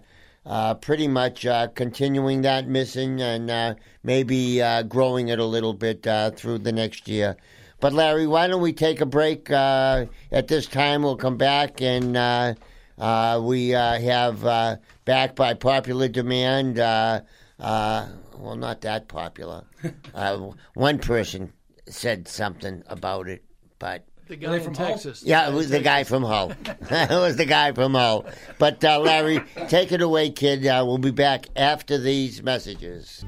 uh, 0.47 0.73
pretty 0.75 1.07
much 1.07 1.45
uh, 1.45 1.67
continuing 1.75 2.41
that 2.41 2.67
mission 2.67 3.19
and 3.19 3.51
uh, 3.51 3.75
maybe 4.03 4.59
uh, 4.59 4.81
growing 4.81 5.27
it 5.27 5.37
a 5.37 5.45
little 5.45 5.73
bit 5.73 6.07
uh, 6.07 6.31
through 6.31 6.57
the 6.57 6.71
next 6.71 7.07
year. 7.07 7.35
But 7.79 7.93
Larry, 7.93 8.25
why 8.27 8.47
don't 8.47 8.61
we 8.61 8.73
take 8.73 9.01
a 9.01 9.05
break 9.05 9.51
uh, 9.51 10.05
at 10.31 10.47
this 10.47 10.65
time? 10.67 11.03
We'll 11.03 11.17
come 11.17 11.37
back 11.37 11.81
and 11.81 12.15
uh, 12.17 12.53
uh, 12.97 13.41
we 13.43 13.75
uh, 13.75 13.99
have 13.99 14.45
uh, 14.45 14.77
back 15.03 15.35
by 15.35 15.53
popular 15.53 16.07
demand. 16.07 16.79
Uh, 16.79 17.21
uh, 17.59 18.07
well, 18.37 18.55
not 18.55 18.81
that 18.81 19.07
popular. 19.07 19.63
uh, 20.13 20.51
one 20.73 20.99
person 20.99 21.51
said 21.87 22.27
something 22.27 22.81
about 22.87 23.27
it, 23.27 23.43
but 23.77 24.05
The 24.27 24.35
guy 24.37 24.59
from 24.59 24.73
in 24.73 24.77
Hull? 24.79 24.87
Texas. 24.87 25.23
yeah, 25.23 25.47
it 25.47 25.53
was 25.53 25.69
the 25.69 25.81
guy 25.81 26.03
from 26.05 26.23
Hull. 26.23 26.51
it 26.65 27.09
was 27.11 27.35
the 27.35 27.45
guy 27.45 27.71
from 27.73 27.93
Hull. 27.93 28.25
But 28.57 28.83
uh, 28.83 28.99
Larry, 28.99 29.41
take 29.67 29.91
it 29.91 30.01
away, 30.01 30.31
kid. 30.31 30.65
Uh, 30.65 30.83
we'll 30.87 30.97
be 30.97 31.11
back 31.11 31.47
after 31.55 31.97
these 31.97 32.41
messages. 32.41 33.23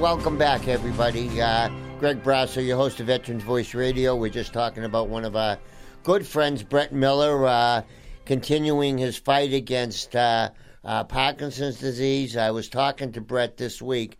Welcome 0.00 0.38
back, 0.38 0.66
everybody. 0.66 1.42
Uh, 1.42 1.68
Greg 1.98 2.22
Brasso, 2.22 2.66
your 2.66 2.78
host 2.78 3.00
of 3.00 3.06
Veterans 3.08 3.42
Voice 3.42 3.74
Radio. 3.74 4.16
We're 4.16 4.30
just 4.30 4.54
talking 4.54 4.84
about 4.84 5.08
one 5.10 5.26
of 5.26 5.36
our 5.36 5.58
good 6.04 6.26
friends, 6.26 6.62
Brett 6.62 6.90
Miller, 6.90 7.46
uh, 7.46 7.82
continuing 8.24 8.96
his 8.96 9.18
fight 9.18 9.52
against 9.52 10.16
uh, 10.16 10.52
uh, 10.82 11.04
Parkinson's 11.04 11.78
disease. 11.78 12.34
I 12.34 12.50
was 12.50 12.70
talking 12.70 13.12
to 13.12 13.20
Brett 13.20 13.58
this 13.58 13.82
week. 13.82 14.18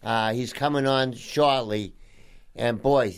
Uh, 0.00 0.32
he's 0.32 0.52
coming 0.52 0.86
on 0.86 1.12
shortly. 1.12 1.96
And 2.54 2.80
boy, 2.80 3.16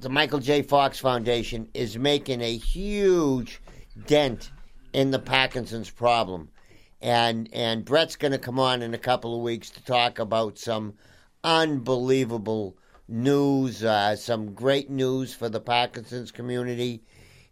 the 0.00 0.08
Michael 0.08 0.40
J. 0.40 0.62
Fox 0.62 0.98
Foundation 0.98 1.68
is 1.72 1.96
making 1.96 2.40
a 2.40 2.56
huge 2.56 3.62
dent 4.08 4.50
in 4.92 5.12
the 5.12 5.20
Parkinson's 5.20 5.88
problem. 5.88 6.48
And 7.04 7.50
and 7.52 7.84
Brett's 7.84 8.16
going 8.16 8.32
to 8.32 8.38
come 8.38 8.58
on 8.58 8.80
in 8.80 8.94
a 8.94 8.98
couple 8.98 9.36
of 9.36 9.42
weeks 9.42 9.68
to 9.68 9.84
talk 9.84 10.18
about 10.18 10.56
some 10.56 10.94
unbelievable 11.44 12.78
news, 13.06 13.84
uh, 13.84 14.16
some 14.16 14.54
great 14.54 14.88
news 14.88 15.34
for 15.34 15.50
the 15.50 15.60
Parkinson's 15.60 16.30
community. 16.30 17.02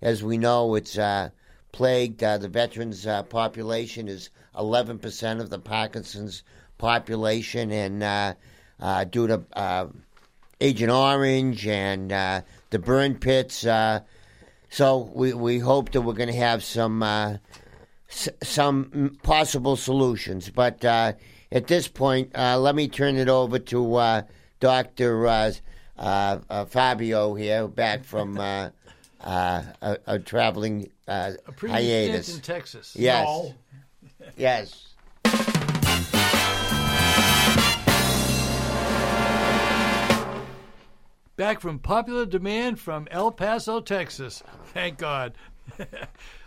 As 0.01 0.23
we 0.23 0.39
know, 0.39 0.75
it's 0.75 0.97
uh, 0.97 1.29
plagued. 1.71 2.25
Uh, 2.25 2.39
the 2.39 2.49
veterans 2.49 3.07
uh, 3.07 3.25
population 3.25 4.09
is 4.09 4.31
11% 4.55 5.41
of 5.43 5.51
the 5.51 5.59
Parkinson's 5.59 6.45
population, 6.79 7.71
and 7.73 8.03
uh, 8.03 8.33
uh, 8.81 9.05
due 9.05 9.27
to 9.27 9.93
Agent 10.63 10.91
Orange 10.91 11.67
and 11.67 12.11
the 12.71 12.79
burn 12.79 13.17
pits. 13.17 13.67
So 14.71 15.11
we, 15.15 15.35
we 15.35 15.59
hope 15.59 15.93
that 15.93 16.01
we're 16.01 16.15
going 16.15 16.31
to 16.31 16.37
have 16.37 16.65
some 16.65 17.03
s- 18.13 18.29
some 18.43 19.19
possible 19.23 19.77
solutions. 19.77 20.51
But 20.51 20.85
uh, 20.85 21.15
at 21.51 21.67
this 21.67 21.89
point, 21.89 22.31
uh, 22.37 22.59
let 22.59 22.75
me 22.75 22.87
turn 22.89 23.17
it 23.17 23.29
over 23.29 23.59
to 23.59 23.95
uh, 23.97 24.23
Doctor 24.61 25.27
uh, 25.27 25.53
uh, 25.99 26.39
uh, 26.49 26.65
Fabio 26.67 27.35
here, 27.35 27.67
back 27.69 28.05
from 28.05 28.39
uh, 28.39 28.71
uh, 29.21 29.63
a, 29.83 29.99
a 30.07 30.19
traveling 30.19 30.91
uh, 31.09 31.33
hiatus. 31.61 32.35
in 32.37 32.41
Texas. 32.43 32.95
Yes, 32.97 33.27
No. 33.27 33.55
yes. 34.37 34.89
Back 41.37 41.61
from 41.61 41.79
popular 41.79 42.27
demand 42.27 42.79
from 42.79 43.09
El 43.11 43.33
Paso, 43.33 43.81
Texas. 43.81 44.43
Thank 44.67 44.99
God. 44.99 45.35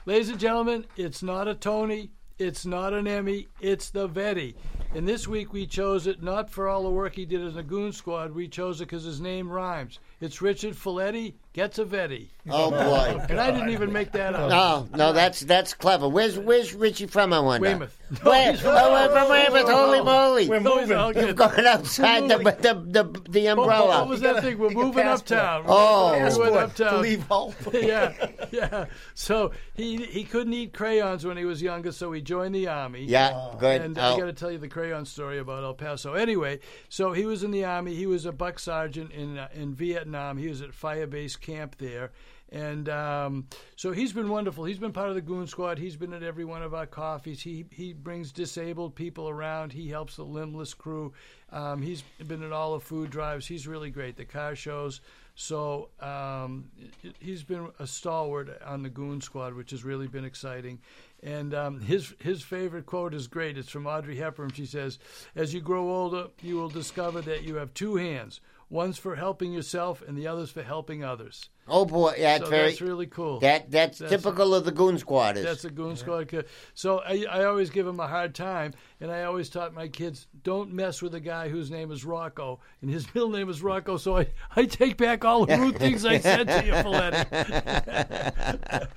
Ladies 0.07 0.29
and 0.29 0.39
gentlemen, 0.39 0.85
it's 0.95 1.23
not 1.23 1.47
a 1.47 1.55
Tony, 1.55 2.11
it's 2.37 2.63
not 2.63 2.93
an 2.93 3.07
Emmy, 3.07 3.47
it's 3.59 3.89
the 3.89 4.07
Vetty. 4.07 4.53
And 4.93 5.07
this 5.07 5.27
week 5.27 5.51
we 5.51 5.65
chose 5.65 6.05
it 6.05 6.21
not 6.21 6.47
for 6.47 6.69
all 6.69 6.83
the 6.83 6.91
work 6.91 7.15
he 7.15 7.25
did 7.25 7.41
in 7.41 7.55
the 7.55 7.63
Goon 7.63 7.91
Squad, 7.91 8.31
we 8.31 8.47
chose 8.47 8.81
it 8.81 8.85
because 8.85 9.03
his 9.03 9.19
name 9.19 9.49
rhymes. 9.49 9.97
It's 10.21 10.41
Richard 10.41 10.73
Folletti 10.75 11.33
gets 11.53 11.77
a 11.79 11.85
Vetty. 11.85 12.27
Oh 12.49 12.69
boy. 12.69 13.25
And 13.29 13.39
I 13.39 13.49
didn't 13.51 13.69
even 13.71 13.91
make 13.91 14.11
that 14.11 14.33
up. 14.35 14.49
No, 14.49 14.87
no, 14.97 15.13
that's 15.13 15.39
that's 15.41 15.73
clever. 15.73 16.07
Where's 16.07 16.37
Where's 16.37 16.73
Richie 16.73 17.07
from? 17.07 17.33
I 17.33 17.39
wonder. 17.39 17.67
Weymouth. 17.67 17.99
Where? 18.23 18.55
Oh, 18.63 18.91
we're 18.91 19.09
from 19.09 19.29
Weymouth. 19.29 19.69
Holy 19.69 20.01
moly! 20.03 20.47
We're 20.47 20.59
moving. 20.59 20.95
all 20.95 21.11
good. 21.11 21.27
You've 21.27 21.35
gone 21.35 21.65
outside 21.65 22.27
the 22.29 22.37
the 22.37 23.03
the, 23.03 23.21
the 23.29 23.49
Oh, 23.49 23.51
umbrella. 23.61 23.99
What 24.01 24.07
was 24.09 24.21
that 24.21 24.41
thing? 24.43 24.57
We're 24.59 24.69
Take 24.69 24.77
moving 24.77 25.05
uptown. 25.07 25.63
Oh. 25.67 26.11
we 26.13 26.19
went 26.19 26.23
Passport 26.35 26.53
to 26.75 26.85
uptown. 26.85 27.01
leave 27.01 27.23
Hull. 27.23 27.55
yeah, 27.73 28.13
yeah. 28.51 28.85
So 29.15 29.51
he 29.73 29.97
he 30.05 30.23
couldn't 30.23 30.53
eat 30.53 30.71
crayons 30.73 31.25
when 31.25 31.35
he 31.37 31.45
was 31.45 31.61
younger, 31.61 31.91
so 31.91 32.11
he 32.11 32.21
joined 32.21 32.53
the 32.55 32.67
army. 32.67 33.05
yeah, 33.05 33.53
good. 33.59 33.81
And 33.81 33.97
Oh, 33.97 34.01
I 34.15 34.19
got 34.19 34.25
to 34.25 34.33
tell 34.33 34.51
you 34.51 34.59
the 34.59 34.67
crayon 34.69 35.05
story 35.05 35.39
about 35.39 35.63
El 35.63 35.73
Paso. 35.73 36.13
Anyway, 36.13 36.59
so 36.89 37.11
he 37.11 37.25
was 37.25 37.43
in 37.43 37.51
the 37.51 37.65
army. 37.65 37.95
He 37.95 38.05
was 38.05 38.25
a 38.25 38.31
buck 38.31 38.59
sergeant 38.59 39.11
in 39.11 39.37
uh, 39.39 39.47
in 39.53 39.73
Vietnam. 39.73 40.04
He 40.13 40.47
was 40.47 40.61
at 40.61 40.73
Fire 40.73 41.07
Base 41.07 41.35
Camp 41.35 41.77
there, 41.77 42.11
and 42.51 42.87
um, 42.89 43.47
so 43.75 43.91
he's 43.91 44.13
been 44.13 44.29
wonderful. 44.29 44.63
He's 44.65 44.77
been 44.77 44.93
part 44.93 45.09
of 45.09 45.15
the 45.15 45.21
Goon 45.21 45.47
Squad. 45.47 45.77
He's 45.77 45.95
been 45.95 46.13
at 46.13 46.23
every 46.23 46.45
one 46.45 46.61
of 46.61 46.73
our 46.73 46.85
coffees. 46.85 47.41
He 47.41 47.65
he 47.71 47.93
brings 47.93 48.31
disabled 48.31 48.95
people 48.95 49.29
around. 49.29 49.73
He 49.73 49.89
helps 49.89 50.15
the 50.15 50.23
limbless 50.23 50.73
crew. 50.73 51.13
Um, 51.51 51.81
he's 51.81 52.03
been 52.27 52.43
at 52.43 52.51
all 52.51 52.73
the 52.73 52.79
food 52.79 53.09
drives. 53.09 53.47
He's 53.47 53.67
really 53.67 53.89
great. 53.89 54.15
The 54.15 54.25
car 54.25 54.55
shows. 54.55 55.01
So 55.35 55.89
um, 55.99 56.71
he's 57.19 57.43
been 57.43 57.69
a 57.79 57.85
stalwart 57.85 58.61
on 58.63 58.83
the 58.83 58.89
Goon 58.89 59.19
Squad, 59.19 59.53
which 59.53 59.71
has 59.71 59.83
really 59.83 60.07
been 60.07 60.23
exciting. 60.23 60.79
And 61.23 61.53
um, 61.53 61.81
his 61.81 62.13
his 62.19 62.41
favorite 62.41 62.85
quote 62.85 63.13
is 63.13 63.27
great. 63.27 63.57
It's 63.57 63.69
from 63.69 63.87
Audrey 63.87 64.15
Hepburn. 64.15 64.51
She 64.51 64.65
says, 64.65 64.99
"As 65.35 65.53
you 65.53 65.59
grow 65.59 65.89
older, 65.89 66.27
you 66.41 66.55
will 66.55 66.69
discover 66.69 67.21
that 67.21 67.43
you 67.43 67.55
have 67.55 67.73
two 67.73 67.95
hands. 67.95 68.39
One's 68.69 68.97
for 68.97 69.15
helping 69.15 69.53
yourself, 69.53 70.01
and 70.01 70.17
the 70.17 70.27
other's 70.27 70.51
for 70.51 70.63
helping 70.63 71.03
others." 71.03 71.49
Oh 71.67 71.85
boy, 71.85 72.15
that's 72.17 72.43
so 72.43 72.49
very 72.49 72.69
that's 72.69 72.81
really 72.81 73.07
cool. 73.07 73.39
that 73.39 73.71
that's, 73.71 73.99
that's- 73.99 74.21
typical 74.21 74.53
of 74.53 74.65
the 74.65 74.71
Goon 74.71 74.97
Squad. 74.97 75.37
Is 75.37 75.43
That's 75.43 75.65
a 75.65 75.69
goon 75.69 75.95
squad. 75.95 76.27
kid. 76.27 76.45
So 76.73 76.99
I, 76.99 77.25
I 77.29 77.43
always 77.45 77.69
give 77.69 77.87
him 77.87 77.99
a 77.99 78.07
hard 78.07 78.35
time, 78.35 78.73
and 79.01 79.11
I 79.11 79.23
always 79.23 79.49
taught 79.49 79.73
my 79.73 79.87
kids 79.87 80.27
don't 80.43 80.73
mess 80.73 81.01
with 81.01 81.15
a 81.15 81.19
guy 81.19 81.49
whose 81.49 81.71
name 81.71 81.91
is 81.91 82.05
Rocco, 82.05 82.59
and 82.81 82.89
his 82.89 83.07
middle 83.15 83.29
name 83.29 83.49
is 83.49 83.61
Rocco. 83.61 83.97
So 83.97 84.17
I, 84.17 84.27
I 84.55 84.65
take 84.65 84.97
back 84.97 85.25
all 85.25 85.45
the 85.45 85.57
rude 85.57 85.77
things 85.77 86.05
I 86.05 86.19
said 86.19 86.47
to 86.47 86.65
you, 86.65 86.73
Folletti. 86.83 87.25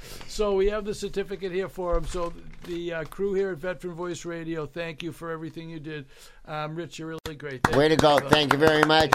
so 0.28 0.54
we 0.54 0.68
have 0.68 0.84
the 0.84 0.94
certificate 0.94 1.52
here 1.52 1.68
for 1.68 1.96
him. 1.96 2.06
So 2.06 2.32
the 2.66 2.92
uh, 2.94 3.04
crew 3.04 3.34
here 3.34 3.50
at 3.50 3.58
Veteran 3.58 3.94
Voice 3.94 4.24
Radio, 4.24 4.66
thank 4.66 5.02
you 5.02 5.12
for 5.12 5.30
everything 5.30 5.70
you 5.70 5.80
did. 5.80 6.06
Um, 6.46 6.74
Rich, 6.76 6.98
you're 6.98 7.08
really 7.08 7.36
great. 7.36 7.62
Thank 7.62 7.76
way 7.76 7.88
to 7.88 7.96
go. 7.96 8.18
Thank 8.18 8.52
you 8.54 8.58
very 8.58 8.84
much. 8.84 9.12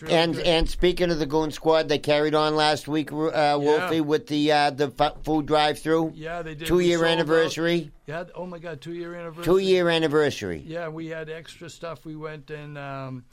really 0.00 0.14
And 0.14 0.38
and 0.40 0.68
speaking 0.68 1.10
of 1.10 1.18
the 1.18 1.26
Goon 1.26 1.50
Squad, 1.50 1.88
they 1.88 1.98
carried 1.98 2.34
on 2.34 2.54
last 2.54 2.79
week, 2.88 3.12
uh, 3.12 3.56
Wolfie, 3.60 4.00
with 4.00 4.26
the 4.26 4.52
uh, 4.52 4.70
the 4.70 4.90
food 5.24 5.46
drive-through. 5.46 6.12
yeah, 6.14 6.42
they 6.42 6.54
did. 6.54 6.66
Two 6.68 6.76
We 6.76 6.86
year 6.86 6.98
sold 6.98 7.08
out. 7.08 7.12
anniversary. 7.12 7.90
Yeah. 8.06 8.24
Oh 8.34 8.46
my 8.46 8.58
God, 8.58 8.80
two 8.80 8.92
year 8.94 9.14
anniversary. 9.14 9.44
Two 9.44 9.58
year 9.58 9.88
anniversary. 9.88 10.62
Yeah, 10.66 10.88
we 10.88 11.06
had 11.08 11.28
extra 11.30 11.68
stuff. 11.70 12.04
We 12.04 12.16
went 12.16 12.50
and 12.50 12.76
um, 12.78 13.24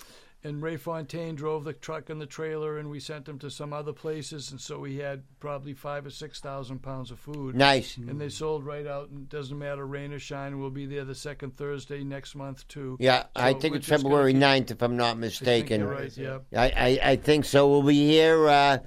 and 0.44 0.62
Ray 0.62 0.78
Fontaine 0.78 1.36
drove 1.36 1.64
the 1.64 1.74
truck 1.74 2.10
and 2.10 2.22
the 2.22 2.26
trailer, 2.26 2.78
and 2.78 2.90
we 2.90 3.00
sent 3.00 3.26
them 3.26 3.40
to 3.40 3.50
some 3.50 3.74
other 3.74 3.92
places, 3.92 4.52
and 4.52 4.62
so 4.62 4.80
we 4.80 4.98
had 4.98 5.24
probably 5.40 5.74
five 5.74 6.06
or 6.06 6.10
six 6.10 6.40
thousand 6.40 6.80
pounds 6.84 7.12
of 7.12 7.20
food. 7.20 7.56
Nice. 7.56 7.98
And 7.98 8.22
they 8.22 8.30
sold 8.30 8.64
right 8.64 8.86
out, 8.88 9.10
and 9.10 9.22
it 9.22 9.30
doesn't 9.30 9.58
matter 9.58 9.86
rain 9.86 10.14
or 10.14 10.20
shine. 10.20 10.60
We'll 10.60 10.70
be 10.70 10.86
there 10.86 11.04
the 11.06 11.16
second 11.16 11.58
Thursday 11.58 12.04
next 12.04 12.36
month 12.36 12.68
too. 12.68 12.98
Yeah, 13.00 13.24
I 13.36 13.54
think 13.54 13.76
it's 13.76 13.88
gonna 13.90 14.04
February 14.04 14.34
keep- 14.34 14.42
9th, 14.42 14.72
if 14.72 14.82
I'm 14.82 14.96
not 14.96 15.12
I 15.18 15.20
mistaken. 15.20 15.82
you're 15.82 15.90
right. 15.90 16.16
Yeah. 16.16 16.40
I, 16.56 16.70
I, 16.70 17.00
I 17.12 17.16
think 17.16 17.46
so. 17.46 17.68
We'll 17.68 17.84
be 17.84 18.06
here. 18.08 18.48
Uh, 18.48 18.78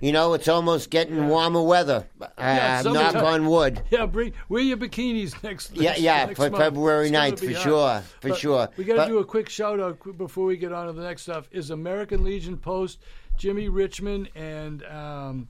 you 0.00 0.12
know, 0.12 0.34
it's 0.34 0.48
almost 0.48 0.90
getting 0.90 1.28
warmer 1.28 1.62
weather. 1.62 2.06
Uh, 2.20 2.26
Yeah, 2.38 2.82
knock 2.84 3.14
on 3.14 3.46
wood. 3.46 3.82
Yeah, 3.90 4.06
bring 4.06 4.32
wear 4.48 4.62
your 4.62 4.76
bikinis 4.76 5.40
next. 5.42 5.74
Yeah, 5.76 5.94
yeah, 5.96 6.26
next 6.26 6.36
for 6.38 6.50
month. 6.50 6.62
February 6.62 7.08
It's 7.08 7.16
9th, 7.16 7.38
for 7.40 7.52
hot. 7.52 7.62
sure, 7.62 8.00
for 8.20 8.28
But 8.28 8.38
sure. 8.38 8.68
We 8.76 8.84
got 8.84 9.04
to 9.04 9.10
do 9.10 9.18
a 9.18 9.24
quick 9.24 9.48
shout 9.48 9.80
out 9.80 9.98
before 10.18 10.44
we 10.46 10.56
get 10.56 10.72
on 10.72 10.87
to 10.94 11.00
the 11.00 11.06
next 11.06 11.22
stuff. 11.22 11.48
Is 11.50 11.70
American 11.70 12.24
Legion 12.24 12.56
Post, 12.56 13.00
Jimmy 13.36 13.68
Richmond, 13.68 14.30
and 14.34 14.84
um, 14.84 15.48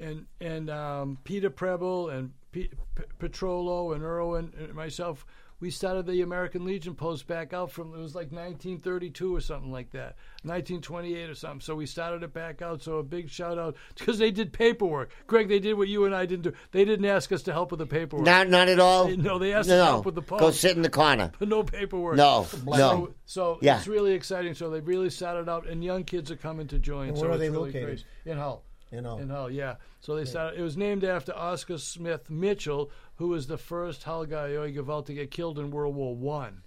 and 0.00 0.26
and 0.40 0.70
um, 0.70 1.18
Peter 1.24 1.50
Preble 1.50 2.08
and 2.08 2.32
P- 2.52 2.70
P- 2.94 3.02
Petrolo 3.18 3.94
and 3.94 4.02
Irwin 4.02 4.52
and 4.58 4.74
myself. 4.74 5.26
We 5.60 5.70
started 5.70 6.06
the 6.06 6.22
American 6.22 6.64
Legion 6.64 6.94
post 6.94 7.26
back 7.26 7.52
out 7.52 7.70
from 7.72 7.92
it 7.94 7.98
was 7.98 8.14
like 8.14 8.30
1932 8.30 9.34
or 9.34 9.40
something 9.40 9.72
like 9.72 9.90
that, 9.90 10.16
1928 10.42 11.30
or 11.30 11.34
something. 11.34 11.60
So 11.60 11.74
we 11.74 11.86
started 11.86 12.22
it 12.22 12.32
back 12.32 12.62
out. 12.62 12.82
So 12.82 12.98
a 12.98 13.02
big 13.02 13.28
shout 13.28 13.58
out 13.58 13.76
because 13.96 14.18
they 14.18 14.30
did 14.30 14.52
paperwork. 14.52 15.10
Greg, 15.26 15.48
they 15.48 15.58
did 15.58 15.74
what 15.74 15.88
you 15.88 16.04
and 16.04 16.14
I 16.14 16.26
didn't 16.26 16.42
do. 16.42 16.52
They 16.70 16.84
didn't 16.84 17.06
ask 17.06 17.32
us 17.32 17.42
to 17.44 17.52
help 17.52 17.70
with 17.70 17.78
the 17.78 17.86
paperwork. 17.86 18.24
Not, 18.24 18.48
not 18.48 18.68
at 18.68 18.78
all. 18.78 19.08
No, 19.08 19.38
they 19.38 19.52
asked 19.52 19.68
no, 19.68 19.74
us 19.74 19.78
to 19.80 19.84
no. 19.84 19.84
help 19.84 20.06
with 20.06 20.14
the 20.14 20.22
post. 20.22 20.40
Go 20.40 20.50
sit 20.52 20.76
in 20.76 20.82
the 20.82 20.90
corner. 20.90 21.32
no 21.40 21.62
paperwork. 21.64 22.16
No, 22.16 22.44
So, 22.44 22.62
no. 22.66 23.14
so 23.26 23.58
Yeah. 23.60 23.78
it's 23.78 23.88
really 23.88 24.12
exciting. 24.12 24.54
So 24.54 24.70
they 24.70 24.80
really 24.80 25.10
started 25.10 25.48
out, 25.48 25.66
and 25.66 25.82
young 25.82 26.04
kids 26.04 26.30
are 26.30 26.36
coming 26.36 26.68
to 26.68 26.78
join. 26.78 27.08
And 27.08 27.16
so 27.16 27.22
where 27.22 27.32
are 27.32 27.34
it's 27.34 27.40
they 27.40 27.50
really 27.50 27.72
located? 27.72 28.04
Great. 28.24 28.32
In 28.32 28.38
Hull. 28.38 28.64
You 28.92 29.02
know. 29.02 29.18
In 29.18 29.28
Hull, 29.28 29.50
yeah. 29.50 29.74
So 30.00 30.14
they 30.16 30.24
started. 30.24 30.58
It 30.58 30.62
was 30.62 30.76
named 30.76 31.04
after 31.04 31.34
Oscar 31.36 31.76
Smith 31.76 32.30
Mitchell, 32.30 32.90
who 33.18 33.28
was 33.28 33.46
the 33.46 33.58
first 33.58 34.04
guy 34.04 34.16
Gewalt 34.24 35.06
to 35.06 35.14
get 35.14 35.30
killed 35.30 35.58
in 35.58 35.70
World 35.70 35.94
War 35.94 36.14
One. 36.14 36.62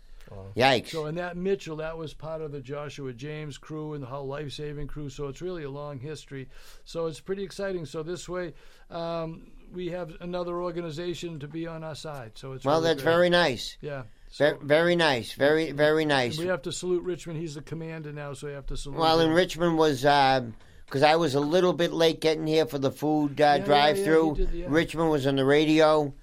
Yikes. 0.55 0.89
So, 0.89 1.05
and 1.05 1.17
that 1.17 1.35
Mitchell, 1.35 1.77
that 1.77 1.97
was 1.97 2.13
part 2.13 2.41
of 2.41 2.51
the 2.51 2.61
Joshua 2.61 3.13
James 3.13 3.57
crew 3.57 3.93
and 3.93 4.03
the 4.03 4.07
Hull 4.07 4.27
Life 4.27 4.53
Saving 4.53 4.87
crew. 4.87 5.09
So 5.09 5.27
it's 5.27 5.41
really 5.41 5.63
a 5.63 5.69
long 5.69 5.99
history. 5.99 6.47
So 6.85 7.07
it's 7.07 7.19
pretty 7.19 7.43
exciting. 7.43 7.85
So 7.85 8.03
this 8.03 8.29
way, 8.29 8.53
um, 8.89 9.51
we 9.73 9.89
have 9.89 10.13
another 10.21 10.61
organization 10.61 11.39
to 11.39 11.47
be 11.47 11.67
on 11.67 11.83
our 11.83 11.95
side. 11.95 12.31
So 12.35 12.53
it's 12.53 12.65
well, 12.65 12.81
really 12.81 12.93
that's 12.93 13.03
very 13.03 13.29
nice. 13.29 13.77
yeah. 13.81 14.03
Very, 14.37 14.57
So 14.57 14.65
very 14.65 14.95
nice. 14.95 15.33
Very, 15.33 15.71
very 15.71 16.05
nice. 16.05 16.37
we 16.37 16.47
have 16.47 16.61
to 16.63 16.71
salute 16.71 17.03
Richmond. 17.03 17.39
He's 17.39 17.55
the 17.55 17.61
commander 17.61 18.13
now, 18.13 18.33
so 18.33 18.47
we 18.47 18.53
have 18.53 18.67
to 18.67 18.77
salute. 18.77 18.99
Well, 18.99 19.19
him. 19.19 19.29
in 19.29 19.35
Richmond 19.35 19.77
was 19.77 20.01
because 20.01 21.03
I 21.03 21.15
was 21.17 21.35
a 21.35 21.41
little 21.41 21.73
bit 21.73 21.91
late 21.91 22.21
getting 22.21 22.47
here 22.47 22.65
for 22.65 22.79
the 22.79 22.91
food 22.91 23.41
uh, 23.41 23.43
yeah, 23.43 23.57
drive-through. 23.59 24.35
did, 24.35 24.51
yeah. 24.51 24.65
Richmond 24.69 25.09
was 25.09 25.27
on 25.27 25.35
the 25.35 25.45
radio. 25.45 26.13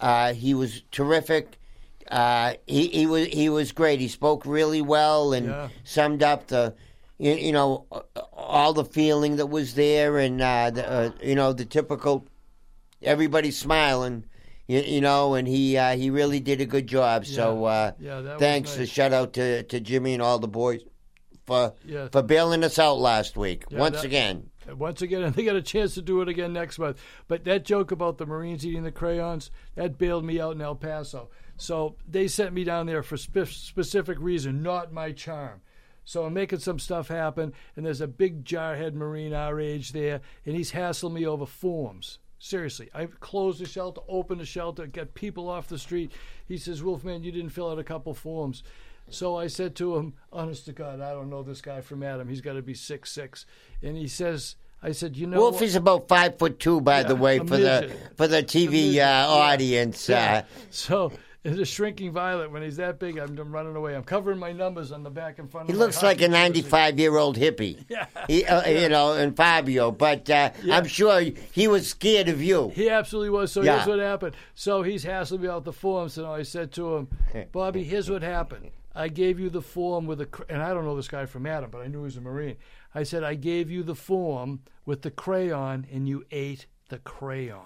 Uh, 0.00 0.32
he 0.32 0.54
was 0.54 0.82
terrific. 0.90 1.58
Uh, 2.10 2.54
he 2.66 2.86
he 2.88 3.06
was 3.06 3.26
he 3.28 3.48
was 3.48 3.72
great. 3.72 4.00
He 4.00 4.08
spoke 4.08 4.46
really 4.46 4.80
well 4.80 5.32
and 5.32 5.46
Yeah. 5.48 5.68
summed 5.84 6.22
up 6.22 6.46
the 6.46 6.74
you, 7.18 7.32
you 7.32 7.52
know 7.52 7.86
all 8.32 8.72
the 8.72 8.84
feeling 8.84 9.36
that 9.36 9.46
was 9.46 9.74
there 9.74 10.18
and 10.18 10.40
uh, 10.40 10.70
the, 10.70 10.90
uh, 10.90 11.10
you 11.22 11.34
know 11.34 11.52
the 11.52 11.64
typical 11.64 12.26
everybody 13.02 13.50
smiling. 13.50 14.24
You, 14.68 14.80
you 14.80 15.00
know, 15.00 15.34
and 15.34 15.48
he 15.48 15.76
uh, 15.78 15.96
he 15.96 16.10
really 16.10 16.40
did 16.40 16.60
a 16.60 16.66
good 16.66 16.86
job. 16.86 17.24
So 17.26 17.64
uh, 17.64 17.92
Yeah, 17.98 18.36
thanks. 18.38 18.76
nice. 18.76 18.88
A 18.88 18.92
shout 18.92 19.12
out 19.12 19.32
to, 19.34 19.62
to 19.64 19.80
Jimmy 19.80 20.12
and 20.14 20.22
all 20.22 20.38
the 20.38 20.48
boys 20.48 20.82
for 21.46 21.72
Yeah. 21.86 22.08
for 22.12 22.22
bailing 22.22 22.62
us 22.64 22.78
out 22.78 22.98
last 22.98 23.36
week. 23.36 23.64
Yeah, 23.70 23.78
Once 23.78 23.96
that- 23.96 24.04
again, 24.06 24.50
Once 24.76 25.02
again, 25.02 25.22
and 25.22 25.34
they 25.36 25.44
got 25.44 25.56
a 25.56 25.62
chance 25.62 25.94
to 25.94 26.02
do 26.02 26.20
it 26.20 26.28
again 26.28 26.52
next 26.52 26.78
month. 26.78 27.00
But 27.26 27.44
that 27.44 27.64
joke 27.64 27.90
about 27.90 28.18
the 28.18 28.26
Marines 28.26 28.66
eating 28.66 28.82
the 28.82 28.92
crayons, 28.92 29.50
that 29.74 29.98
bailed 29.98 30.24
me 30.24 30.40
out 30.40 30.54
in 30.54 30.62
El 30.62 30.74
Paso. 30.74 31.30
So 31.56 31.96
they 32.08 32.28
sent 32.28 32.52
me 32.52 32.64
down 32.64 32.86
there 32.86 33.02
for 33.02 33.16
spe- 33.16 33.46
specific 33.46 34.18
reason, 34.20 34.62
not 34.62 34.92
my 34.92 35.12
charm. 35.12 35.60
So 36.04 36.24
I'm 36.24 36.32
making 36.32 36.60
some 36.60 36.78
stuff 36.78 37.08
happen, 37.08 37.52
and 37.76 37.84
there's 37.84 38.00
a 38.00 38.08
big 38.08 38.44
jarhead 38.44 38.94
Marine 38.94 39.34
our 39.34 39.60
age 39.60 39.92
there, 39.92 40.22
and 40.46 40.56
he's 40.56 40.70
hassling 40.70 41.12
me 41.12 41.26
over 41.26 41.44
forms. 41.44 42.18
Seriously, 42.38 42.88
I 42.94 43.06
closed 43.06 43.60
the 43.60 43.66
shelter, 43.66 44.00
opened 44.08 44.40
the 44.40 44.46
shelter, 44.46 44.86
got 44.86 45.12
people 45.14 45.50
off 45.50 45.66
the 45.66 45.78
street. 45.78 46.12
He 46.46 46.56
says, 46.56 46.82
Wolfman, 46.82 47.24
you 47.24 47.32
didn't 47.32 47.50
fill 47.50 47.70
out 47.70 47.80
a 47.80 47.84
couple 47.84 48.14
forms. 48.14 48.62
So 49.10 49.36
I 49.36 49.46
said 49.46 49.74
to 49.76 49.96
him, 49.96 50.14
honest 50.32 50.66
to 50.66 50.72
God, 50.72 51.00
I 51.00 51.12
don't 51.12 51.30
know 51.30 51.42
this 51.42 51.60
guy 51.60 51.80
from 51.80 52.02
Adam. 52.02 52.28
He's 52.28 52.40
got 52.40 52.54
to 52.54 52.62
be 52.62 52.74
six 52.74 53.10
six. 53.10 53.46
And 53.82 53.96
he 53.96 54.08
says, 54.08 54.56
I 54.82 54.92
said, 54.92 55.16
you 55.16 55.26
know, 55.26 55.38
Wolf 55.38 55.54
what? 55.56 55.62
is 55.64 55.74
about 55.76 56.08
five 56.08 56.38
foot 56.38 56.60
two, 56.60 56.80
by 56.80 57.02
the 57.02 57.16
way, 57.16 57.38
for 57.38 57.56
the 57.56 57.90
for 58.16 58.28
the 58.28 58.42
TV 58.42 58.98
uh, 58.98 59.28
audience. 59.28 60.08
Yeah. 60.08 60.44
Uh, 60.44 60.60
So 60.70 61.12
it's 61.44 61.58
a 61.58 61.64
shrinking 61.64 62.12
violet. 62.12 62.50
When 62.52 62.62
he's 62.62 62.76
that 62.76 62.98
big, 62.98 63.16
I'm, 63.16 63.36
I'm 63.38 63.50
running 63.52 63.74
away. 63.76 63.94
I'm 63.96 64.04
covering 64.04 64.38
my 64.38 64.52
numbers 64.52 64.92
on 64.92 65.02
the 65.02 65.10
back 65.10 65.38
and 65.38 65.50
front. 65.50 65.68
he 65.70 65.74
looks 65.74 66.02
like 66.02 66.20
a 66.20 66.28
95 66.28 66.98
year 66.98 67.16
old 67.16 67.36
hippie. 67.38 67.84
Yeah. 67.88 68.06
He, 68.26 68.44
uh, 68.44 68.68
You 68.68 68.88
know, 68.88 69.14
and 69.14 69.34
Fabio, 69.36 69.90
but 69.90 70.28
uh, 70.28 70.50
I'm 70.70 70.86
sure 70.86 71.20
he 71.52 71.66
was 71.66 71.88
scared 71.88 72.28
of 72.28 72.42
you. 72.42 72.68
He 72.70 72.90
absolutely 72.90 73.30
was. 73.30 73.50
So 73.52 73.62
Yeah. 73.62 73.76
here's 73.76 73.86
what 73.88 73.98
happened. 74.00 74.36
So 74.54 74.82
he's 74.82 75.02
hassling 75.04 75.40
me 75.42 75.48
out 75.48 75.64
the 75.64 75.72
forms, 75.72 76.18
and 76.18 76.26
I 76.26 76.42
said 76.42 76.70
to 76.72 76.96
him, 76.96 77.08
Bobby, 77.52 77.82
here's 77.84 78.10
what 78.10 78.22
happened. 78.22 78.70
I 78.94 79.08
gave 79.08 79.38
you 79.38 79.50
the 79.50 79.62
form 79.62 80.06
with 80.06 80.20
a, 80.20 80.28
and 80.48 80.62
I 80.62 80.72
don't 80.72 80.84
know 80.84 80.96
this 80.96 81.08
guy 81.08 81.26
from 81.26 81.46
Adam, 81.46 81.70
but 81.70 81.82
I 81.82 81.86
knew 81.86 81.98
he 81.98 82.04
was 82.04 82.16
a 82.16 82.20
Marine. 82.20 82.56
I 82.94 83.02
said, 83.02 83.22
I 83.22 83.34
gave 83.34 83.70
you 83.70 83.82
the 83.82 83.94
form 83.94 84.60
with 84.86 85.02
the 85.02 85.10
crayon, 85.10 85.86
and 85.92 86.08
you 86.08 86.24
ate 86.30 86.66
the 86.88 86.98
crayon. 86.98 87.60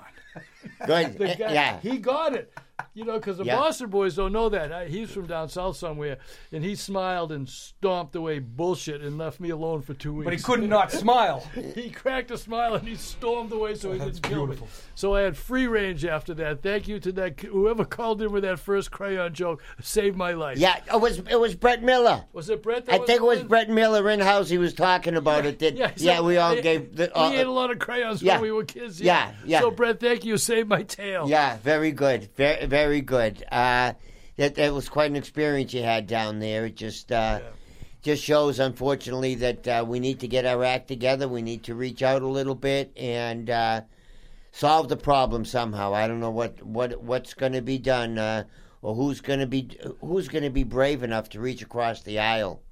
Good. 0.86 1.18
The 1.18 1.36
guy, 1.38 1.52
yeah. 1.52 1.80
he 1.80 1.98
got 1.98 2.34
it. 2.34 2.52
You 2.94 3.04
know, 3.04 3.14
because 3.14 3.38
the 3.38 3.44
Yeah. 3.44 3.56
Boston 3.56 3.88
boys 3.90 4.14
don't 4.16 4.32
know 4.32 4.48
that. 4.48 4.72
I, 4.72 4.86
he's 4.88 5.10
from 5.10 5.26
down 5.26 5.48
south 5.48 5.76
somewhere, 5.76 6.18
and 6.52 6.64
he 6.64 6.74
smiled 6.74 7.32
and 7.32 7.48
stomped 7.48 8.14
away 8.16 8.38
bullshit 8.38 9.00
and 9.02 9.18
left 9.18 9.40
me 9.40 9.50
alone 9.50 9.82
for 9.82 9.94
two 9.94 10.12
weeks. 10.12 10.24
But 10.24 10.34
he 10.34 10.40
could 10.40 10.60
not 10.60 10.82
not 10.82 10.92
smile. 11.00 11.46
he 11.74 11.90
cracked 11.90 12.30
a 12.30 12.38
smile 12.38 12.74
and 12.74 12.86
he 12.88 12.96
stormed 12.96 13.52
away 13.52 13.74
so 13.74 13.92
he 13.92 13.98
didn't 13.98 14.22
kill 14.22 14.46
me. 14.46 14.56
So 14.94 15.14
I 15.14 15.20
had 15.22 15.36
free 15.36 15.66
range 15.66 16.04
after 16.04 16.34
that. 16.34 16.62
Thank 16.62 16.88
you 16.88 16.98
to 17.00 17.12
that 17.12 17.40
whoever 17.40 17.84
called 17.84 18.22
in 18.22 18.32
with 18.32 18.42
that 18.42 18.58
first 18.58 18.90
crayon 18.90 19.34
joke 19.34 19.62
saved 19.80 20.16
my 20.16 20.32
life. 20.32 20.58
Yeah, 20.58 20.80
it 20.92 21.00
was 21.00 21.18
it 21.18 21.38
was 21.38 21.54
Brett 21.54 21.82
Miller. 21.82 22.24
Was 22.32 22.48
it 22.50 22.62
Brett? 22.62 22.86
That 22.86 22.94
I 22.94 22.98
think 23.04 23.20
it 23.20 23.22
was 23.22 23.38
the 23.38 23.42
one? 23.44 23.48
Brett 23.48 23.70
Miller 23.70 24.08
in 24.10 24.20
house. 24.20 24.48
He 24.48 24.58
was 24.58 24.72
talking 24.74 25.16
about 25.16 25.46
it. 25.46 25.58
That, 25.58 25.76
Yeah, 25.82 25.92
yeah, 25.96 26.20
we 26.20 26.36
all 26.38 26.52
I- 26.52 26.60
gave. 26.60 26.96
The, 26.96 27.10
we 27.14 27.20
uh, 27.20 27.30
ate 27.32 27.46
a 27.46 27.50
lot 27.50 27.70
of 27.70 27.78
crayons 27.78 28.22
yeah. 28.22 28.34
when 28.34 28.42
we 28.42 28.52
were 28.52 28.64
kids. 28.64 29.00
Yeah, 29.00 29.32
yeah. 29.44 29.60
So 29.60 29.70
Brett, 29.70 30.00
thank 30.00 30.24
you. 30.24 30.36
Saved 30.36 30.68
my 30.68 30.82
tail. 30.82 31.28
Yeah, 31.28 31.58
very 31.58 31.92
good. 31.92 32.28
Very, 32.36 32.66
very 32.72 33.02
good. 33.02 33.44
Uh, 33.52 33.92
that 34.38 34.54
that 34.54 34.72
was 34.72 34.88
quite 34.88 35.10
an 35.10 35.16
experience 35.16 35.74
you 35.74 35.82
had 35.82 36.06
down 36.06 36.38
there. 36.38 36.64
It 36.64 36.74
just 36.74 37.12
uh, 37.12 37.40
just 38.00 38.24
shows, 38.24 38.58
unfortunately, 38.58 39.34
that 39.34 39.68
uh, 39.68 39.84
we 39.86 40.00
need 40.00 40.20
to 40.20 40.26
get 40.26 40.46
our 40.46 40.64
act 40.64 40.88
together. 40.88 41.28
We 41.28 41.42
need 41.42 41.64
to 41.64 41.74
reach 41.74 42.02
out 42.02 42.22
a 42.22 42.26
little 42.26 42.54
bit 42.54 42.90
and 42.96 43.50
uh, 43.50 43.82
solve 44.52 44.88
the 44.88 44.96
problem 44.96 45.44
somehow. 45.44 45.92
I 45.92 46.08
don't 46.08 46.18
know 46.18 46.30
what 46.30 46.62
what 46.62 47.02
what's 47.02 47.34
going 47.34 47.52
to 47.52 47.60
be 47.60 47.76
done 47.76 48.16
uh, 48.16 48.44
or 48.80 48.94
who's 48.94 49.20
going 49.20 49.40
to 49.40 49.46
be 49.46 49.68
who's 50.00 50.28
going 50.28 50.44
to 50.44 50.50
be 50.50 50.64
brave 50.64 51.02
enough 51.02 51.28
to 51.30 51.40
reach 51.40 51.60
across 51.60 52.00
the 52.00 52.18
aisle. 52.18 52.62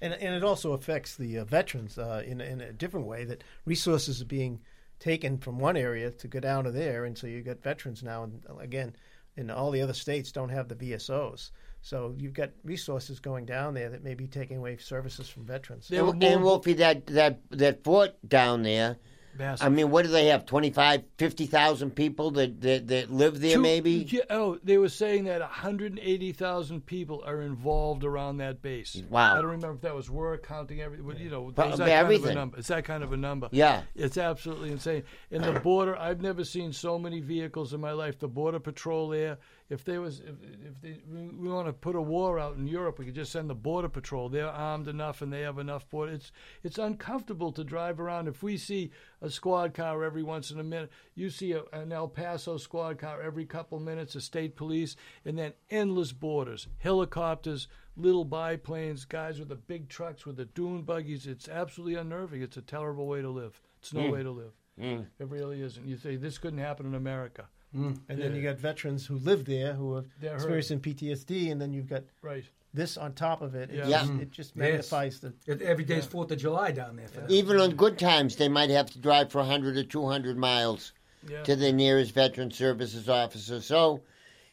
And, 0.00 0.12
and 0.14 0.34
it 0.34 0.44
also 0.44 0.74
affects 0.74 1.16
the 1.16 1.38
uh, 1.38 1.44
veterans 1.44 1.98
uh, 1.98 2.22
in, 2.24 2.40
in 2.40 2.60
a 2.60 2.72
different 2.72 3.06
way 3.06 3.24
that 3.24 3.42
resources 3.64 4.22
are 4.22 4.26
being 4.26 4.60
taken 5.00 5.38
from 5.38 5.58
one 5.58 5.76
area 5.76 6.10
to 6.10 6.28
go 6.28 6.40
down 6.40 6.64
to 6.64 6.70
there. 6.70 7.04
And 7.04 7.18
so 7.18 7.26
you 7.26 7.42
got 7.42 7.62
veterans 7.62 8.02
now, 8.02 8.22
and 8.22 8.42
again, 8.60 8.94
in 9.36 9.50
all 9.50 9.70
the 9.70 9.82
other 9.82 9.92
states 9.92 10.32
don't 10.32 10.48
have 10.48 10.68
the 10.68 10.74
VSOs. 10.74 11.50
So 11.82 12.14
you've 12.16 12.32
got 12.32 12.50
resources 12.64 13.20
going 13.20 13.44
down 13.44 13.74
there 13.74 13.90
that 13.90 14.02
may 14.02 14.14
be 14.14 14.26
taking 14.26 14.56
away 14.58 14.78
services 14.78 15.28
from 15.28 15.44
veterans. 15.44 15.88
They 15.88 16.00
were 16.00 16.10
And, 16.10 16.20
more- 16.20 16.32
and 16.32 16.42
Wolfie, 16.42 16.72
that 16.74 17.06
that 17.06 17.40
that 17.50 17.84
fort 17.84 18.14
down 18.26 18.62
there. 18.62 18.96
Massive. 19.38 19.66
I 19.66 19.68
mean, 19.70 19.90
what 19.90 20.04
do 20.04 20.10
they 20.10 20.26
have? 20.26 20.46
25, 20.46 21.02
50,000 21.18 21.90
people 21.90 22.30
that, 22.32 22.60
that 22.60 22.86
that 22.88 23.10
live 23.10 23.40
there, 23.40 23.56
Two- 23.56 23.62
maybe. 23.62 24.06
yeah, 24.08 24.22
oh, 24.30 24.58
they 24.62 24.78
were 24.78 24.88
saying 24.88 25.24
that 25.24 25.40
180,000 25.40 26.84
people 26.86 27.22
are 27.26 27.42
involved 27.42 28.04
around 28.04 28.38
that 28.38 28.62
base. 28.62 29.02
Wow. 29.10 29.32
I 29.32 29.36
don't 29.36 29.46
remember 29.46 29.72
if 29.74 29.80
that 29.82 29.94
was 29.94 30.10
work 30.10 30.46
counting 30.46 30.80
everything. 30.80 31.06
but 31.06 31.18
You 31.18 31.30
know, 31.30 31.52
But- 31.54 31.68
it's 31.68 31.78
that 31.78 31.88
kind 31.88 31.92
of 31.92 31.96
a 32.10 32.14
everything. 32.14 32.34
number. 32.34 32.58
It's 32.58 32.68
that 32.68 32.84
kind 32.84 33.02
of 33.02 33.12
a 33.12 33.16
number. 33.16 33.48
Yeah. 33.52 33.82
It's 33.94 34.18
absolutely 34.18 34.70
insane. 34.70 35.02
And 35.30 35.44
the 35.44 35.58
border, 35.60 35.96
I've 35.96 36.20
never 36.20 36.44
seen 36.44 36.72
so 36.72 36.98
many 36.98 37.20
vehicles 37.20 37.72
in 37.74 37.80
my 37.80 37.92
life. 37.92 38.18
The 38.18 38.28
border 38.28 38.60
patrol 38.60 39.08
there. 39.08 39.38
If 39.70 39.82
there 39.84 40.02
was, 40.02 40.20
if, 40.20 40.36
if 40.62 40.80
they, 40.82 41.00
we, 41.10 41.48
want 41.48 41.66
to 41.66 41.72
put 41.72 41.96
a 41.96 42.00
war 42.00 42.38
out 42.38 42.56
in 42.56 42.66
Europe, 42.66 42.98
we 42.98 43.06
could 43.06 43.14
just 43.14 43.32
send 43.32 43.48
the 43.48 43.54
border 43.54 43.88
patrol. 43.88 44.28
They're 44.28 44.46
armed 44.46 44.88
enough 44.88 45.22
and 45.22 45.32
they 45.32 45.40
have 45.40 45.58
enough 45.58 45.88
border. 45.88 46.12
It's 46.12 46.32
it's 46.62 46.78
uncomfortable 46.78 47.50
to 47.52 47.64
drive 47.64 47.98
around. 47.98 48.28
If 48.28 48.42
we 48.42 48.58
see 48.58 48.90
a 49.22 49.30
squad 49.30 49.72
car 49.72 50.04
every 50.04 50.22
once 50.22 50.50
in 50.50 50.60
a 50.60 50.64
minute, 50.64 50.90
you 51.14 51.30
see 51.30 51.52
a, 51.52 51.62
an 51.72 51.92
El 51.92 52.08
Paso 52.08 52.58
squad 52.58 52.98
car 52.98 53.22
every 53.22 53.46
couple 53.46 53.80
minutes, 53.80 54.14
a 54.14 54.20
state 54.20 54.54
police, 54.54 54.96
and 55.24 55.38
then 55.38 55.54
endless 55.70 56.12
borders, 56.12 56.68
helicopters, 56.78 57.66
little 57.96 58.26
biplanes, 58.26 59.06
guys 59.06 59.38
with 59.38 59.48
the 59.48 59.56
big 59.56 59.88
trucks 59.88 60.26
with 60.26 60.36
the 60.36 60.44
dune 60.44 60.82
buggies. 60.82 61.26
It's 61.26 61.48
absolutely 61.48 61.94
unnerving. 61.94 62.42
It's 62.42 62.58
a 62.58 62.62
terrible 62.62 63.06
way 63.06 63.22
to 63.22 63.30
live. 63.30 63.60
It's 63.78 63.94
no 63.94 64.02
mm. 64.02 64.12
way 64.12 64.22
to 64.22 64.30
live. 64.30 64.52
Mm. 64.78 65.06
It 65.18 65.28
really 65.28 65.62
isn't. 65.62 65.86
You 65.86 65.96
say 65.96 66.16
this 66.16 66.38
couldn't 66.38 66.58
happen 66.58 66.86
in 66.86 66.94
America. 66.94 67.48
And 67.74 67.98
then 68.08 68.34
you 68.34 68.42
got 68.42 68.56
veterans 68.58 69.04
who 69.06 69.16
live 69.16 69.44
there 69.44 69.74
who 69.74 69.94
are 69.96 70.04
They're 70.20 70.30
hurt. 70.30 70.36
experiencing 70.36 70.80
PTSD, 70.80 71.50
and 71.50 71.60
then 71.60 71.72
you've 71.72 71.88
got 71.88 72.04
Right. 72.22 72.44
this 72.72 72.96
on 72.96 73.14
top 73.14 73.42
of 73.42 73.54
it. 73.56 73.70
It, 73.70 73.76
Yeah. 73.88 74.00
just, 74.00 74.12
Yeah. 74.12 74.20
it 74.20 74.30
just 74.30 74.50
Yes. 74.50 74.56
magnifies 74.56 75.20
the. 75.20 75.32
It- 75.46 75.62
Every 75.62 75.84
day's 75.84 76.06
Fourth 76.06 76.30
of 76.30 76.38
July 76.38 76.70
down 76.70 76.96
there 76.96 77.08
for 77.08 77.20
them. 77.22 77.30
Even 77.30 77.58
on 77.58 77.74
good 77.74 77.98
times, 77.98 78.36
they 78.36 78.48
might 78.48 78.70
have 78.70 78.90
to 78.92 78.98
drive 79.00 79.30
for 79.32 79.40
100 79.40 79.76
or 79.76 79.82
200 79.84 80.36
miles 80.38 80.92
Yeah. 81.28 81.42
to 81.42 81.56
the 81.56 81.72
nearest 81.72 82.12
veteran 82.12 82.50
services 82.52 83.08
officer. 83.08 83.60
So, 83.60 84.02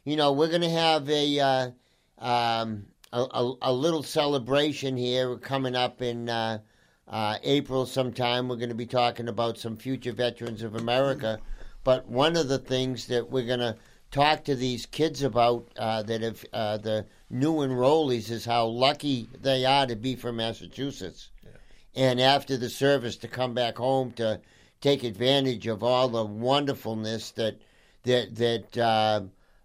you 0.04 0.16
know, 0.16 0.32
we're 0.32 0.50
going 0.50 0.62
to 0.62 0.70
have 0.70 1.08
a, 1.10 1.40
uh, 1.40 1.72
um, 2.18 2.86
a, 3.14 3.22
a 3.32 3.54
a 3.64 3.74
little 3.74 4.04
celebration 4.04 4.96
here 4.98 5.36
coming 5.38 5.76
up 5.76 6.02
in 6.02 6.30
uh, 6.30 6.60
uh, 7.08 7.38
April 7.44 7.86
sometime. 7.86 8.48
We're 8.48 8.56
going 8.56 8.70
to 8.70 8.76
be 8.76 8.86
talking 8.86 9.28
about 9.28 9.58
some 9.58 9.76
future 9.76 10.14
veterans 10.14 10.64
of 10.64 10.76
America. 10.76 11.40
But 11.84 12.08
one 12.08 12.36
of 12.36 12.48
the 12.48 12.60
things 12.60 13.08
that 13.08 13.30
we're 13.32 13.46
going 13.46 13.60
to 13.60 13.76
talk 14.12 14.44
to 14.46 14.56
these 14.56 14.86
kids 14.86 15.24
about 15.24 15.67
uh, 15.78 16.04
that 16.04 16.22
have 16.22 16.46
uh, 16.54 16.78
the 16.78 17.06
new 17.30 17.56
enrollees 17.56 18.30
is 18.30 18.46
how 18.46 18.65
lucky 18.65 19.30
they 19.41 19.65
are 19.65 19.88
to 19.88 19.96
be 19.96 20.15
from 20.15 20.38
Massachusetts, 20.38 21.30
and 21.96 22.20
after 22.22 22.58
the 22.58 22.70
service 22.70 23.17
to 23.17 23.28
come 23.28 23.54
back 23.54 23.78
home 23.78 24.12
to 24.13 24.39
take 24.82 25.04
advantage 25.04 25.67
of 25.67 25.84
all 25.84 26.10
the 26.10 26.26
wonderfulness 26.26 27.32
that 27.32 27.60
that 28.04 28.36
that 28.36 28.78
uh, 28.78 29.22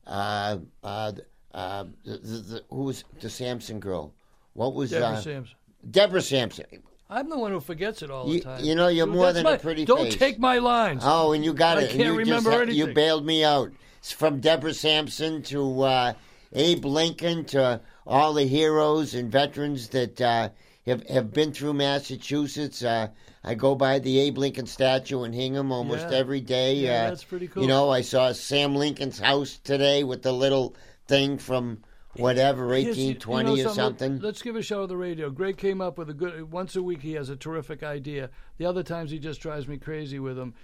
uh, 0.07 0.59
uh, 0.85 1.13
uh, 1.53 1.85
the, 2.05 2.19
the, 2.19 2.39
the, 2.39 2.65
who 2.71 2.85
was 2.85 3.05
the 3.21 3.31
Sampson 3.31 3.81
girl? 3.81 4.15
What 4.53 4.75
was 4.75 4.91
Deborah 4.91 5.07
uh, 5.07 5.21
Sampson. 5.21 5.57
Deborah 5.91 6.23
Sampson? 6.23 6.67
I'm 7.09 7.31
the 7.31 7.39
one 7.39 7.53
who 7.53 7.61
forgets 7.61 8.03
it 8.03 8.11
all 8.11 8.27
the 8.29 8.41
time. 8.41 8.65
you 8.65 8.75
know, 8.75 8.89
you're 8.89 9.07
more 9.07 9.33
than 9.33 9.45
my- 9.45 9.53
a 9.53 9.59
pretty 9.59 9.85
Don't 9.85 10.05
face. 10.07 10.17
take 10.17 10.39
my 10.39 10.59
lines. 10.59 11.03
Oh, 11.05 11.33
and 11.33 11.45
you 11.45 11.53
got 11.53 11.79
I 11.79 11.83
it. 11.83 11.91
and 11.91 12.01
can't 12.01 12.13
you 12.13 12.19
remember 12.19 12.51
just, 12.51 12.63
anything. 12.63 12.77
You 12.89 12.95
bailed 12.95 13.25
me 13.25 13.45
out. 13.45 13.71
It's 13.99 14.11
from 14.13 14.41
Deborah 14.41 14.75
Sampson 14.75 15.43
to 15.45 15.83
uh, 15.83 16.13
Abe 16.53 16.85
Lincoln 16.85 17.45
to 17.47 17.81
all 18.07 18.35
the 18.35 18.45
heroes 18.45 19.15
and 19.15 19.31
veterans 19.31 19.89
that 19.91 20.21
uh, 20.21 20.49
have 20.87 21.09
have 21.09 21.33
been 21.33 21.53
through 21.53 21.75
Massachusetts. 21.75 22.83
Uh, 22.83 23.09
I 23.45 23.55
go 23.55 23.75
by 23.77 23.99
the 24.01 24.19
Abe 24.21 24.39
Lincoln 24.39 24.67
statue 24.67 25.23
in 25.25 25.33
Hingham 25.33 25.71
almost 25.73 26.09
Yeah. 26.11 26.17
every 26.19 26.41
day. 26.41 26.75
Yeah, 26.75 27.05
uh, 27.05 27.09
that's 27.11 27.25
pretty 27.25 27.47
cool. 27.49 27.63
You 27.63 27.69
know, 27.69 27.91
I 27.91 28.01
saw 28.01 28.33
Sam 28.33 28.75
Lincoln's 28.75 29.19
house 29.21 29.59
today 29.63 30.03
with 30.05 30.23
the 30.23 30.33
little 30.33 30.75
thing 31.07 31.39
from 31.39 31.79
whatever 32.19 32.75
eighteen 32.75 33.09
you 33.09 33.15
twenty 33.15 33.63
know 33.63 33.71
or 33.71 33.75
something. 33.75 34.21
Let's 34.21 34.43
give 34.43 34.57
a 34.57 34.63
show 34.63 34.83
to 34.83 34.87
the 34.87 34.97
radio. 34.97 35.31
Greg 35.31 35.57
came 35.57 35.81
up 35.81 35.99
with 35.99 36.11
a 36.11 36.15
good. 36.15 36.51
Once 36.51 36.77
a 36.77 36.83
week, 36.83 37.03
he 37.03 37.13
has 37.13 37.29
a 37.29 37.37
terrific 37.37 37.83
idea. 37.83 38.31
The 38.59 38.67
other 38.67 38.83
times, 38.83 39.11
he 39.11 39.19
just 39.19 39.41
drives 39.41 39.69
me 39.69 39.79
crazy 39.79 40.19
with 40.19 40.37
them. 40.37 40.55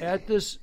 At 0.00 0.26
this 0.26 0.58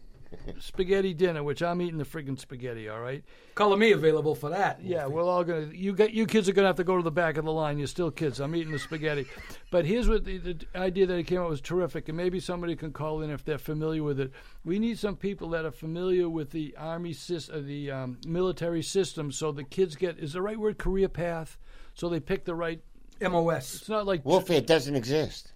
spaghetti 0.60 1.13
dinner, 1.13 1.44
which 1.44 1.62
I'm 1.62 1.82
eating 1.82 1.98
the 1.98 2.04
friggin' 2.06 2.39
spaghetti. 2.39 2.88
All 2.89 3.00
right. 3.00 3.24
Color 3.56 3.78
me 3.78 3.92
available 3.92 4.36
for 4.36 4.50
that. 4.52 4.82
Yeah, 4.84 5.08
we're 5.08 5.24
all 5.24 5.44
gonna. 5.44 5.70
You 5.74 5.94
get 5.94 6.12
you 6.12 6.26
kids 6.26 6.48
are 6.48 6.54
gonna 6.54 6.68
have 6.68 6.76
to 6.78 6.84
go 6.84 6.98
to 6.98 7.04
the 7.04 7.12
back 7.12 7.38
of 7.38 7.46
the 7.46 7.52
line. 7.52 7.78
You're 7.78 7.88
still 7.88 8.12
kids. 8.12 8.39
I'm 8.39 8.56
eating 8.56 8.72
the 8.72 8.80
spaghetti, 8.80 9.26
but 9.72 9.86
here's 9.86 10.08
what 10.08 10.26
the, 10.26 10.38
the 10.38 10.58
idea 10.76 11.06
that 11.08 11.18
he 11.18 11.24
came 11.24 11.42
up 11.42 11.50
was 11.50 11.62
terrific, 11.62 12.08
and 12.08 12.15
maybe 12.18 12.39
somebody 12.39 12.76
can 12.76 12.92
call 12.94 13.22
in 13.22 13.30
if 13.30 13.44
they're 13.44 13.58
familiar 13.58 14.04
with 14.04 14.20
it. 14.20 14.32
We 14.63 14.80
need 14.80 14.98
some 15.00 15.15
people 15.15 15.50
that 15.50 15.65
are 15.65 15.72
familiar 15.72 16.30
with 16.30 16.52
the 16.52 16.76
army 16.78 17.13
sys, 17.13 17.50
uh, 17.54 17.60
the 17.62 17.92
um, 17.92 18.18
military 18.26 18.84
system, 18.84 19.32
so 19.32 19.52
the 19.52 19.63
kids 19.63 19.96
get 19.96 20.20
is 20.20 20.34
the 20.34 20.42
right 20.42 20.60
word 20.60 20.78
career 20.78 21.10
path, 21.10 21.58
so 21.94 22.08
they 22.10 22.20
pick 22.20 22.46
the 22.46 22.56
right. 22.56 22.82
MOS. 23.22 23.76
It's 23.76 23.89
not 23.89 24.06
like 24.06 24.24
Wolfie, 24.24 24.56
it 24.56 24.65
doesn't 24.68 24.96
exist. 24.96 25.52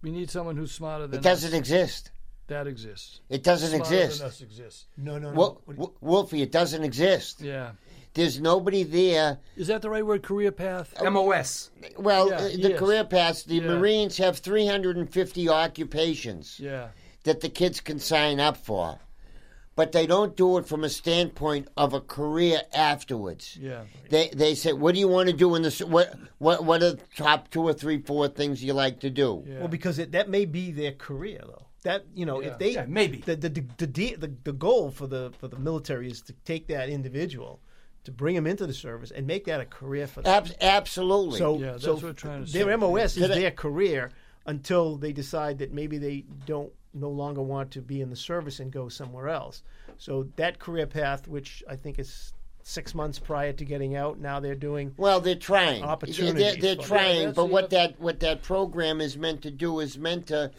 we 0.00 0.10
need 0.10 0.30
someone 0.30 0.56
who's 0.56 0.72
smarter 0.72 1.06
than 1.06 1.18
It 1.18 1.22
doesn't 1.22 1.52
us. 1.52 1.58
exist. 1.58 2.11
That 2.52 2.66
exists. 2.66 3.20
It 3.30 3.42
doesn't 3.42 3.70
Smarter 3.70 3.94
exist. 3.94 4.18
Than 4.20 4.28
us 4.28 4.40
exists. 4.42 4.86
No, 4.96 5.18
no, 5.18 5.30
no. 5.30 5.34
Wo- 5.38 5.60
What- 5.64 5.78
Wo- 5.78 5.92
Wolfie, 6.00 6.42
it 6.42 6.52
doesn't 6.52 6.84
exist. 6.84 7.40
Yeah. 7.40 7.72
There's 8.14 8.38
nobody 8.40 8.82
there. 8.82 9.38
Is 9.56 9.68
that 9.68 9.80
the 9.80 9.88
right 9.88 10.04
word? 10.04 10.22
Career 10.22 10.52
path. 10.52 10.94
MOS. 11.02 11.70
Well, 11.96 12.28
Yeah, 12.28 12.36
uh, 12.36 12.42
the 12.42 12.70
yes. 12.70 12.78
career 12.78 13.04
paths, 13.04 13.42
the 13.44 13.54
Yeah. 13.54 13.68
Marines 13.68 14.18
have 14.18 14.36
350 14.38 15.48
occupations 15.48 16.60
Yeah. 16.60 16.88
that 17.24 17.40
the 17.40 17.48
kids 17.48 17.80
can 17.80 17.98
sign 17.98 18.38
up 18.38 18.58
for, 18.58 18.98
but 19.76 19.92
they 19.92 20.06
don't 20.06 20.36
do 20.36 20.58
it 20.58 20.66
from 20.66 20.84
a 20.84 20.90
standpoint 20.90 21.68
of 21.74 21.94
a 21.94 22.02
career 22.02 22.60
afterwards. 22.74 23.56
Yeah. 23.58 23.84
They 24.10 24.28
they 24.28 24.54
say, 24.54 24.74
"What 24.74 24.92
do 24.92 25.00
you 25.00 25.08
want 25.08 25.30
to 25.30 25.34
do 25.34 25.54
in 25.54 25.62
this? 25.62 25.80
What 25.80 26.14
what 26.36 26.64
what 26.66 26.82
are 26.82 26.90
the 26.90 27.00
top 27.16 27.50
two 27.50 27.62
or 27.62 27.72
three, 27.72 28.02
four 28.02 28.28
things 28.28 28.62
you 28.62 28.74
like 28.74 29.00
to 29.00 29.08
do?" 29.08 29.42
Yeah. 29.46 29.60
Well, 29.60 29.68
because 29.68 29.98
it, 29.98 30.12
that 30.12 30.28
may 30.28 30.44
be 30.44 30.70
their 30.70 30.92
career, 30.92 31.40
though. 31.46 31.66
That 31.84 32.04
you 32.14 32.26
know, 32.26 32.40
Yeah. 32.40 32.48
if 32.52 32.58
they 32.58 32.74
Yeah, 32.74 32.86
maybe. 32.86 33.18
the 33.18 33.34
the, 33.36 33.48
the 33.48 33.60
the 33.78 33.86
the 34.16 34.32
the 34.44 34.52
goal 34.52 34.90
for 34.90 35.06
the 35.06 35.32
for 35.38 35.48
the 35.48 35.58
military 35.58 36.08
is 36.08 36.20
to 36.22 36.32
take 36.44 36.68
that 36.68 36.88
individual, 36.88 37.60
to 38.04 38.12
bring 38.12 38.36
him 38.36 38.46
into 38.46 38.66
the 38.66 38.72
service 38.74 39.10
and 39.10 39.26
make 39.26 39.46
that 39.46 39.60
a 39.60 39.64
career 39.64 40.06
for 40.06 40.22
them. 40.22 40.32
Ab- 40.32 40.54
absolutely. 40.60 41.38
So, 41.38 41.58
Yeah, 41.58 41.72
that's 41.72 41.84
so 41.84 41.94
what 41.94 42.02
we're 42.04 42.12
trying 42.12 42.44
to 42.44 42.52
their 42.52 42.66
say. 42.66 42.76
MOS 42.76 43.16
is 43.16 43.22
Could 43.22 43.32
I- 43.32 43.38
their 43.40 43.50
career 43.50 44.10
until 44.46 44.96
they 44.96 45.12
decide 45.12 45.58
that 45.58 45.72
maybe 45.72 45.98
they 45.98 46.24
don't 46.46 46.72
no 46.94 47.08
longer 47.10 47.42
want 47.42 47.70
to 47.72 47.80
be 47.80 48.00
in 48.00 48.10
the 48.10 48.16
service 48.16 48.60
and 48.60 48.70
go 48.70 48.88
somewhere 48.88 49.28
else. 49.28 49.62
So 49.98 50.28
that 50.36 50.58
career 50.58 50.86
path, 50.86 51.26
which 51.26 51.64
I 51.68 51.74
think 51.76 51.98
is 51.98 52.32
six 52.64 52.94
months 52.94 53.18
prior 53.18 53.52
to 53.54 53.64
getting 53.64 53.96
out, 53.96 54.20
now 54.20 54.38
they're 54.40 54.54
doing. 54.54 54.92
Well, 54.96 55.20
they're 55.20 55.34
trying. 55.34 55.82
Opportunities 55.82 56.34
They're, 56.34 56.56
they're 56.56 56.76
for- 56.76 56.88
trying, 56.88 57.16
Yeah, 57.20 57.24
that's 57.26 57.36
but 57.36 57.46
what 57.46 57.70
that 57.70 57.98
what 58.00 58.20
that 58.20 58.42
program 58.42 59.00
is 59.00 59.16
meant 59.16 59.42
to 59.42 59.50
do 59.50 59.80
is 59.80 59.98
meant 59.98 60.28
to 60.28 60.50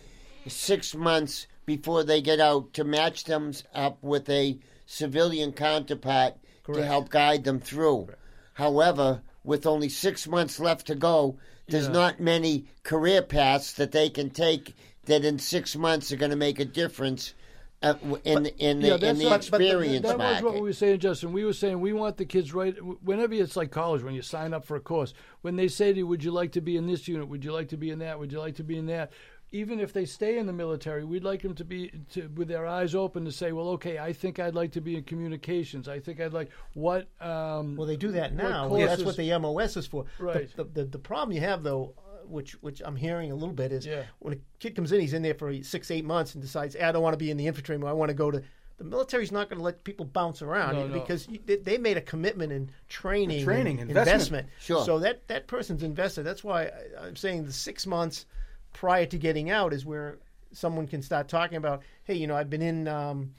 six 0.48 0.94
months 0.96 1.48
before 1.66 2.04
they 2.04 2.22
get 2.22 2.40
out 2.40 2.74
to 2.74 2.84
match 2.84 3.24
them 3.24 3.54
up 3.74 3.98
with 4.02 4.30
a 4.30 4.58
civilian 4.86 5.52
counterpart 5.54 6.36
to 6.74 6.86
help 6.86 7.10
guide 7.10 7.44
them 7.44 7.60
through. 7.60 8.08
However, 8.54 9.22
with 9.44 9.66
only 9.66 9.90
six 9.90 10.28
months 10.28 10.60
left 10.60 10.88
to 10.88 10.96
go, 10.96 11.38
there's 11.68 11.88
Yeah. 11.88 11.94
not 11.94 12.20
many 12.20 12.66
career 12.84 13.22
paths 13.22 13.74
that 13.74 13.92
they 13.92 14.10
can 14.10 14.30
take 14.30 14.76
that 15.06 15.26
in 15.26 15.40
six 15.40 15.76
months 15.76 16.12
are 16.12 16.18
going 16.18 16.32
to 16.32 16.38
make 16.38 16.60
a 16.60 16.66
difference 16.66 17.34
uh, 17.82 17.96
in 18.24 18.46
in 18.46 18.80
the, 18.80 18.88
Yeah, 18.88 18.94
in 19.10 19.18
the 19.18 19.26
not- 19.26 19.46
but 19.52 19.58
the- 19.58 19.66
experience 19.66 20.08
that 20.08 20.18
was 20.18 20.42
what 20.42 20.54
we 20.54 20.62
were 20.62 20.72
saying, 20.72 21.00
Justin. 21.00 21.34
We 21.34 21.44
were 21.44 21.52
saying 21.52 21.82
we 21.82 21.92
want 21.92 22.16
the 22.16 22.24
kids 22.24 22.54
right 22.54 22.74
whenever 23.04 23.34
it's 23.34 23.58
like 23.58 23.72
college 23.72 24.02
when 24.04 24.14
you 24.16 24.22
sign 24.22 24.54
up 24.54 24.64
for 24.64 24.78
a 24.78 24.80
course. 24.80 25.14
When 25.42 25.58
they 25.58 25.68
say 25.68 25.92
to 25.92 25.98
you, 25.98 26.08
"Would 26.08 26.24
you 26.24 26.32
like 26.32 26.54
to 26.54 26.62
be 26.62 26.78
in 26.78 26.88
this 26.88 27.10
unit? 27.10 27.28
Would 27.28 27.44
you 27.44 27.52
like 27.52 27.68
to 27.70 27.78
be 27.78 27.90
in 27.90 28.00
that? 28.00 28.18
Would 28.20 28.32
you 28.32 28.40
like 28.40 28.56
to 28.56 28.64
be 28.64 28.78
in 28.78 28.86
that?" 28.86 29.12
Even 29.56 29.80
if 29.80 29.94
they 29.94 30.04
stay 30.06 30.40
in 30.40 30.48
the 30.48 30.52
military, 30.54 31.06
we'd 31.06 31.24
like 31.24 31.44
them 31.44 31.54
to 31.54 31.64
be 31.64 31.92
to, 32.14 32.28
with 32.36 32.48
their 32.48 32.66
eyes 32.66 32.96
open 32.96 33.24
to 33.26 33.32
say, 33.32 33.52
"Well, 33.52 33.70
okay, 33.70 34.00
I 34.00 34.12
think 34.12 34.40
I'd 34.40 34.56
like 34.56 34.72
to 34.72 34.82
be 34.82 34.96
in 34.98 35.04
communications. 35.04 35.88
I 35.88 36.00
think 36.00 36.20
I'd 36.20 36.34
like 36.34 36.50
what." 36.74 37.08
Um, 37.22 37.76
Well, 37.76 37.86
they 37.86 37.96
do 37.96 38.12
that 38.14 38.34
what 38.34 38.44
now. 38.44 38.68
courses- 38.68 38.90
That's 38.90 39.04
what 39.04 39.16
the 39.16 39.30
MOS 39.38 39.78
is 39.78 39.86
for. 39.86 40.06
The- 40.18 40.24
Right. 40.24 40.56
The, 40.56 40.64
the, 40.64 40.86
the, 40.86 40.98
problem 40.98 41.34
you 41.34 41.42
have, 41.42 41.62
though, 41.62 41.94
uh, 42.00 42.26
which 42.26 42.54
which 42.64 42.82
I'm 42.84 42.96
hearing 42.96 43.32
a 43.32 43.36
little 43.36 43.54
bit, 43.54 43.72
is 43.72 43.86
Yeah. 43.86 44.06
when 44.20 44.34
a 44.34 44.38
kid 44.58 44.76
comes 44.76 44.92
in, 44.92 45.00
he's 45.00 45.14
in 45.14 45.22
there 45.22 45.36
for 45.36 45.54
six, 45.62 45.92
eight 45.92 46.04
months 46.04 46.34
and 46.34 46.42
decides, 46.42 46.76
"I 46.76 46.92
don't 46.92 47.04
want 47.04 47.14
to 47.14 47.18
be 47.24 47.30
in 47.30 47.38
the 47.38 47.46
infantry 47.46 47.76
anymore. 47.76 47.92
I 47.92 47.94
want 47.94 48.10
to 48.10 48.16
go 48.16 48.32
to." 48.32 48.42
The 48.80 48.84
military's 48.86 49.32
not 49.32 49.50
going 49.50 49.60
to 49.60 49.64
let 49.64 49.84
people 49.84 50.04
bounce 50.08 50.42
around 50.42 50.74
No, 50.74 50.88
no. 50.88 50.94
because 51.00 51.28
you- 51.30 51.40
they, 51.46 51.58
they 51.58 51.78
made 51.78 51.96
a 51.98 52.02
commitment 52.02 52.52
in 52.52 52.72
training, 52.90 53.44
Training, 53.44 53.80
and 53.80 53.92
investment. 53.92 54.48
Sure. 54.60 54.84
So 54.84 54.98
that 54.98 55.28
that 55.28 55.46
person's 55.46 55.84
invested. 55.84 56.24
That's 56.24 56.44
why 56.44 56.64
I, 56.64 57.06
I'm 57.06 57.16
saying 57.16 57.46
the 57.46 57.54
six 57.54 57.86
months 57.86 58.26
prior 58.74 59.06
to 59.06 59.18
getting 59.18 59.50
out 59.50 59.74
is 59.74 59.86
where 59.86 60.18
someone 60.52 60.88
can 60.88 61.02
start 61.02 61.28
talking 61.28 61.58
about, 61.58 61.84
hey, 62.04 62.16
you 62.16 62.28
know, 62.28 62.36
I've 62.36 62.50
been 62.50 62.62
in. 62.62 62.88
Um, 62.88 63.34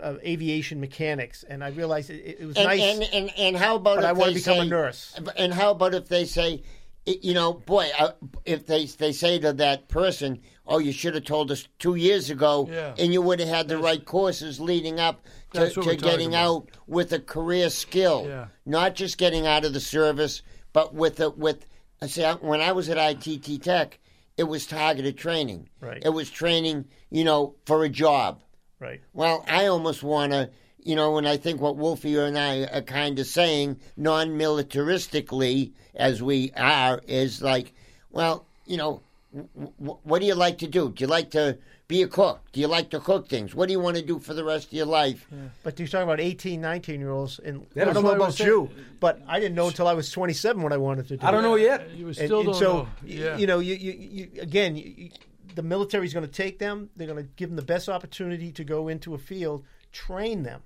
uh, 0.00 0.14
aviation 0.24 0.80
mechanics, 0.80 1.44
and 1.46 1.62
I 1.62 1.68
realized 1.68 2.08
it, 2.08 2.38
it 2.40 2.46
was 2.46 2.56
and, 2.56 2.64
nice. 2.64 2.80
and, 2.80 3.02
and 3.12 3.30
and 3.36 3.56
how 3.56 3.76
about 3.76 3.96
but 3.96 4.04
if 4.04 4.08
I 4.08 4.12
wanna 4.12 4.30
they 4.32 4.38
become 4.38 4.58
a 4.58 4.62
say- 4.62 4.68
nurse. 4.68 5.20
And 5.36 5.52
how 5.52 5.72
about 5.72 5.92
if 5.94 6.08
they 6.08 6.24
say, 6.24 6.62
you 7.04 7.34
know, 7.34 7.52
boy, 7.52 7.90
uh, 7.98 8.12
if 8.46 8.64
they 8.64 8.86
they 8.86 9.12
say 9.12 9.38
to 9.40 9.52
that 9.54 9.88
person, 9.88 10.40
"Oh, 10.66 10.78
you 10.78 10.92
should 10.92 11.14
have 11.16 11.24
told 11.24 11.50
us 11.50 11.68
two 11.78 11.96
years 11.96 12.30
ago, 12.30 12.66
Yeah. 12.70 12.94
and 12.96 13.12
you 13.12 13.20
would 13.20 13.40
have 13.40 13.48
had 13.50 13.68
the 13.68 13.76
right 13.76 14.02
courses 14.02 14.58
leading 14.58 14.98
up 15.00 15.22
to, 15.52 15.68
to 15.68 15.96
getting 15.96 16.34
out 16.34 16.70
with 16.86 17.12
a 17.12 17.18
career 17.20 17.68
skill, 17.68 18.24
Yeah. 18.26 18.46
not 18.64 18.94
just 18.94 19.18
getting 19.18 19.46
out 19.46 19.66
of 19.66 19.74
the 19.74 19.80
service, 19.80 20.40
but 20.72 20.94
with 20.94 21.20
a 21.20 21.28
with." 21.28 21.66
I 22.00 22.06
say 22.06 22.32
when 22.40 22.62
I 22.62 22.72
was 22.72 22.88
at 22.88 22.96
ITT 22.96 23.58
Tech, 23.62 23.98
it 24.40 24.48
was 24.48 24.66
targeted 24.66 25.16
training. 25.18 25.68
Right. 25.80 26.02
It 26.04 26.08
was 26.20 26.30
training, 26.30 26.86
you 27.10 27.24
know, 27.24 27.54
for 27.66 27.84
a 27.84 27.88
job. 27.90 28.42
right. 28.78 29.00
Well, 29.12 29.44
I 29.46 29.66
almost 29.66 30.02
want 30.02 30.32
to, 30.32 30.48
you 30.82 30.96
know, 30.96 31.18
and 31.18 31.28
I 31.28 31.36
think 31.36 31.60
what 31.60 31.76
Wolfie 31.76 32.16
and 32.16 32.38
I 32.38 32.64
are 32.76 32.80
kind 32.80 33.18
of 33.18 33.26
saying, 33.26 33.78
non 33.98 34.30
militaristically, 34.38 35.72
as 35.94 36.22
we 36.22 36.52
are, 36.56 37.00
is 37.06 37.42
like, 37.42 37.74
well, 38.10 38.46
you 38.66 38.76
know, 38.78 39.02
w- 39.34 39.72
w- 39.78 39.98
what 40.04 40.20
do 40.20 40.26
you 40.26 40.34
like 40.34 40.58
to 40.58 40.66
do? 40.66 40.90
Do 40.90 41.04
you 41.04 41.08
like 41.08 41.30
to 41.32 41.58
be 41.90 42.02
a 42.02 42.08
cook? 42.08 42.40
Do 42.52 42.60
you 42.60 42.68
like 42.68 42.88
to 42.90 43.00
cook 43.00 43.28
things? 43.28 43.54
What 43.54 43.66
do 43.66 43.72
you 43.72 43.80
want 43.80 43.96
to 43.96 44.02
do 44.02 44.18
for 44.20 44.32
the 44.32 44.44
rest 44.44 44.68
of 44.68 44.72
your 44.72 44.86
life? 44.86 45.26
But 45.64 45.78
you're 45.78 45.88
talking 45.88 46.04
about 46.04 46.20
18, 46.20 46.60
19 46.60 47.00
year 47.00 47.10
olds, 47.10 47.40
and 47.40 47.66
Yeah, 47.74 47.82
I 47.90 47.92
don't 47.92 48.04
know 48.04 48.12
about 48.14 48.38
you, 48.38 48.70
but 49.00 49.20
I 49.26 49.40
didn't 49.40 49.56
know 49.56 49.66
until 49.66 49.88
I 49.88 49.92
was 49.94 50.10
27 50.10 50.62
what 50.62 50.72
I 50.72 50.76
wanted 50.76 51.08
to 51.08 51.16
do. 51.16 51.26
I 51.26 51.30
don't 51.32 51.42
know 51.42 51.56
yet. 51.56 51.90
you 51.94 52.06
And, 52.06 52.14
still 52.16 52.38
and 52.40 52.46
don't 52.46 52.54
so, 52.54 52.72
know. 52.72 52.82
y- 53.02 53.08
Yeah. 53.08 53.36
you 53.36 53.46
know, 53.48 53.58
you, 53.58 53.74
you, 53.74 53.92
you 53.92 54.40
again, 54.40 54.76
you, 54.76 54.84
you, 54.96 55.10
the 55.56 55.62
military's 55.62 56.14
going 56.14 56.24
to 56.26 56.32
take 56.32 56.60
them. 56.60 56.90
They're 56.96 57.08
going 57.08 57.22
to 57.24 57.28
give 57.36 57.48
them 57.50 57.56
the 57.56 57.62
best 57.62 57.88
opportunity 57.88 58.52
to 58.52 58.62
go 58.64 58.86
into 58.88 59.14
a 59.14 59.18
field, 59.18 59.64
train 59.90 60.44
them, 60.44 60.62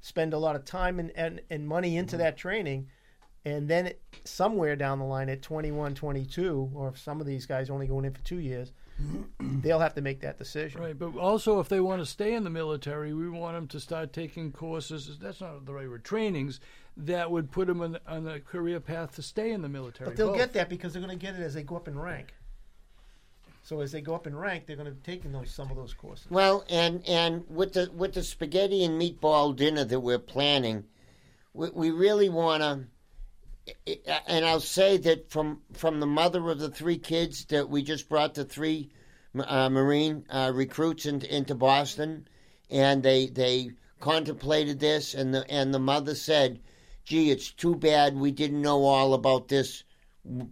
spend 0.00 0.34
a 0.34 0.38
lot 0.38 0.56
of 0.56 0.64
time 0.64 0.98
and, 0.98 1.12
and, 1.14 1.40
and 1.50 1.66
money 1.68 1.96
into 1.96 2.16
that 2.16 2.36
training. 2.36 2.88
And 3.44 3.68
then 3.68 3.86
it, 3.86 4.02
somewhere 4.24 4.74
down 4.76 4.98
the 4.98 5.04
line 5.04 5.28
at 5.28 5.40
21, 5.42 5.94
22, 5.94 6.70
or 6.74 6.88
if 6.88 6.98
some 6.98 7.20
of 7.20 7.26
these 7.28 7.46
guys 7.46 7.70
only 7.70 7.86
going 7.86 8.04
in 8.04 8.12
for 8.12 8.22
two 8.22 8.38
years, 8.40 8.72
they'll 9.40 9.80
have 9.80 9.94
to 9.94 10.00
make 10.00 10.20
that 10.20 10.38
decision. 10.38 10.80
Right, 10.80 10.98
but 10.98 11.16
also 11.16 11.60
if 11.60 11.68
they 11.68 11.80
want 11.80 12.00
to 12.02 12.06
stay 12.06 12.34
in 12.34 12.44
the 12.44 12.50
military, 12.50 13.12
we 13.12 13.28
want 13.28 13.56
them 13.56 13.68
to 13.68 13.80
start 13.80 14.12
taking 14.12 14.52
courses. 14.52 15.18
That's 15.20 15.40
not 15.40 15.64
the 15.66 15.74
right 15.74 15.88
word. 15.88 16.04
Trainings 16.04 16.60
that 16.96 17.30
would 17.30 17.50
put 17.50 17.66
them 17.66 17.80
on, 17.80 17.98
on 18.06 18.28
a 18.28 18.40
career 18.40 18.80
path 18.80 19.14
to 19.16 19.22
stay 19.22 19.52
in 19.52 19.62
the 19.62 19.68
military. 19.68 20.10
But 20.10 20.16
they'll 20.16 20.28
both. 20.28 20.36
get 20.36 20.52
that 20.54 20.68
because 20.68 20.92
they're 20.92 21.02
going 21.02 21.18
to 21.18 21.24
get 21.24 21.34
it 21.34 21.42
as 21.42 21.54
they 21.54 21.62
go 21.62 21.76
up 21.76 21.88
in 21.88 21.98
rank. 21.98 22.34
So 23.64 23.80
as 23.80 23.92
they 23.92 24.00
go 24.00 24.14
up 24.14 24.26
in 24.26 24.34
rank, 24.34 24.66
they're 24.66 24.76
going 24.76 24.92
to 24.92 25.02
take 25.02 25.24
in 25.24 25.32
those 25.32 25.50
some 25.50 25.70
of 25.70 25.76
those 25.76 25.94
courses. 25.94 26.26
Well, 26.30 26.64
and 26.68 27.06
and 27.06 27.44
with 27.48 27.74
the 27.74 27.90
with 27.94 28.14
the 28.14 28.22
spaghetti 28.22 28.84
and 28.84 29.00
meatball 29.00 29.54
dinner 29.54 29.84
that 29.84 30.00
we're 30.00 30.18
planning, 30.18 30.84
we, 31.54 31.70
we 31.70 31.90
really 31.90 32.28
want 32.28 32.62
to. 32.62 32.86
And 34.26 34.44
I'll 34.44 34.60
say 34.60 34.96
that 34.98 35.30
from 35.30 35.62
from 35.72 36.00
the 36.00 36.06
mother 36.06 36.50
of 36.50 36.58
the 36.58 36.70
three 36.70 36.98
kids 36.98 37.44
that 37.46 37.68
we 37.68 37.82
just 37.82 38.08
brought 38.08 38.34
the 38.34 38.44
three 38.44 38.90
uh, 39.38 39.68
Marine 39.70 40.24
uh, 40.28 40.50
recruits 40.54 41.06
into, 41.06 41.34
into 41.34 41.54
Boston, 41.54 42.26
and 42.70 43.02
they 43.02 43.26
they 43.26 43.70
contemplated 44.00 44.80
this, 44.80 45.14
and 45.14 45.32
the 45.32 45.48
and 45.50 45.72
the 45.72 45.78
mother 45.78 46.14
said, 46.14 46.60
"Gee, 47.04 47.30
it's 47.30 47.52
too 47.52 47.76
bad 47.76 48.16
we 48.16 48.32
didn't 48.32 48.60
know 48.60 48.84
all 48.84 49.14
about 49.14 49.48
this 49.48 49.84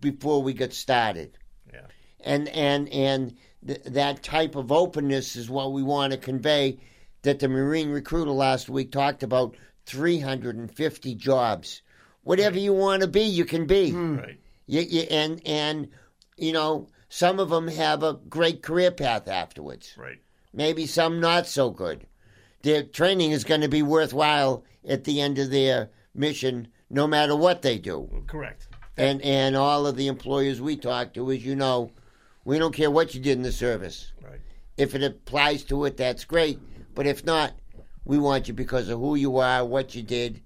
before 0.00 0.42
we 0.42 0.54
got 0.54 0.72
started." 0.72 1.36
Yeah. 1.72 1.86
and 2.20 2.48
and 2.48 2.88
and 2.90 3.36
th- 3.66 3.82
that 3.84 4.22
type 4.22 4.54
of 4.54 4.72
openness 4.72 5.36
is 5.36 5.50
what 5.50 5.72
we 5.72 5.82
want 5.82 6.12
to 6.12 6.18
convey. 6.18 6.78
That 7.22 7.40
the 7.40 7.48
Marine 7.48 7.90
recruiter 7.90 8.30
last 8.30 8.70
week 8.70 8.92
talked 8.92 9.22
about 9.22 9.56
350 9.84 11.14
jobs. 11.16 11.82
Whatever 12.22 12.58
you 12.58 12.72
want 12.72 13.02
to 13.02 13.08
be, 13.08 13.22
you 13.22 13.44
can 13.44 13.66
be. 13.66 13.90
Hmm. 13.90 14.16
Right. 14.18 14.40
You, 14.66 14.82
you, 14.82 15.00
and 15.10 15.40
and 15.46 15.88
you 16.36 16.52
know 16.52 16.88
some 17.08 17.40
of 17.40 17.50
them 17.50 17.68
have 17.68 18.02
a 18.02 18.14
great 18.28 18.62
career 18.62 18.90
path 18.90 19.26
afterwards. 19.28 19.94
Right. 19.96 20.18
Maybe 20.52 20.86
some 20.86 21.20
not 21.20 21.46
so 21.46 21.70
good. 21.70 22.06
Their 22.62 22.82
training 22.82 23.30
is 23.30 23.44
going 23.44 23.62
to 23.62 23.68
be 23.68 23.82
worthwhile 23.82 24.64
at 24.86 25.04
the 25.04 25.20
end 25.20 25.38
of 25.38 25.50
their 25.50 25.90
mission, 26.14 26.68
no 26.88 27.06
matter 27.06 27.34
what 27.34 27.62
they 27.62 27.78
do. 27.78 28.24
Correct. 28.26 28.68
And 28.96 29.22
and 29.22 29.56
all 29.56 29.86
of 29.86 29.96
the 29.96 30.08
employers 30.08 30.60
we 30.60 30.76
talk 30.76 31.14
to, 31.14 31.30
as 31.32 31.44
you 31.44 31.56
know, 31.56 31.90
we 32.44 32.58
don't 32.58 32.74
care 32.74 32.90
what 32.90 33.14
you 33.14 33.20
did 33.20 33.38
in 33.38 33.42
the 33.42 33.52
service. 33.52 34.12
Right. 34.22 34.40
If 34.76 34.94
it 34.94 35.02
applies 35.02 35.64
to 35.64 35.84
it, 35.84 35.96
that's 35.96 36.24
great. 36.24 36.58
But 36.94 37.06
if 37.06 37.24
not, 37.24 37.54
we 38.04 38.18
want 38.18 38.48
you 38.48 38.54
because 38.54 38.88
of 38.88 38.98
who 38.98 39.14
you 39.14 39.38
are, 39.38 39.64
what 39.64 39.94
you 39.94 40.02
did, 40.02 40.42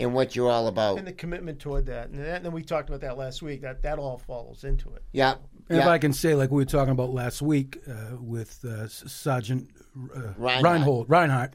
and 0.00 0.14
what 0.14 0.34
you're 0.34 0.50
all 0.50 0.66
about. 0.66 0.98
And 0.98 1.06
the 1.06 1.12
commitment 1.12 1.58
toward 1.58 1.86
that, 1.86 2.08
and, 2.08 2.18
that, 2.18 2.36
and 2.36 2.44
then 2.44 2.52
we 2.52 2.62
talked 2.62 2.88
about 2.88 3.00
that 3.02 3.16
last 3.16 3.42
week. 3.42 3.62
That 3.62 3.82
that 3.82 3.98
all 3.98 4.18
follows 4.18 4.64
into 4.64 4.92
it. 4.94 5.02
Yeah. 5.12 5.34
And 5.68 5.78
if. 5.78 5.86
I 5.86 5.98
can 5.98 6.12
say, 6.12 6.34
like 6.34 6.50
we 6.50 6.56
were 6.56 6.70
talking 6.70 6.92
about 6.92 7.10
last 7.10 7.42
week 7.42 7.78
uh, 7.88 8.16
with 8.20 8.64
uh, 8.64 8.88
Sergeant 8.88 9.70
uh, 10.14 10.32
Reinhardt. 10.36 10.64
Reinhold, 10.64 11.10
Reinhardt, 11.10 11.54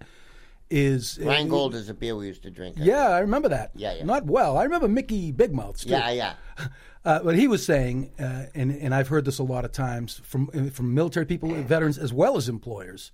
is 0.70 1.20
uh, 1.22 1.28
Rheingold 1.28 1.76
is 1.76 1.90
a 1.90 1.94
beer 1.94 2.16
we 2.16 2.28
used 2.28 2.44
to 2.44 2.50
drink. 2.50 2.78
Yeah, 2.80 3.10
I 3.10 3.20
remember 3.20 3.50
that. 3.50 3.72
Yeah, 3.76 3.96
yeah. 3.96 4.04
Not 4.04 4.26
well. 4.26 4.58
I 4.58 4.64
remember 4.64 4.88
Mickey 4.88 5.32
Bigmouths 5.32 5.84
too. 5.84 5.90
Yeah, 5.90 6.12
yeah. 6.12 6.34
Uh, 7.06 7.22
but 7.22 7.36
he 7.36 7.48
was 7.48 7.64
saying, 7.64 8.10
uh, 8.20 8.48
and 8.56 8.72
and 8.72 8.96
I've 8.96 9.10
heard 9.10 9.26
this 9.26 9.38
a 9.38 9.44
lot 9.44 9.64
of 9.64 9.72
times 9.72 10.20
from 10.24 10.50
uh, 10.56 10.72
from 10.72 10.96
military 10.96 11.28
people, 11.28 11.54
veterans 11.54 12.00
as 12.00 12.12
well 12.12 12.36
as 12.36 12.50
employers, 12.50 13.12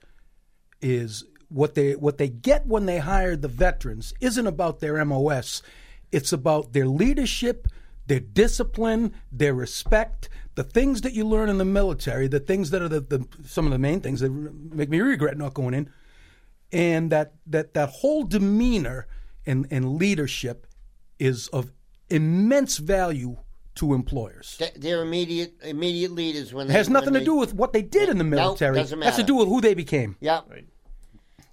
is 0.81 1.25
what 1.51 1.75
they 1.75 1.95
what 1.95 2.17
they 2.17 2.29
get 2.29 2.65
when 2.65 2.85
they 2.85 2.99
hire 2.99 3.35
the 3.35 3.47
veterans 3.47 4.13
isn't 4.21 4.47
about 4.47 4.79
their 4.79 5.03
MOS, 5.05 5.61
it's 6.11 6.31
about 6.31 6.73
their 6.73 6.87
leadership, 6.87 7.67
their 8.07 8.19
discipline, 8.19 9.13
their 9.31 9.53
respect, 9.53 10.29
the 10.55 10.63
things 10.63 11.01
that 11.01 11.13
you 11.13 11.25
learn 11.25 11.49
in 11.49 11.57
the 11.57 11.65
military, 11.65 12.27
the 12.27 12.39
things 12.39 12.69
that 12.71 12.81
are 12.81 12.89
the, 12.89 13.01
the 13.01 13.25
some 13.45 13.65
of 13.65 13.71
the 13.71 13.79
main 13.79 13.99
things 14.01 14.21
that 14.21 14.29
make 14.31 14.89
me 14.89 14.99
regret 15.01 15.37
not 15.37 15.53
going 15.53 15.73
in, 15.73 15.89
and 16.71 17.11
that 17.11 17.33
that 17.45 17.73
that 17.73 17.89
whole 17.89 18.23
demeanor 18.23 19.07
and 19.45 19.67
and 19.71 19.97
leadership 19.97 20.67
is 21.19 21.47
of 21.49 21.71
immense 22.09 22.77
value 22.77 23.37
to 23.75 23.93
employers. 23.93 24.55
Th- 24.57 24.73
They're 24.75 25.01
immediate 25.01 25.53
immediate 25.63 26.11
leaders 26.11 26.53
when 26.53 26.69
It 26.69 26.73
has 26.73 26.89
nothing 26.89 27.07
when 27.07 27.13
to 27.13 27.19
they- 27.19 27.25
do 27.25 27.35
with 27.35 27.53
what 27.53 27.73
they 27.73 27.81
did 27.81 28.09
in 28.09 28.17
the 28.17 28.23
No, 28.23 28.35
military. 28.37 28.75
doesn't 28.75 29.01
It 29.01 29.05
has 29.05 29.15
to 29.17 29.23
do 29.23 29.35
with 29.35 29.47
who 29.47 29.61
they 29.61 29.73
became. 29.73 30.15
Yep. 30.19 30.45
Right. 30.49 30.67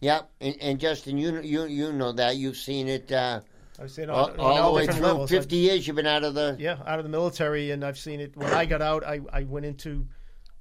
Yep. 0.01 0.31
And, 0.41 0.57
and 0.61 0.81
Justin, 0.81 1.19
you 1.19 1.41
you 1.41 1.65
you 1.65 1.93
know 1.93 2.13
that 2.13 2.37
you've 2.37 2.57
seen 2.57 2.89
it 2.89 3.11
uh, 3.11 3.41
I 3.79 3.83
was 3.83 3.95
saying 3.95 4.11
all, 4.11 4.31
on, 4.31 4.41
on 4.41 4.41
all 4.41 4.73
the 4.73 4.77
way 4.77 4.87
through. 4.87 5.07
levels. 5.07 5.31
Fifty 5.31 5.57
years 5.57 5.87
you've 5.87 5.97
been 5.97 6.07
out 6.07 6.25
of 6.25 6.35
the. 6.35 6.57
Yeah, 6.59 6.79
out 6.87 6.99
of 6.99 7.05
the 7.05 7.11
military, 7.11 7.71
and 7.71 7.85
I've 7.85 7.99
seen 7.99 8.21
it. 8.21 8.37
When 8.37 8.53
I 8.53 8.65
got 8.65 8.83
out, 8.83 9.05
I, 9.05 9.21
I 9.33 9.45
went 9.45 9.67
into 9.67 10.07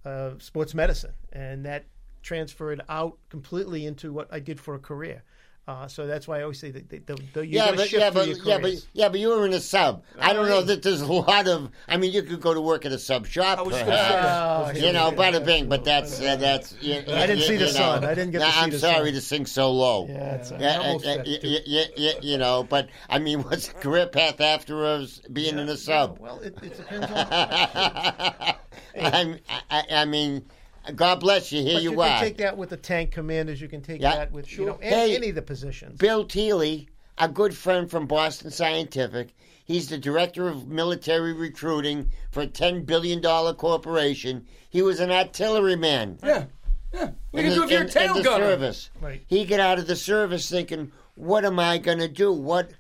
uh, 0.06 0.32
sports 0.38 0.76
medicine, 0.76 1.14
and 1.34 1.66
that 1.66 1.86
transferred 2.22 2.82
out 2.90 3.18
completely 3.30 3.86
into 3.86 4.14
what 4.14 4.28
I 4.32 4.40
did 4.40 4.60
for 4.60 4.76
a 4.76 4.80
career. 4.80 5.24
Uh, 5.68 5.86
so 5.86 6.08
that's 6.08 6.30
why 6.30 6.40
I 6.40 6.44
always 6.44 6.58
say 6.60 6.72
that 6.72 6.88
the, 6.90 7.00
the, 7.00 7.16
the, 7.34 7.46
you're 7.46 7.62
Yeah, 7.62 7.66
gonna 7.66 7.78
but 7.78 7.90
shift 7.90 8.02
yeah, 8.02 8.10
but 8.10 8.26
your 8.28 8.38
yeah, 8.46 8.58
but 8.58 8.72
yeah, 8.94 9.10
but 9.10 9.20
you 9.20 9.28
were 9.28 9.46
in 9.46 9.52
a 9.52 9.60
sub. 9.60 10.02
I 10.18 10.32
don't 10.32 10.48
know 10.48 10.62
that 10.62 10.82
there's 10.82 11.02
a 11.02 11.12
lot 11.12 11.46
of. 11.50 11.70
I 11.90 11.98
mean, 11.98 12.14
you 12.14 12.24
could 12.24 12.40
go 12.40 12.54
to 12.54 12.62
work 12.62 12.86
at 12.86 12.94
a 12.94 12.98
sub 12.98 13.28
shop, 13.28 13.60
I 13.60 13.64
was 13.64 13.74
just 13.74 13.84
gonna 13.86 13.98
perhaps. 13.98 14.08
say 14.72 14.80
that. 14.80 14.86
Oh, 14.86 14.88
you 14.88 14.94
know, 14.94 15.10
yeah, 15.12 15.32
bada 15.40 15.46
bing. 15.46 15.68
But 15.68 15.84
that's 15.84 16.22
uh, 16.22 16.38
that's. 16.38 16.74
You, 16.82 16.94
I 16.96 17.28
didn't 17.28 17.40
you- 17.40 17.44
see 17.44 17.58
the 17.58 17.66
you 17.66 17.74
know. 17.74 17.80
sun. 17.80 18.06
I 18.06 18.14
didn't 18.16 18.32
get 18.32 18.40
to 18.40 18.46
see 18.50 18.60
I'm 18.62 18.70
the 18.70 18.80
sorry 18.80 19.06
sun. 19.08 19.14
to 19.16 19.22
sing 19.22 19.46
so 19.46 19.72
low. 19.74 20.08
Yeah, 20.08 20.36
it's, 20.36 20.52
Yeah, 20.52 20.58
uh, 20.80 20.98
that, 21.00 21.18
y- 21.28 21.38
too. 21.42 21.48
y- 21.50 21.60
y- 21.68 21.86
y- 21.98 22.20
you 22.22 22.38
know, 22.38 22.64
but 22.64 22.88
I 23.10 23.20
mean, 23.20 23.40
what's 23.44 23.68
the 23.68 23.74
career 23.74 24.08
path 24.08 24.40
after 24.40 24.86
us 24.86 25.20
being 25.34 25.60
in 25.60 25.68
a 25.68 25.76
sub? 25.76 26.18
Well, 26.20 26.40
it, 26.40 26.58
it 26.64 26.78
depends 26.78 27.12
on. 27.12 27.12
I, 28.96 29.40
I, 29.70 29.84
I 29.92 30.06
mean, 30.06 30.46
God 30.96 31.20
bless 31.20 31.52
you. 31.52 31.62
Here 31.62 31.76
But 31.76 31.84
you, 31.84 31.92
you 31.92 32.02
are. 32.02 32.08
can 32.08 32.20
take 32.22 32.38
that 32.38 32.58
with 32.58 32.70
the 32.70 32.78
tank 32.78 33.12
commanders. 33.12 33.62
You 33.62 33.68
can 33.68 33.82
take 33.82 34.02
Yeah, 34.02 34.16
that 34.16 34.32
with 34.32 34.52
you 34.58 34.66
know 34.66 34.78
Hey, 34.82 35.04
any, 35.06 35.16
any 35.18 35.30
of 35.30 35.36
the 35.36 35.42
positions. 35.42 35.98
Bill 35.98 36.26
Teeley, 36.26 36.88
a 37.18 37.28
good 37.28 37.56
friend 37.56 37.90
from 37.90 38.06
Boston 38.08 38.52
Scientific. 38.52 39.34
He's 39.66 39.90
the 39.90 39.98
director 39.98 40.48
of 40.48 40.68
military 40.68 41.34
recruiting 41.34 42.10
for 42.32 42.42
a 42.44 42.48
$10 42.48 42.86
billion 42.86 43.22
corporation. 43.22 44.46
He 44.70 44.82
was 44.82 45.00
an 45.00 45.12
artilleryman. 45.12 46.20
Yeah. 46.24 46.46
Yeah. 46.94 47.10
What 47.32 47.42
do 47.42 47.48
in 47.48 47.54
do 47.54 47.56
the- 47.60 47.64
if 47.66 47.72
you're 47.72 47.82
in- 47.82 47.90
tail 47.90 48.12
in 48.12 48.18
the 48.18 48.24
gunner? 48.24 48.46
service. 48.46 48.90
Right. 49.02 49.22
He 49.28 49.44
got 49.46 49.60
out 49.60 49.78
of 49.80 49.88
the 49.88 49.96
service 49.98 50.50
thinking, 50.50 50.92
"What 51.16 51.44
am 51.44 51.60
I 51.60 51.80
going 51.80 51.98
to 52.00 52.08
do? 52.08 52.32
What, 52.32 52.72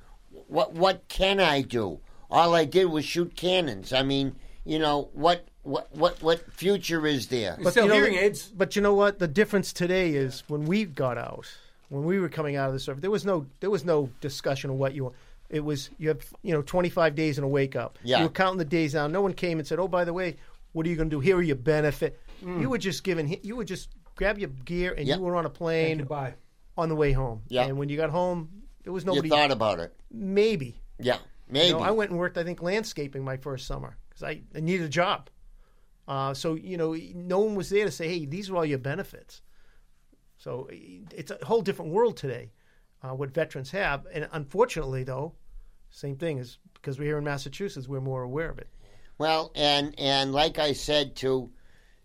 what, 0.47 0.73
what 0.73 1.07
can 1.09 1.41
I 1.41 1.61
do?" 1.61 1.99
All 2.31 2.55
I 2.55 2.63
did 2.65 2.85
was 2.85 3.03
shoot 3.03 3.35
cannons. 3.35 3.91
I 3.91 4.03
mean, 4.03 4.35
you 4.65 4.79
know, 4.79 5.09
what, 5.13 5.45
what, 5.67 5.93
what, 5.95 6.21
what 6.23 6.51
future 6.53 7.05
is 7.05 7.27
there? 7.27 7.57
But 7.61 7.71
Still 7.71 7.83
you 7.85 7.89
know, 7.89 7.95
hearing 7.95 8.15
aids. 8.15 8.47
But 8.47 8.75
you 8.75 8.81
know 8.81 8.93
what? 8.93 9.19
The 9.19 9.27
difference 9.27 9.73
today 9.73 10.11
is 10.11 10.43
when 10.47 10.65
we 10.65 10.85
got 10.85 11.17
out, 11.17 11.45
when 11.89 12.03
we 12.05 12.19
were 12.19 12.29
coming 12.29 12.55
out 12.55 12.67
of 12.67 12.73
the 12.73 12.79
service, 12.79 13.01
there 13.01 13.11
was 13.11 13.25
no 13.25 13.45
there 13.59 13.69
was 13.69 13.85
no 13.85 14.09
discussion 14.21 14.69
of 14.69 14.77
what 14.77 14.93
you. 14.93 15.13
It 15.49 15.61
was 15.63 15.89
you 15.97 16.09
have 16.09 16.21
you 16.43 16.53
know 16.53 16.61
25 16.61 17.15
days 17.15 17.37
and 17.37 17.45
a 17.45 17.47
wake 17.47 17.75
up. 17.75 17.99
Yeah. 18.03 18.17
You 18.19 18.23
were 18.25 18.29
counting 18.29 18.57
the 18.57 18.65
days 18.65 18.93
down. 18.93 19.11
No 19.11 19.21
one 19.21 19.33
came 19.33 19.59
and 19.59 19.67
said, 19.67 19.79
"Oh, 19.79 19.87
by 19.87 20.03
the 20.05 20.13
way, 20.13 20.35
what 20.73 20.85
are 20.85 20.89
you 20.89 20.95
going 20.95 21.09
to 21.09 21.15
do? 21.15 21.19
Here 21.19 21.37
are 21.37 21.41
your 21.41 21.55
benefit." 21.55 22.19
Mm. 22.43 22.61
You 22.61 22.69
were 22.69 22.77
just 22.77 23.03
given. 23.03 23.35
You 23.43 23.55
would 23.55 23.67
just 23.67 23.89
grab 24.15 24.37
your 24.39 24.49
gear 24.49 24.93
and 24.97 25.07
Yeah. 25.07 25.15
you 25.15 25.21
were 25.21 25.35
on 25.35 25.45
a 25.45 25.49
plane 25.49 25.99
Goodbye. 25.99 26.33
on 26.77 26.89
the 26.89 26.95
way 26.95 27.11
home. 27.13 27.41
Yeah. 27.47 27.65
And 27.65 27.77
when 27.77 27.87
you 27.89 27.95
got 27.97 28.09
home, 28.09 28.49
there 28.83 28.91
was 28.93 29.03
You 29.03 29.11
nobody. 29.11 29.29
thought 29.29 29.51
about 29.51 29.79
it? 29.79 29.93
maybe. 30.11 30.81
Yeah, 30.99 31.17
maybe. 31.49 31.67
You 31.67 31.73
know, 31.73 31.79
I 31.79 31.91
went 31.91 32.09
and 32.11 32.19
worked, 32.19 32.37
I 32.37 32.43
think, 32.43 32.61
landscaping 32.61 33.23
my 33.23 33.37
first 33.37 33.67
summer 33.67 33.95
because 34.09 34.23
I, 34.23 34.41
I 34.55 34.59
needed 34.61 34.85
a 34.85 34.89
job. 34.89 35.29
Uh, 36.07 36.33
so, 36.33 36.55
you 36.55 36.77
know, 36.77 36.95
no 37.13 37.39
one 37.39 37.55
was 37.55 37.69
there 37.69 37.85
to 37.85 37.91
say, 37.91 38.07
hey, 38.07 38.25
these 38.25 38.49
are 38.49 38.55
all 38.55 38.65
your 38.65 38.77
benefits. 38.77 39.41
So 40.37 40.69
it's 40.71 41.31
a 41.31 41.43
whole 41.43 41.61
different 41.61 41.91
world 41.91 42.15
today, 42.15 42.51
uh, 43.03 43.09
what 43.09 43.31
veterans 43.31 43.71
have. 43.71 44.05
And 44.13 44.29
unfortunately, 44.31 45.03
though, 45.03 45.33
same 45.89 46.15
thing 46.15 46.37
is 46.37 46.59
because 46.73 46.99
we're 46.99 47.05
here 47.05 47.17
in 47.17 47.23
Massachusetts, 47.23 47.87
we're 47.87 48.01
more 48.01 48.23
aware 48.23 48.49
of 48.49 48.59
it. 48.59 48.69
Well, 49.17 49.51
and 49.55 49.95
and 49.97 50.31
like 50.31 50.59
I 50.59 50.73
said 50.73 51.15
to 51.17 51.49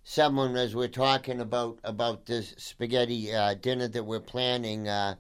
someone 0.02 0.56
as 0.56 0.74
we're 0.74 0.88
talking 0.88 1.40
about 1.40 1.78
about 1.84 2.24
this 2.24 2.54
spaghetti 2.56 3.34
uh, 3.34 3.54
dinner 3.54 3.86
that 3.88 4.04
we're 4.04 4.20
planning, 4.20 4.88
uh, 4.88 5.16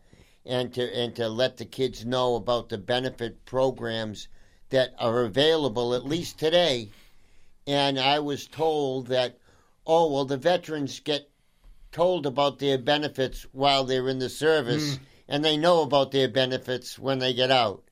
and 0.46 0.72
to 0.74 0.96
and 0.96 1.14
to 1.16 1.28
let 1.28 1.58
the 1.58 1.66
kids 1.66 2.06
know 2.06 2.36
about 2.36 2.70
the 2.70 2.78
benefit 2.78 3.44
programs 3.44 4.28
that 4.70 4.94
are 4.98 5.22
available 5.24 5.94
at 5.94 6.06
least 6.06 6.38
today. 6.38 6.88
And 7.66 7.98
I 7.98 8.18
was 8.18 8.46
told 8.46 9.08
that, 9.08 9.38
oh 9.86 10.12
well, 10.12 10.24
the 10.24 10.36
veterans 10.36 11.00
get 11.00 11.28
told 11.92 12.26
about 12.26 12.58
their 12.58 12.78
benefits 12.78 13.46
while 13.52 13.84
they're 13.84 14.08
in 14.08 14.18
the 14.18 14.28
service, 14.28 14.96
hmm. 14.96 15.02
and 15.28 15.44
they 15.44 15.56
know 15.56 15.82
about 15.82 16.10
their 16.10 16.28
benefits 16.28 16.98
when 16.98 17.18
they 17.18 17.34
get 17.34 17.50
out. 17.50 17.84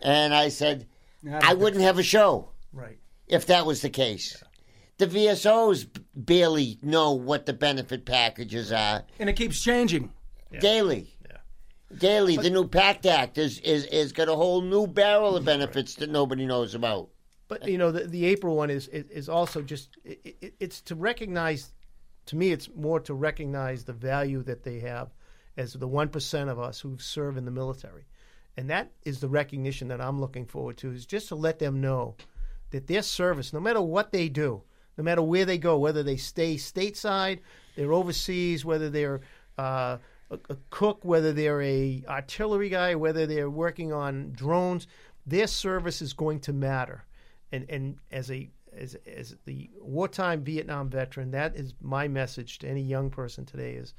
And 0.00 0.34
I 0.34 0.48
said, 0.48 0.86
I 1.30 1.54
wouldn't 1.54 1.82
have 1.82 1.98
a 1.98 2.02
show 2.02 2.50
Right. 2.72 2.98
if 3.28 3.46
that 3.46 3.66
was 3.66 3.82
the 3.82 3.90
case. 3.90 4.42
The 4.98 5.06
VSOs 5.06 5.86
barely 6.14 6.78
know 6.82 7.12
what 7.12 7.46
the 7.46 7.52
benefit 7.52 8.04
packages 8.04 8.70
are 8.70 9.04
And 9.18 9.28
it 9.28 9.34
keeps 9.34 9.60
changing. 9.62 10.12
daily. 10.60 11.10
Daily, 11.98 12.36
the 12.36 12.50
new 12.50 12.66
PACT 12.66 13.06
Act 13.06 13.38
is, 13.38 13.60
is, 13.60 13.84
is 13.86 14.12
got 14.12 14.28
a 14.28 14.34
whole 14.34 14.60
new 14.60 14.86
barrel 14.86 15.36
of 15.36 15.44
benefits 15.44 15.94
that 15.96 16.10
nobody 16.10 16.44
knows 16.44 16.74
about. 16.74 17.10
But 17.48 17.68
you 17.68 17.78
know, 17.78 17.92
the, 17.92 18.04
the 18.04 18.24
April 18.26 18.56
one 18.56 18.70
is 18.70 18.88
is, 18.88 19.28
also 19.28 19.62
just 19.62 19.96
it, 20.04 20.36
it, 20.40 20.54
it's 20.60 20.80
to 20.82 20.94
recognize. 20.94 21.72
To 22.26 22.36
me, 22.36 22.52
it's 22.52 22.70
more 22.74 23.00
to 23.00 23.12
recognize 23.12 23.84
the 23.84 23.92
value 23.92 24.42
that 24.44 24.62
they 24.62 24.80
have 24.80 25.12
as 25.58 25.74
the 25.74 25.86
one 25.86 26.08
percent 26.08 26.48
of 26.48 26.58
us 26.58 26.80
who 26.80 26.96
serve 26.98 27.36
in 27.36 27.44
the 27.44 27.50
military, 27.50 28.06
and 28.56 28.70
that 28.70 28.92
is 29.04 29.20
the 29.20 29.28
recognition 29.28 29.88
that 29.88 30.00
I'm 30.00 30.20
looking 30.20 30.46
forward 30.46 30.78
to. 30.78 30.90
Is 30.90 31.04
just 31.04 31.28
to 31.28 31.34
let 31.34 31.58
them 31.58 31.82
know 31.82 32.16
that 32.70 32.86
their 32.86 33.02
service, 33.02 33.52
no 33.52 33.60
matter 33.60 33.82
what 33.82 34.10
they 34.10 34.30
do, 34.30 34.62
no 34.96 35.04
matter 35.04 35.22
where 35.22 35.44
they 35.44 35.58
go, 35.58 35.78
whether 35.78 36.02
they 36.02 36.16
stay 36.16 36.54
stateside, 36.54 37.40
they're 37.76 37.92
overseas, 37.92 38.64
whether 38.64 38.88
they're 38.88 39.20
uh, 39.58 39.98
a, 40.30 40.38
a 40.50 40.56
cook, 40.70 41.04
whether 41.04 41.32
they're 41.32 41.62
a 41.62 42.02
artillery 42.08 42.68
guy, 42.68 42.94
whether 42.94 43.26
they're 43.26 43.50
working 43.50 43.92
on 43.92 44.32
drones, 44.32 44.86
their 45.26 45.46
service 45.46 46.00
is 46.02 46.12
going 46.12 46.40
to 46.40 46.52
matter. 46.52 47.04
And 47.52 47.66
and 47.68 47.96
as 48.10 48.30
a 48.30 48.50
as 48.76 48.96
as 49.06 49.36
the 49.44 49.70
wartime 49.80 50.42
Vietnam 50.42 50.90
veteran, 50.90 51.30
that 51.32 51.56
is 51.56 51.74
my 51.80 52.08
message 52.08 52.58
to 52.60 52.68
any 52.68 52.82
young 52.82 53.10
person 53.10 53.44
today: 53.44 53.74
is 53.74 53.94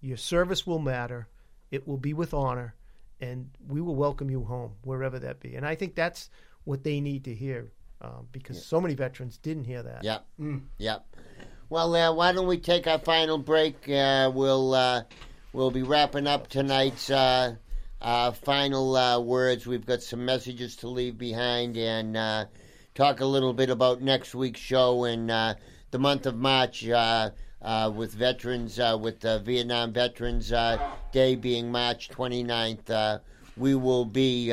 your 0.00 0.16
service 0.16 0.66
will 0.66 0.78
matter, 0.78 1.28
it 1.70 1.86
will 1.86 1.96
be 1.96 2.12
with 2.12 2.34
honor, 2.34 2.74
and 3.20 3.50
we 3.68 3.80
will 3.80 3.96
welcome 3.96 4.30
you 4.30 4.44
home 4.44 4.72
wherever 4.82 5.18
that 5.18 5.40
be. 5.40 5.54
And 5.54 5.66
I 5.66 5.74
think 5.74 5.94
that's 5.94 6.30
what 6.64 6.84
they 6.84 7.00
need 7.00 7.24
to 7.24 7.34
hear 7.34 7.70
um, 8.02 8.26
because 8.32 8.56
yeah. 8.56 8.62
so 8.62 8.80
many 8.80 8.94
veterans 8.94 9.38
didn't 9.38 9.64
hear 9.64 9.82
that. 9.82 10.04
Yep. 10.04 10.26
Mm. 10.40 10.62
Yep. 10.78 11.06
Well, 11.68 11.94
uh, 11.94 12.12
why 12.12 12.32
don't 12.32 12.46
we 12.46 12.58
take 12.58 12.86
our 12.86 12.98
final 12.98 13.38
break? 13.38 13.88
Uh, 13.88 14.30
we'll 14.34 14.74
uh, 14.74 15.04
we'll 15.52 15.70
be 15.70 15.82
wrapping 15.82 16.26
up 16.26 16.48
tonight's 16.48 17.08
uh, 17.10 17.54
uh, 18.00 18.32
final 18.32 18.96
uh, 18.96 19.20
words. 19.20 19.66
We've 19.66 19.86
got 19.86 20.02
some 20.02 20.24
messages 20.24 20.76
to 20.76 20.88
leave 20.88 21.16
behind 21.16 21.78
and 21.78 22.16
talk 22.94 23.20
a 23.20 23.26
little 23.26 23.54
bit 23.54 23.70
about 23.70 24.02
next 24.02 24.34
week's 24.34 24.60
show 24.60 25.04
in 25.04 25.30
uh, 25.30 25.54
the 25.90 25.98
month 25.98 26.26
of 26.26 26.36
March. 26.36 26.88
Uh, 26.88 27.30
uh, 27.62 27.88
with 27.94 28.12
veterans, 28.12 28.80
with 28.98 29.22
Vietnam 29.44 29.92
Veterans 29.92 30.52
Day 31.12 31.36
being 31.36 31.70
March 31.70 32.08
29th, 32.08 33.20
we 33.56 33.76
will 33.76 34.04
be 34.04 34.48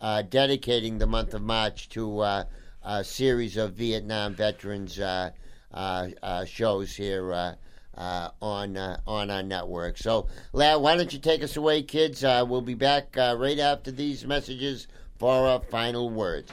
dedicating 0.00 0.96
the 0.96 1.06
month 1.06 1.34
of 1.34 1.42
March 1.42 1.90
to 1.90 2.22
a 2.22 2.46
series 3.02 3.58
of 3.58 3.74
Vietnam 3.74 4.34
veterans 4.34 4.98
uh, 4.98 5.30
uh, 5.74 6.08
uh, 6.22 6.46
shows 6.46 6.96
here 6.96 7.56
on 7.94 8.76
on 8.78 9.30
our 9.30 9.42
network. 9.42 9.98
So, 9.98 10.28
Lad, 10.54 10.76
why 10.76 10.96
don't 10.96 11.12
you 11.12 11.18
take 11.18 11.42
us 11.42 11.58
away, 11.58 11.82
kids? 11.82 12.22
we'll 12.22 12.62
be 12.62 12.72
back 12.72 13.16
right 13.16 13.58
after 13.58 13.90
these 13.90 14.24
messages 14.24 14.88
for 15.18 15.46
our 15.46 15.60
final 15.60 16.08
words. 16.08 16.50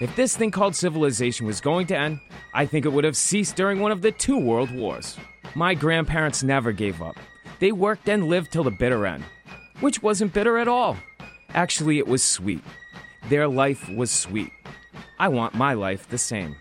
If 0.00 0.14
this 0.14 0.36
thing 0.36 0.52
called 0.52 0.76
civilization 0.76 1.44
was 1.44 1.60
going 1.60 1.88
to 1.88 1.98
end, 1.98 2.20
I 2.54 2.66
think 2.66 2.86
it 2.86 2.90
would 2.90 3.02
have 3.02 3.16
ceased 3.16 3.56
during 3.56 3.80
one 3.80 3.90
of 3.90 4.00
the 4.00 4.12
two 4.12 4.38
world 4.38 4.70
wars. 4.70 5.16
My 5.56 5.74
grandparents 5.74 6.44
never 6.44 6.70
gave 6.70 7.02
up. 7.02 7.16
They 7.58 7.72
worked 7.72 8.08
and 8.08 8.28
lived 8.28 8.52
till 8.52 8.62
the 8.62 8.70
bitter 8.70 9.06
end, 9.06 9.24
which 9.80 10.00
wasn't 10.00 10.32
bitter 10.32 10.56
at 10.58 10.68
all. 10.68 10.96
Actually, 11.52 11.98
it 11.98 12.06
was 12.06 12.22
sweet. 12.22 12.62
Their 13.28 13.48
life 13.48 13.88
was 13.88 14.12
sweet. 14.12 14.52
I 15.18 15.26
want 15.26 15.54
my 15.54 15.74
life 15.74 16.08
the 16.08 16.18
same. 16.18 16.54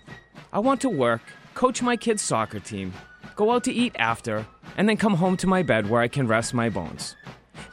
I 0.52 0.58
want 0.58 0.82
to 0.82 0.90
work, 0.90 1.22
coach 1.54 1.84
my 1.84 1.96
kids' 1.96 2.24
soccer 2.24 2.60
team, 2.60 2.92
go 3.36 3.52
out 3.52 3.64
to 3.66 3.72
eat 3.72 3.96
after, 4.00 4.48
and 4.78 4.90
then 4.90 4.98
come 4.98 5.14
home 5.14 5.38
to 5.38 5.48
my 5.48 5.62
bed 5.62 5.88
where 5.88 6.02
I 6.02 6.08
can 6.08 6.28
rest 6.28 6.56
my 6.56 6.70
bones. 6.70 7.16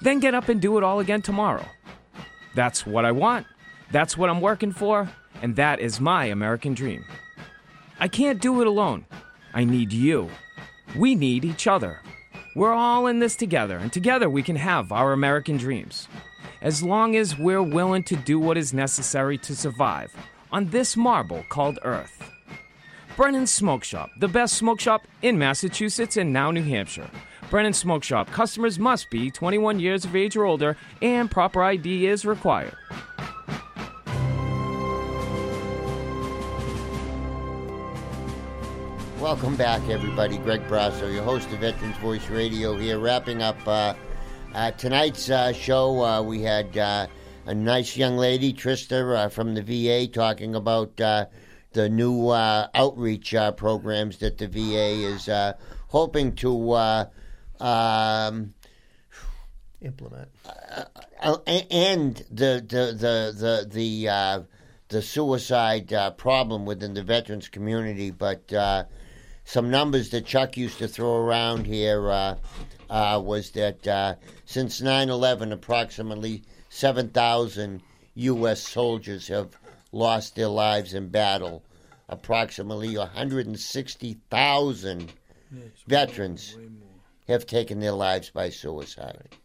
Then 0.02 0.20
get 0.20 0.34
up 0.34 0.50
and 0.50 0.60
do 0.60 0.76
it 0.76 0.84
all 0.84 1.00
again 1.00 1.22
tomorrow. 1.22 1.64
That's 2.54 2.84
what 2.84 3.06
I 3.06 3.12
want. 3.12 3.46
That's 3.90 4.18
what 4.18 4.28
I'm 4.28 4.42
working 4.42 4.72
for, 4.72 5.08
and 5.42 5.56
that 5.56 5.80
is 5.80 6.00
my 6.00 6.26
American 6.26 6.74
dream. 6.74 7.04
I 8.00 8.08
can't 8.08 8.40
do 8.40 8.60
it 8.60 8.66
alone. 8.66 9.06
I 9.52 9.64
need 9.64 9.92
you. 9.92 10.30
We 10.96 11.14
need 11.14 11.44
each 11.44 11.66
other. 11.66 12.00
We're 12.56 12.72
all 12.72 13.06
in 13.06 13.18
this 13.18 13.36
together, 13.36 13.78
and 13.78 13.92
together 13.92 14.30
we 14.30 14.42
can 14.42 14.56
have 14.56 14.92
our 14.92 15.12
American 15.12 15.56
dreams. 15.56 16.08
As 16.62 16.82
long 16.82 17.16
as 17.16 17.38
we're 17.38 17.62
willing 17.62 18.04
to 18.04 18.16
do 18.16 18.38
what 18.38 18.56
is 18.56 18.72
necessary 18.72 19.38
to 19.38 19.56
survive, 19.56 20.14
on 20.52 20.70
this 20.70 20.96
marble 20.96 21.44
called 21.48 21.78
Earth. 21.82 22.30
Brennan's 23.16 23.50
Smoke 23.50 23.84
Shop, 23.84 24.10
the 24.18 24.28
best 24.28 24.54
smoke 24.54 24.80
shop 24.80 25.02
in 25.22 25.38
Massachusetts 25.38 26.16
and 26.16 26.32
now 26.32 26.50
New 26.50 26.62
Hampshire. 26.62 27.10
Brennan's 27.50 27.78
Smoke 27.78 28.02
Shop 28.02 28.30
customers 28.30 28.78
must 28.78 29.10
be 29.10 29.30
21 29.30 29.78
years 29.78 30.04
of 30.04 30.16
age 30.16 30.36
or 30.36 30.44
older 30.44 30.76
and 31.02 31.30
proper 31.30 31.62
ID 31.62 32.06
is 32.06 32.24
required. 32.24 32.74
Welcome 39.24 39.56
back, 39.56 39.88
everybody. 39.88 40.36
Greg 40.36 40.60
Brasso, 40.68 41.10
your 41.10 41.22
host 41.22 41.50
of 41.50 41.60
Veterans 41.60 41.96
Voice 41.96 42.28
Radio, 42.28 42.76
here, 42.76 42.98
wrapping 42.98 43.40
up 43.40 43.56
uh, 43.66 43.94
uh, 44.52 44.70
tonight's 44.72 45.30
uh, 45.30 45.50
show. 45.50 46.04
Uh, 46.04 46.20
we 46.20 46.42
had 46.42 46.76
uh, 46.76 47.06
a 47.46 47.54
nice 47.54 47.96
young 47.96 48.18
lady, 48.18 48.52
Trista 48.52 49.16
uh, 49.16 49.30
from 49.30 49.54
the 49.54 49.62
VA, 49.62 50.12
talking 50.12 50.54
about 50.54 51.00
uh, 51.00 51.24
the 51.72 51.88
new 51.88 52.28
uh, 52.28 52.68
outreach 52.74 53.34
uh, 53.34 53.50
programs 53.52 54.18
that 54.18 54.36
the 54.36 54.46
VA 54.46 55.14
is 55.14 55.26
uh, 55.30 55.54
hoping 55.88 56.34
to 56.36 56.74
um, 57.60 58.52
implement, 59.80 60.28
and 61.46 62.16
the 62.30 62.62
the 62.68 62.92
the 62.92 63.34
the 63.34 63.68
the, 63.72 64.46
the 64.88 65.00
suicide 65.02 66.14
problem 66.18 66.66
within 66.66 66.92
the 66.92 67.02
veterans 67.02 67.48
community. 67.48 68.10
But 68.10 68.52
some 69.44 69.70
numbers 69.70 70.10
that 70.10 70.26
Chuck 70.26 70.56
used 70.56 70.78
to 70.78 70.88
throw 70.88 71.14
around 71.16 71.66
here 71.66 72.10
uh, 72.10 72.34
uh, 72.90 73.20
was 73.22 73.52
that 73.52 73.86
uh, 73.86 74.16
since 74.44 74.80
9/11, 74.80 75.52
approximately 75.52 76.42
7,000 76.70 77.80
U.S. 78.14 78.66
soldiers 78.66 79.28
have 79.28 79.56
lost 79.92 80.34
their 80.34 80.48
lives 80.48 80.94
in 80.94 81.08
battle. 81.08 81.62
Approximately 82.08 82.98
160,000 82.98 85.12
veterans 85.86 86.56
have 87.28 87.46
taken 87.46 87.78
their 87.80 87.92
lives 87.92 88.30
by 88.30 88.50
suicide. 88.50 89.36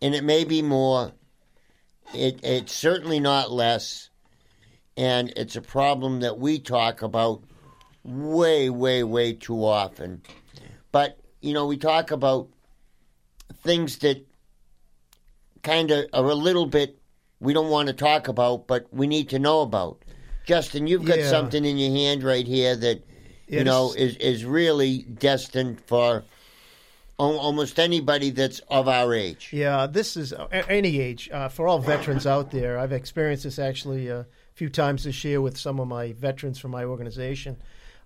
And 0.00 0.14
it 0.14 0.22
may 0.22 0.44
be 0.44 0.62
more, 0.62 1.12
it, 2.14 2.38
it's 2.44 2.72
certainly 2.72 3.20
not 3.20 3.50
less, 3.50 4.10
and 4.96 5.32
it's 5.36 5.56
a 5.56 5.62
problem 5.62 6.20
that 6.20 6.38
we 6.38 6.58
talk 6.58 7.02
about 7.02 7.42
way, 8.06 8.70
way, 8.70 9.02
way 9.02 9.32
too 9.32 9.64
often. 9.64 10.22
But, 10.92 11.18
you 11.40 11.52
know, 11.52 11.66
we 11.66 11.76
talk 11.76 12.10
about 12.10 12.48
things 13.62 13.98
that 13.98 14.26
kind 15.62 15.90
of 15.90 16.06
are 16.12 16.30
a 16.30 16.34
little 16.34 16.66
bit 16.66 16.98
we 17.40 17.52
don't 17.52 17.70
want 17.70 17.88
to 17.88 17.94
talk 17.94 18.28
about, 18.28 18.66
but 18.66 18.86
we 18.92 19.06
need 19.06 19.28
to 19.30 19.38
know 19.38 19.60
about. 19.60 20.02
Justin, 20.44 20.86
you've 20.86 21.04
got 21.04 21.18
yeah. 21.18 21.28
something 21.28 21.64
in 21.64 21.76
your 21.76 21.90
hand 21.90 22.22
right 22.22 22.46
here 22.46 22.76
that 22.76 23.04
you 23.48 23.64
know 23.64 23.92
is 23.96 24.16
is 24.16 24.44
really 24.44 25.02
destined 25.02 25.80
for 25.86 26.24
almost 27.18 27.78
anybody 27.78 28.30
that's 28.30 28.60
of 28.68 28.88
our 28.88 29.12
age. 29.14 29.50
Yeah, 29.52 29.86
this 29.86 30.16
is 30.16 30.32
uh, 30.32 30.46
any 30.68 31.00
age 31.00 31.28
uh, 31.32 31.48
for 31.48 31.66
all 31.66 31.78
veterans 31.78 32.26
out 32.26 32.50
there. 32.50 32.78
I've 32.78 32.92
experienced 32.92 33.44
this 33.44 33.58
actually 33.58 34.08
a 34.08 34.26
few 34.54 34.68
times 34.68 35.04
this 35.04 35.24
year 35.24 35.40
with 35.40 35.58
some 35.58 35.80
of 35.80 35.88
my 35.88 36.12
veterans 36.12 36.58
from 36.58 36.70
my 36.70 36.84
organization. 36.84 37.56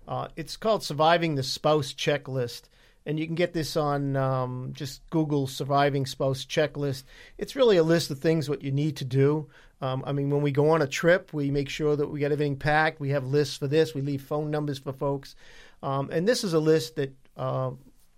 Uh, 0.07 0.27
it's 0.35 0.57
called 0.57 0.83
Surviving 0.83 1.35
the 1.35 1.43
Spouse 1.43 1.93
Checklist 1.93 2.63
and 3.05 3.19
you 3.19 3.25
can 3.25 3.35
get 3.35 3.53
this 3.53 3.75
on 3.75 4.15
um, 4.15 4.71
just 4.73 5.01
Google 5.09 5.47
surviving 5.47 6.05
spouse 6.05 6.45
checklist. 6.45 7.03
It's 7.37 7.55
really 7.55 7.77
a 7.77 7.83
list 7.83 8.11
of 8.11 8.19
things 8.19 8.49
what 8.49 8.61
you 8.61 8.71
need 8.71 8.97
to 8.97 9.05
do. 9.05 9.49
Um, 9.81 10.03
I 10.05 10.11
mean, 10.11 10.29
when 10.29 10.43
we 10.43 10.51
go 10.51 10.69
on 10.69 10.81
a 10.83 10.87
trip, 10.87 11.33
we 11.33 11.49
make 11.49 11.69
sure 11.69 11.95
that 11.95 12.07
we 12.07 12.19
got 12.19 12.31
everything 12.31 12.55
packed. 12.55 12.99
We 12.99 13.09
have 13.09 13.25
lists 13.25 13.57
for 13.57 13.67
this. 13.67 13.95
We 13.95 14.01
leave 14.01 14.21
phone 14.21 14.51
numbers 14.51 14.77
for 14.77 14.93
folks, 14.93 15.35
um, 15.81 16.09
and 16.11 16.27
this 16.27 16.43
is 16.43 16.53
a 16.53 16.59
list 16.59 16.95
that 16.97 17.15
uh, 17.35 17.71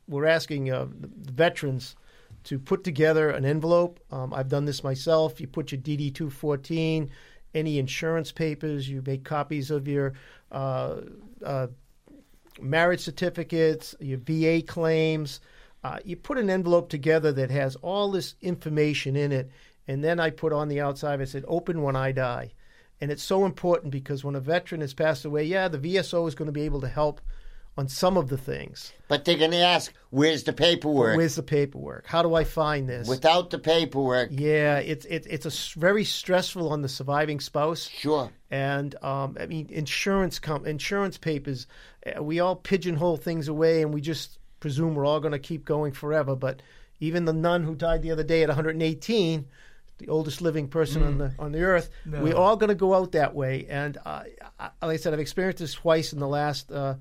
we're 0.09 0.25
asking 0.25 0.71
uh, 0.71 0.87
veterans 0.89 1.95
to 2.45 2.59
put 2.59 2.83
together 2.83 3.29
an 3.29 3.45
envelope. 3.45 4.01
Um, 4.11 4.33
I've 4.33 4.49
done 4.49 4.65
this 4.65 4.83
myself. 4.83 5.39
You 5.39 5.47
put 5.47 5.71
your 5.71 5.79
DD 5.79 6.13
two 6.13 6.29
fourteen, 6.29 7.09
any 7.53 7.77
insurance 7.79 8.31
papers. 8.31 8.87
You 8.87 9.03
make 9.05 9.23
copies 9.23 9.71
of 9.71 9.87
your 9.87 10.13
uh, 10.51 11.01
uh 11.43 11.67
marriage 12.61 13.01
certificates, 13.01 13.95
your 13.99 14.19
VA 14.19 14.61
claims. 14.61 15.39
Uh, 15.83 15.99
you 16.05 16.15
put 16.15 16.37
an 16.37 16.49
envelope 16.49 16.89
together 16.89 17.31
that 17.33 17.51
has 17.51 17.75
all 17.77 18.11
this 18.11 18.35
information 18.41 19.15
in 19.15 19.31
it, 19.31 19.51
and 19.87 20.03
then 20.03 20.19
I 20.19 20.29
put 20.29 20.53
on 20.53 20.69
the 20.69 20.79
outside, 20.79 21.19
I 21.19 21.25
said, 21.25 21.43
open 21.47 21.81
when 21.81 21.95
I 21.95 22.11
die. 22.11 22.53
And 23.01 23.11
it's 23.11 23.23
so 23.23 23.43
important 23.43 23.91
because 23.91 24.23
when 24.23 24.35
a 24.35 24.39
veteran 24.39 24.81
has 24.81 24.93
passed 24.93 25.25
away, 25.25 25.43
yeah, 25.43 25.67
the 25.67 25.79
VSO 25.79 26.27
is 26.27 26.35
going 26.35 26.45
to 26.45 26.53
be 26.53 26.61
able 26.61 26.81
to 26.81 26.87
help 26.87 27.19
on 27.77 27.87
some 27.87 28.17
of 28.17 28.29
the 28.29 28.37
things. 28.37 28.93
But 29.07 29.25
they're 29.25 29.37
going 29.37 29.51
to 29.51 29.57
ask, 29.57 29.91
where's 30.11 30.43
the 30.43 30.53
paperwork? 30.53 31.17
Where's 31.17 31.35
the 31.35 31.43
paperwork? 31.43 32.05
How 32.05 32.21
do 32.21 32.35
I 32.35 32.43
find 32.43 32.87
this? 32.87 33.07
Without 33.07 33.49
the 33.49 33.59
paperwork. 33.59 34.29
Yeah, 34.31 34.77
it's 34.77 35.05
it, 35.05 35.25
it's 35.29 35.45
a 35.45 35.79
very 35.79 36.03
stressful 36.03 36.69
on 36.69 36.81
the 36.81 36.89
surviving 36.89 37.39
spouse. 37.39 37.87
Sure. 37.87 38.31
And 38.51 38.95
um, 39.03 39.37
I 39.39 39.47
mean, 39.47 39.67
insurance 39.69 40.39
com- 40.39 40.65
insurance 40.65 41.17
papers, 41.17 41.67
uh, 42.05 42.21
we 42.21 42.39
all 42.39 42.55
pigeonhole 42.55 43.17
things 43.17 43.47
away, 43.47 43.81
and 43.81 43.93
we 43.93 44.01
just 44.01 44.37
presume 44.59 44.95
we're 44.95 45.05
all 45.05 45.19
going 45.19 45.33
to 45.33 45.39
keep 45.39 45.65
going 45.65 45.93
forever. 45.93 46.35
But 46.35 46.61
even 46.99 47.25
the 47.25 47.33
nun 47.33 47.63
who 47.63 47.75
died 47.75 48.03
the 48.03 48.11
other 48.11 48.23
day 48.23 48.43
at 48.43 48.49
118 48.49 49.45
the 49.99 50.09
oldest 50.09 50.41
living 50.41 50.67
person 50.67 51.03
on 51.03 51.17
the 51.19 51.33
on 51.37 51.51
the 51.51 51.61
earth. 51.61 51.89
No. 52.03 52.23
We're 52.23 52.35
all 52.35 52.57
going 52.57 52.69
to 52.69 52.75
go 52.75 52.93
out 52.93 53.11
that 53.13 53.33
way, 53.35 53.67
and 53.69 53.97
uh, 54.03 54.23
I, 54.59 54.69
like 54.81 54.95
I 54.95 54.95
said, 54.97 55.13
I've 55.13 55.19
experienced 55.19 55.59
this 55.59 55.75
twice 55.75 56.13
in 56.13 56.19
the 56.19 56.27
last 56.27 56.71
uh, 56.71 56.95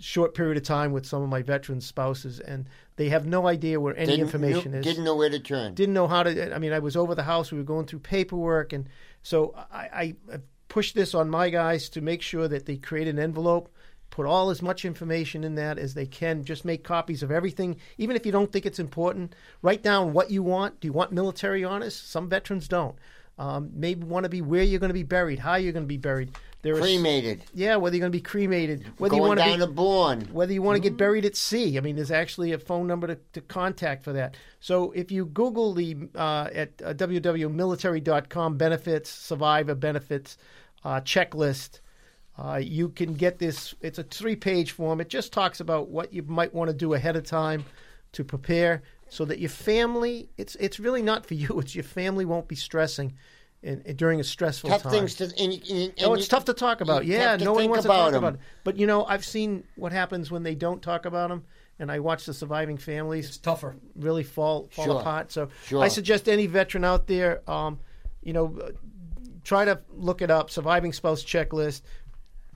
short 0.00 0.34
period 0.34 0.56
of 0.56 0.62
time 0.62 0.92
with 0.92 1.06
some 1.06 1.22
of 1.22 1.28
my 1.28 1.42
veteran 1.42 1.80
spouses, 1.80 2.40
and 2.40 2.66
they 2.96 3.08
have 3.08 3.26
no 3.26 3.46
idea 3.46 3.80
where 3.80 3.96
any 3.96 4.06
Didn't- 4.06 4.20
information 4.26 4.72
knew- 4.72 4.78
is 4.78 4.84
Didn't 4.84 5.04
know 5.04 5.16
where 5.16 5.30
to 5.30 5.38
turn. 5.38 5.74
didn't 5.74 5.94
know 5.94 6.06
how 6.06 6.22
to. 6.22 6.54
I 6.54 6.58
mean, 6.58 6.72
I 6.72 6.78
was 6.78 6.96
over 6.96 7.14
the 7.14 7.22
house. 7.24 7.50
We 7.52 7.58
were 7.58 7.64
going 7.64 7.86
through 7.86 8.00
paperwork, 8.00 8.72
and 8.72 8.88
so 9.22 9.54
I, 9.72 10.14
I 10.32 10.38
pushed 10.68 10.94
this 10.94 11.14
on 11.14 11.30
my 11.30 11.48
guys 11.50 11.88
to 11.90 12.00
make 12.00 12.22
sure 12.22 12.46
that 12.48 12.66
they 12.66 12.76
create 12.76 13.08
an 13.08 13.18
envelope, 13.18 13.72
put 14.10 14.26
all 14.26 14.50
as 14.50 14.60
much 14.62 14.84
information 14.84 15.44
in 15.44 15.54
that 15.56 15.78
as 15.78 15.94
they 15.94 16.06
can. 16.06 16.44
Just 16.44 16.64
make 16.64 16.84
copies 16.84 17.22
of 17.22 17.30
everything, 17.30 17.76
even 17.98 18.16
if 18.16 18.24
you 18.26 18.32
don't 18.32 18.52
think 18.52 18.66
it's 18.66 18.78
important. 18.78 19.34
Write 19.62 19.82
down 19.82 20.12
what 20.12 20.30
you 20.30 20.42
want. 20.42 20.80
Do 20.80 20.86
you 20.88 20.92
want 20.92 21.12
military 21.12 21.64
honors? 21.64 21.94
Some 21.94 22.28
veterans 22.28 22.68
don't. 22.68 22.96
Um, 23.38 23.70
maybe 23.72 24.02
want 24.04 24.24
to 24.24 24.28
be 24.28 24.42
where 24.42 24.64
you're 24.64 24.80
going 24.80 24.88
to 24.90 24.94
be 24.94 25.04
buried, 25.04 25.38
how 25.38 25.54
you're 25.54 25.72
going 25.72 25.84
to 25.84 25.88
be 25.88 25.96
buried. 25.96 26.32
There 26.62 26.74
Cremated. 26.76 27.42
yeah, 27.54 27.76
whether 27.76 27.94
you're 27.96 28.00
going 28.02 28.10
to 28.12 28.18
be 28.18 28.20
cremated, 28.22 28.84
whether 28.98 29.14
you 29.14 29.20
Going 29.20 29.28
want 29.28 29.40
to 29.40 29.44
down 29.46 29.58
be 29.60 29.66
to 29.66 29.70
Bourne. 29.70 30.22
whether 30.32 30.52
you 30.52 30.60
want 30.60 30.74
to 30.74 30.80
Mm-hmm. 30.80 30.96
get 30.96 30.98
buried 30.98 31.24
at 31.24 31.36
sea. 31.36 31.78
I 31.78 31.80
mean, 31.80 31.94
there's 31.94 32.10
actually 32.10 32.52
a 32.52 32.58
phone 32.58 32.88
number 32.88 33.06
to, 33.06 33.18
to 33.34 33.40
contact 33.40 34.02
for 34.02 34.12
that. 34.14 34.36
So 34.58 34.90
if 34.90 35.12
you 35.12 35.26
Google 35.26 35.72
the 35.72 35.96
uh, 36.16 36.48
at 36.52 36.70
uh, 36.84 36.94
www.military.com 36.94 38.56
benefits, 38.56 39.10
survivor 39.10 39.74
benefits 39.74 40.36
uh, 40.84 41.00
checklist, 41.00 41.80
uh, 42.38 42.56
you 42.62 42.88
can 42.88 43.14
get 43.14 43.38
this. 43.38 43.74
It's 43.80 43.98
a 43.98 44.04
three 44.04 44.36
page 44.36 44.72
form. 44.72 45.00
It 45.00 45.08
just 45.08 45.32
talks 45.32 45.60
about 45.60 45.88
what 45.88 46.12
you 46.12 46.22
might 46.24 46.54
want 46.54 46.70
to 46.70 46.74
do 46.76 46.94
ahead 46.94 47.16
of 47.16 47.24
time 47.24 47.64
to 48.12 48.24
prepare 48.24 48.82
so 49.08 49.24
that 49.24 49.38
your 49.38 49.50
family, 49.50 50.28
it's, 50.36 50.54
it's 50.56 50.78
really 50.78 51.02
not 51.02 51.24
for 51.26 51.34
you, 51.42 51.58
it's 51.60 51.74
your 51.74 51.84
family 51.84 52.24
won't 52.24 52.48
be 52.48 52.56
stressing 52.56 53.14
in, 53.62 53.80
in- 53.82 53.96
during 53.96 54.20
a 54.20 54.24
stressful 54.24 54.70
Tough 54.70 54.82
time. 54.84 54.92
things 54.92 55.14
to. 55.16 55.24
And, 55.24 55.52
and, 55.52 55.62
and 55.70 55.92
Oh, 56.04 56.14
it's 56.14 56.24
you- 56.24 56.28
tough 56.28 56.44
to 56.46 56.54
talk 56.54 56.80
about. 56.80 57.04
Yeah, 57.06 57.30
have 57.32 57.38
to 57.40 57.44
no 57.44 57.52
one 57.52 57.60
think 57.62 57.70
wants 57.70 57.82
to 57.84 57.88
talk 57.88 57.96
talk 57.98 58.12
'em. 58.14 58.18
about 58.18 58.34
it. 58.34 58.40
But 58.64 58.76
you 58.76 58.86
know, 58.86 59.04
I've 59.04 59.24
seen 59.24 59.64
what 59.76 59.92
happens 59.92 60.30
when 60.30 60.42
they 60.42 60.54
don't 60.54 60.80
talk 60.82 61.06
about 61.06 61.28
them, 61.30 61.44
and 61.78 61.90
I 61.90 61.98
watch 62.00 62.24
the 62.26 62.34
surviving 62.34 62.76
families 62.78 63.26
It's 63.28 63.38
tougher. 63.38 63.76
really 63.96 64.22
fall 64.24 64.68
fall 64.70 64.84
Sure. 64.84 65.00
apart. 65.00 65.32
So 65.32 65.48
Sure. 65.66 65.82
I 65.82 65.88
suggest 65.88 66.28
any 66.28 66.46
veteran 66.46 66.84
out 66.84 67.06
there, 67.06 67.42
um, 67.50 67.80
you 68.22 68.32
know, 68.32 68.56
uh, 68.62 68.70
try 69.44 69.64
to 69.64 69.80
look 69.94 70.22
it 70.22 70.30
up. 70.30 70.50
Surviving 70.50 70.92
spouse 70.92 71.22
checklist. 71.24 71.82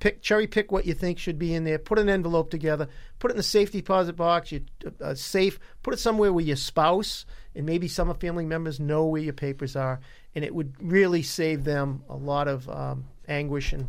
Pick 0.00 0.20
cherry 0.20 0.48
pick 0.48 0.72
what 0.72 0.84
you 0.84 0.94
think 0.94 1.16
should 1.18 1.38
be 1.38 1.54
in 1.54 1.62
there. 1.62 1.78
Put 1.78 2.00
an 2.00 2.08
envelope 2.08 2.50
together. 2.50 2.88
Put 3.20 3.30
it 3.30 3.34
in 3.34 3.36
the 3.36 3.42
safety 3.44 3.78
deposit 3.78 4.14
box. 4.16 4.50
You 4.50 4.62
uh, 5.00 5.14
safe. 5.14 5.60
Put 5.84 5.94
it 5.94 5.98
somewhere 6.00 6.32
where 6.32 6.44
your 6.44 6.56
spouse 6.56 7.24
and 7.54 7.64
maybe 7.66 7.86
some 7.86 8.08
of 8.10 8.18
family 8.18 8.44
members 8.44 8.80
know 8.80 9.04
where 9.06 9.22
your 9.22 9.32
papers 9.32 9.76
are, 9.76 10.00
and 10.34 10.44
it 10.44 10.54
would 10.54 10.74
really 10.80 11.22
save 11.22 11.64
them 11.64 12.02
a 12.08 12.16
lot 12.16 12.48
of 12.48 12.68
um, 12.68 13.04
anguish 13.28 13.72
and. 13.72 13.88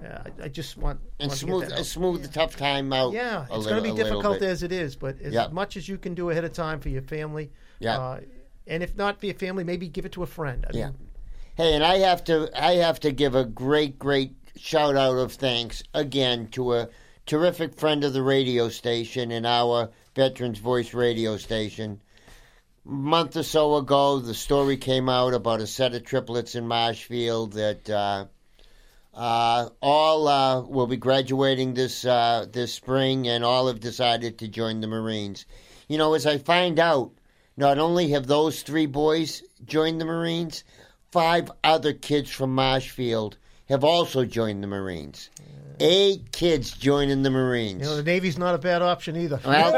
Uh, 0.00 0.22
I, 0.40 0.44
I 0.44 0.48
just 0.48 0.76
want 0.76 1.00
and 1.18 1.28
want 1.28 1.40
smooth, 1.40 1.68
that 1.70 1.80
out. 1.80 1.84
smooth 1.84 2.22
the 2.22 2.28
tough 2.28 2.54
time 2.56 2.92
out. 2.92 3.12
Yeah, 3.12 3.46
it's 3.50 3.66
going 3.66 3.82
to 3.82 3.90
be 3.90 3.96
difficult 3.96 4.42
as 4.42 4.62
it 4.62 4.70
is, 4.70 4.94
but 4.94 5.20
as 5.20 5.32
Yeah. 5.34 5.48
much 5.48 5.76
as 5.76 5.88
you 5.88 5.98
can 5.98 6.14
do 6.14 6.30
ahead 6.30 6.44
of 6.44 6.52
time 6.52 6.78
for 6.78 6.88
your 6.88 7.02
family, 7.02 7.50
Yeah. 7.80 7.98
uh, 7.98 8.20
and 8.68 8.84
if 8.84 8.94
not 8.96 9.18
for 9.18 9.26
your 9.26 9.34
family, 9.34 9.64
maybe 9.64 9.88
give 9.88 10.06
it 10.06 10.12
to 10.12 10.22
a 10.22 10.26
friend. 10.26 10.64
I 10.72 10.76
Yeah. 10.76 10.84
mean, 10.86 10.94
Hey, 11.56 11.74
and 11.74 11.82
I 11.82 11.96
have 11.98 12.22
to 12.24 12.48
I 12.54 12.74
have 12.74 13.00
to 13.00 13.10
give 13.10 13.34
a 13.34 13.44
great 13.44 13.98
great 13.98 14.36
shout 14.54 14.94
out 14.94 15.16
of 15.16 15.32
thanks 15.32 15.82
again 15.92 16.46
to 16.52 16.74
a 16.74 16.88
terrific 17.26 17.74
friend 17.74 18.04
of 18.04 18.12
the 18.12 18.22
radio 18.22 18.68
station 18.68 19.32
and 19.32 19.44
our 19.44 19.90
Veterans 20.14 20.60
Voice 20.60 20.94
radio 20.94 21.36
station. 21.38 22.00
Month 22.90 23.36
or 23.36 23.42
so 23.42 23.76
ago, 23.76 24.18
the 24.18 24.32
story 24.32 24.78
came 24.78 25.10
out 25.10 25.34
about 25.34 25.60
a 25.60 25.66
set 25.66 25.94
of 25.94 26.04
triplets 26.04 26.54
in 26.54 26.66
Marshfield 26.66 27.52
that 27.52 27.90
uh, 27.90 28.24
uh, 29.12 29.68
all 29.82 30.26
uh, 30.26 30.62
will 30.62 30.86
be 30.86 30.96
graduating 30.96 31.74
this 31.74 32.06
uh, 32.06 32.46
this 32.50 32.72
spring, 32.72 33.28
and 33.28 33.44
all 33.44 33.66
have 33.66 33.80
decided 33.80 34.38
to 34.38 34.48
join 34.48 34.80
the 34.80 34.86
Marines. 34.86 35.44
You 35.86 35.98
know, 35.98 36.14
as 36.14 36.24
I 36.24 36.38
find 36.38 36.78
out, 36.78 37.12
not 37.58 37.76
only 37.78 38.08
have 38.12 38.26
those 38.26 38.62
three 38.62 38.86
boys 38.86 39.42
joined 39.66 40.00
the 40.00 40.06
Marines, 40.06 40.64
five 41.12 41.50
other 41.62 41.92
kids 41.92 42.30
from 42.30 42.54
Marshfield 42.54 43.36
have 43.68 43.84
also 43.84 44.24
joined 44.24 44.62
the 44.62 44.66
Marines. 44.66 45.28
Eight 45.80 46.32
kids 46.32 46.70
joining 46.72 47.22
the 47.22 47.30
Marines. 47.30 47.82
you 47.82 47.86
know, 47.88 47.96
the 47.96 48.02
Navy's 48.02 48.38
not 48.38 48.54
a 48.54 48.58
bad 48.58 48.82
option 48.82 49.16
either. 49.16 49.40
well, 49.44 49.72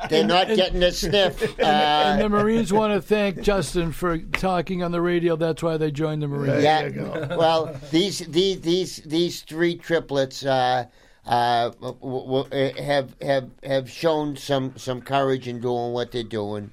they're 0.10 0.24
not 0.26 0.48
getting 0.48 0.82
a 0.82 0.92
sniff. 0.92 1.40
and 1.58 1.60
Uh, 1.60 2.22
the 2.22 2.28
Marines 2.28 2.72
want 2.72 2.92
to 2.94 3.00
thank 3.00 3.40
Justin 3.42 3.92
for 3.92 4.18
talking 4.18 4.82
on 4.82 4.92
the 4.92 5.00
radio. 5.00 5.36
That's 5.36 5.62
why 5.62 5.76
they 5.76 5.90
joined 5.90 6.22
the 6.22 6.28
Marines. 6.28 6.62
yeah. 6.62 7.36
Well, 7.36 7.74
these 7.90 8.18
these 8.20 8.60
these 8.60 8.96
these 9.06 9.42
three 9.42 9.76
triplets 9.76 10.44
uh, 10.44 10.86
uh, 11.26 11.70
w- 11.80 12.44
w- 12.48 12.82
have 12.82 13.14
have 13.22 13.50
have 13.62 13.90
shown 13.90 14.36
some 14.36 14.74
some 14.76 15.00
courage 15.00 15.46
in 15.48 15.60
doing 15.60 15.92
what 15.92 16.12
they're 16.12 16.22
doing. 16.22 16.70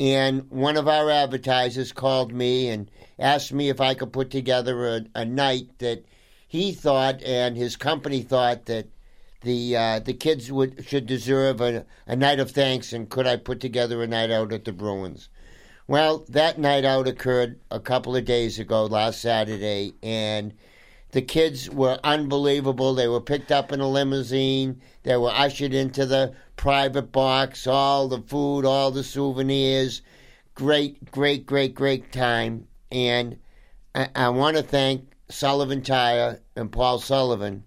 And 0.00 0.48
one 0.50 0.76
of 0.76 0.86
our 0.86 1.10
advertisers 1.10 1.90
called 1.92 2.32
me 2.32 2.68
and 2.68 2.88
asked 3.18 3.52
me 3.52 3.68
if 3.68 3.80
I 3.80 3.94
could 3.94 4.12
put 4.12 4.30
together 4.30 4.86
a, 4.88 5.00
a 5.16 5.24
night 5.24 5.66
that 5.78 6.04
he 6.48 6.72
thought 6.72 7.22
and 7.22 7.56
his 7.56 7.76
company 7.76 8.22
thought 8.22 8.64
that 8.64 8.88
the 9.42 9.76
uh, 9.76 9.98
the 10.00 10.14
kids 10.14 10.50
would 10.50 10.84
should 10.84 11.06
deserve 11.06 11.60
a, 11.60 11.84
a 12.06 12.16
night 12.16 12.40
of 12.40 12.50
thanks 12.50 12.92
and 12.92 13.08
could 13.08 13.26
I 13.26 13.36
put 13.36 13.60
together 13.60 14.02
a 14.02 14.06
night 14.06 14.30
out 14.30 14.52
at 14.52 14.64
the 14.64 14.72
Bruins. 14.72 15.28
Well, 15.86 16.24
that 16.28 16.58
night 16.58 16.84
out 16.84 17.06
occurred 17.06 17.60
a 17.70 17.80
couple 17.80 18.16
of 18.16 18.24
days 18.24 18.58
ago, 18.58 18.86
last 18.86 19.20
Saturday, 19.20 19.94
and 20.02 20.52
the 21.12 21.22
kids 21.22 21.70
were 21.70 21.98
unbelievable. 22.04 22.94
They 22.94 23.08
were 23.08 23.20
picked 23.20 23.52
up 23.52 23.72
in 23.72 23.80
a 23.80 23.88
limousine. 23.88 24.80
They 25.02 25.16
were 25.16 25.30
ushered 25.30 25.72
into 25.72 26.04
the 26.04 26.34
private 26.56 27.12
box, 27.12 27.66
all 27.66 28.08
the 28.08 28.20
food, 28.20 28.66
all 28.66 28.90
the 28.90 29.04
souvenirs. 29.04 30.02
Great, 30.54 31.10
great, 31.10 31.46
great, 31.46 31.74
great 31.74 32.12
time. 32.12 32.66
And 32.90 33.38
I, 33.94 34.08
I 34.14 34.28
want 34.28 34.58
to 34.58 34.62
thank 34.62 35.08
Sullivan 35.30 35.82
Tire 35.82 36.40
and 36.56 36.72
Paul 36.72 36.98
Sullivan 36.98 37.64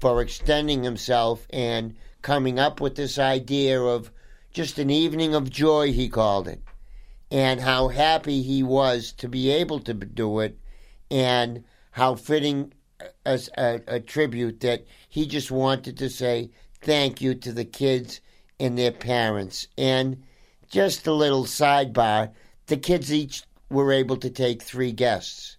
for 0.00 0.20
extending 0.20 0.82
himself 0.82 1.46
and 1.50 1.96
coming 2.22 2.58
up 2.58 2.80
with 2.80 2.96
this 2.96 3.18
idea 3.18 3.80
of 3.80 4.10
just 4.52 4.78
an 4.78 4.90
evening 4.90 5.34
of 5.34 5.50
joy, 5.50 5.92
he 5.92 6.08
called 6.08 6.48
it 6.48 6.62
and 7.32 7.60
how 7.60 7.88
happy 7.88 8.42
he 8.42 8.62
was 8.62 9.10
to 9.10 9.26
be 9.26 9.50
able 9.50 9.80
to 9.80 9.94
do 9.94 10.40
it, 10.40 10.58
and 11.10 11.64
how 11.92 12.14
fitting 12.14 12.70
a, 13.24 13.40
a, 13.56 13.80
a 13.86 14.00
tribute 14.00 14.60
that 14.60 14.84
he 15.08 15.26
just 15.26 15.50
wanted 15.50 15.96
to 15.96 16.10
say 16.10 16.50
thank 16.82 17.22
you 17.22 17.34
to 17.34 17.50
the 17.50 17.64
kids 17.64 18.20
and 18.60 18.76
their 18.76 18.92
parents. 18.92 19.66
And 19.78 20.22
just 20.70 21.06
a 21.06 21.12
little 21.12 21.44
sidebar 21.44 22.32
the 22.66 22.76
kids 22.76 23.10
each 23.10 23.44
were 23.70 23.92
able 23.92 24.18
to 24.18 24.28
take 24.28 24.62
three 24.62 24.92
guests. 24.92 25.56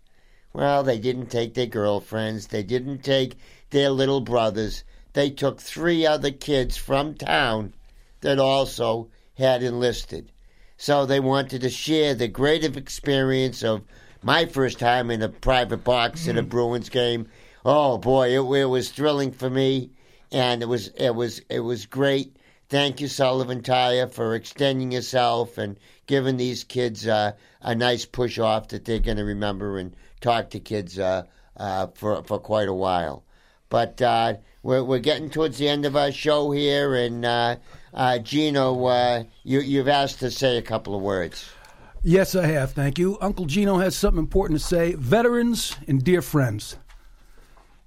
Well, 0.53 0.83
they 0.83 0.99
didn't 0.99 1.31
take 1.31 1.55
their 1.55 1.65
girlfriends, 1.65 2.47
they 2.47 2.61
didn't 2.61 3.03
take 3.03 3.35
their 3.71 3.89
little 3.89 4.21
brothers. 4.21 4.83
They 5.13 5.31
took 5.31 5.59
three 5.59 6.05
other 6.05 6.31
kids 6.31 6.77
from 6.77 7.15
town 7.15 7.73
that 8.21 8.39
also 8.39 9.09
had 9.35 9.63
enlisted. 9.63 10.31
So 10.77 11.05
they 11.05 11.19
wanted 11.19 11.61
to 11.61 11.69
share 11.69 12.13
the 12.13 12.27
great 12.27 12.63
experience 12.63 13.63
of 13.63 13.83
my 14.21 14.45
first 14.45 14.79
time 14.79 15.09
in 15.09 15.21
a 15.21 15.29
private 15.29 15.83
box 15.83 16.27
at 16.27 16.37
a 16.37 16.41
mm-hmm. 16.41 16.49
Bruins 16.49 16.89
game. 16.89 17.27
Oh 17.65 17.97
boy, 17.97 18.29
it, 18.29 18.61
it 18.61 18.65
was 18.65 18.89
thrilling 18.89 19.31
for 19.31 19.49
me, 19.49 19.91
and 20.31 20.61
it 20.61 20.67
was 20.67 20.89
it 20.89 21.15
was 21.15 21.41
it 21.49 21.61
was 21.61 21.85
great. 21.85 22.35
Thank 22.73 23.01
you, 23.01 23.07
Sullivan 23.07 23.61
Tire, 23.61 24.07
for 24.07 24.33
extending 24.33 24.91
yourself 24.91 25.59
and 25.59 25.77
giving 26.07 26.37
these 26.37 26.63
kids 26.63 27.05
uh, 27.05 27.33
a 27.61 27.75
nice 27.75 28.03
push 28.03 28.39
off 28.39 28.69
that 28.69 28.83
they're 28.83 28.97
going 28.97 29.17
to 29.17 29.23
remember 29.23 29.77
and 29.77 29.95
talk 30.21 30.49
to 30.49 30.59
kids 30.59 30.97
uh, 30.97 31.21
uh, 31.55 31.85
for 31.93 32.23
for 32.23 32.39
quite 32.39 32.67
a 32.67 32.73
while. 32.73 33.25
But 33.69 34.01
uh, 34.01 34.37
we're 34.63 34.83
we're 34.83 34.97
getting 34.97 35.29
towards 35.29 35.59
the 35.59 35.69
end 35.69 35.85
of 35.85 35.95
our 35.95 36.11
show 36.11 36.49
here, 36.49 36.95
and 36.95 37.23
uh, 37.23 37.57
uh, 37.93 38.17
Gino, 38.17 39.23
you 39.43 39.59
you've 39.59 39.87
asked 39.87 40.17
to 40.21 40.31
say 40.31 40.57
a 40.57 40.63
couple 40.63 40.95
of 40.95 41.03
words. 41.03 41.47
Yes, 42.01 42.33
I 42.33 42.47
have. 42.47 42.71
Thank 42.71 42.97
you. 42.97 43.19
Uncle 43.21 43.45
Gino 43.45 43.77
has 43.77 43.95
something 43.95 44.17
important 44.17 44.59
to 44.59 44.65
say. 44.65 44.95
Veterans 44.95 45.77
and 45.87 46.03
dear 46.03 46.23
friends, 46.23 46.77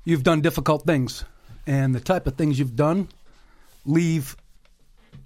you've 0.05 0.23
done 0.23 0.43
difficult 0.43 0.87
things, 0.87 1.25
and 1.67 1.93
the 1.93 1.99
type 1.99 2.29
of 2.29 2.37
things 2.37 2.57
you've 2.57 2.77
done 2.77 3.09
leave 3.85 4.37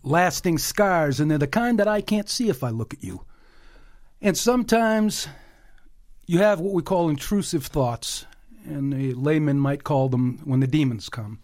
lasting 0.03 0.59
scars, 0.59 1.20
and 1.20 1.30
they're 1.30 1.38
the 1.38 1.47
kind 1.47 1.78
that 1.78 1.88
I 1.88 2.01
can't 2.01 2.28
see 2.28 2.49
if 2.49 2.62
I 2.62 2.70
look 2.70 2.95
at 2.95 3.05
you. 3.05 3.24
And 4.20 4.36
sometimes 4.36 5.28
you 6.26 6.38
have 6.38 6.61
what 6.61 6.74
we 6.74 6.82
call 6.82 7.09
intrusive 7.09 7.66
thoughts, 7.66 8.26
and 8.64 8.93
a 8.95 9.14
layman 9.14 9.59
might 9.59 9.84
call 9.84 10.09
them 10.09 10.41
when 10.45 10.61
the 10.61 10.66
demons 10.66 11.09
come. 11.09 11.41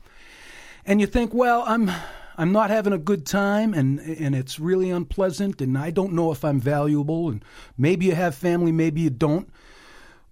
And 0.84 1.00
you 1.00 1.06
think, 1.06 1.34
well, 1.34 1.64
I'm 1.66 1.90
I'm 2.38 2.52
not 2.52 2.70
having 2.70 2.92
a 2.92 2.98
good 2.98 3.26
time 3.26 3.72
and 3.72 3.98
and 3.98 4.34
it's 4.34 4.60
really 4.60 4.90
unpleasant 4.90 5.60
and 5.60 5.76
I 5.76 5.90
don't 5.90 6.12
know 6.12 6.32
if 6.32 6.44
I'm 6.44 6.60
valuable 6.60 7.30
and 7.30 7.44
maybe 7.78 8.06
you 8.06 8.14
have 8.14 8.34
family, 8.34 8.72
maybe 8.72 9.00
you 9.00 9.10
don't. 9.10 9.50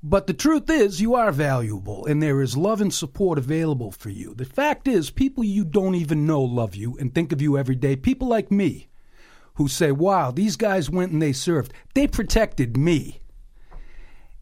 But 0.06 0.26
the 0.26 0.34
truth 0.34 0.68
is, 0.68 1.00
you 1.00 1.14
are 1.14 1.32
valuable, 1.32 2.04
and 2.04 2.22
there 2.22 2.42
is 2.42 2.58
love 2.58 2.82
and 2.82 2.92
support 2.92 3.38
available 3.38 3.90
for 3.90 4.10
you. 4.10 4.34
The 4.34 4.44
fact 4.44 4.86
is, 4.86 5.08
people 5.08 5.42
you 5.42 5.64
don't 5.64 5.94
even 5.94 6.26
know 6.26 6.42
love 6.42 6.74
you 6.74 6.94
and 7.00 7.14
think 7.14 7.32
of 7.32 7.40
you 7.40 7.56
every 7.56 7.74
day. 7.74 7.96
People 7.96 8.28
like 8.28 8.50
me 8.50 8.88
who 9.54 9.66
say, 9.66 9.92
wow, 9.92 10.30
these 10.30 10.56
guys 10.56 10.90
went 10.90 11.12
and 11.12 11.22
they 11.22 11.32
served. 11.32 11.72
They 11.94 12.06
protected 12.06 12.76
me. 12.76 13.20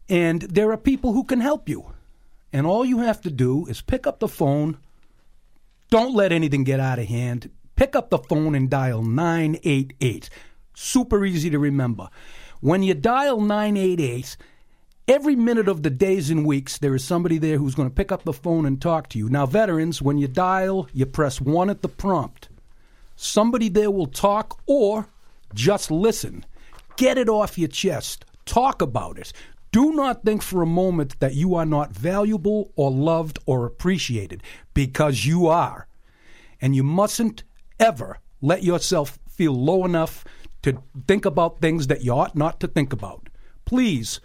And 0.09 0.41
there 0.41 0.69
are 0.73 0.77
people 0.77 1.13
who 1.13 1.23
can 1.23 1.39
help 1.39 1.69
you. 1.69 1.93
And 2.51 2.67
all 2.67 2.83
you 2.83 2.99
have 2.99 3.21
to 3.21 3.31
do 3.31 3.65
is 3.67 3.79
pick 3.79 4.05
up 4.05 4.19
the 4.19 4.27
phone. 4.27 4.77
Don't 5.89 6.13
let 6.13 6.33
anything 6.33 6.65
get 6.65 6.81
out 6.81 6.99
of 6.99 7.05
hand. 7.05 7.49
Pick 7.77 7.95
up 7.95 8.09
the 8.09 8.17
phone 8.17 8.53
and 8.53 8.69
dial 8.69 9.01
988. 9.01 10.29
Super 10.73 11.23
easy 11.23 11.49
to 11.49 11.57
remember. 11.57 12.09
When 12.59 12.83
you 12.83 12.95
dial 12.95 13.39
988, 13.39 14.35
Every 15.05 15.35
minute 15.35 15.67
of 15.67 15.83
the 15.83 15.89
days 15.89 16.29
and 16.29 16.45
weeks, 16.45 16.77
there 16.77 16.95
is 16.95 17.03
somebody 17.03 17.37
there 17.37 17.57
who's 17.57 17.75
going 17.75 17.89
to 17.89 17.95
pick 17.95 18.09
up 18.09 18.23
the 18.23 18.31
phone 18.31 18.65
and 18.65 18.81
talk 18.81 19.09
to 19.09 19.17
you. 19.17 19.27
Now, 19.27 19.45
veterans, 19.45 20.01
when 20.01 20.17
you 20.17 20.29
dial, 20.29 20.87
you 20.93 21.05
press 21.05 21.41
1 21.41 21.69
at 21.69 21.81
the 21.81 21.89
prompt. 21.89 22.47
Somebody 23.17 23.67
there 23.67 23.91
will 23.91 24.07
talk 24.07 24.61
or 24.65 25.09
just 25.53 25.91
listen. 25.91 26.45
Get 26.95 27.17
it 27.17 27.27
off 27.27 27.57
your 27.57 27.67
chest. 27.67 28.23
Talk 28.45 28.81
about 28.81 29.17
it. 29.17 29.33
Do 29.73 29.91
not 29.91 30.23
think 30.23 30.41
for 30.41 30.61
a 30.61 30.67
moment 30.67 31.19
that 31.19 31.33
you 31.33 31.53
are 31.55 31.65
not 31.65 31.91
valuable 31.91 32.71
or 32.77 32.89
loved 32.89 33.39
or 33.45 33.65
appreciated 33.65 34.41
because 34.73 35.25
you 35.25 35.47
are. 35.47 35.85
And 36.61 36.77
you 36.77 36.83
mustn't 36.83 37.43
ever 37.77 38.19
let 38.41 38.63
yourself 38.63 39.19
feel 39.27 39.53
low 39.53 39.83
enough 39.83 40.23
to 40.61 40.81
think 41.09 41.25
about 41.25 41.59
things 41.59 41.87
that 41.87 42.05
you 42.05 42.13
ought 42.13 42.37
not 42.37 42.61
to 42.61 42.67
think 42.67 42.93
about. 42.93 43.27
Please 43.65 44.21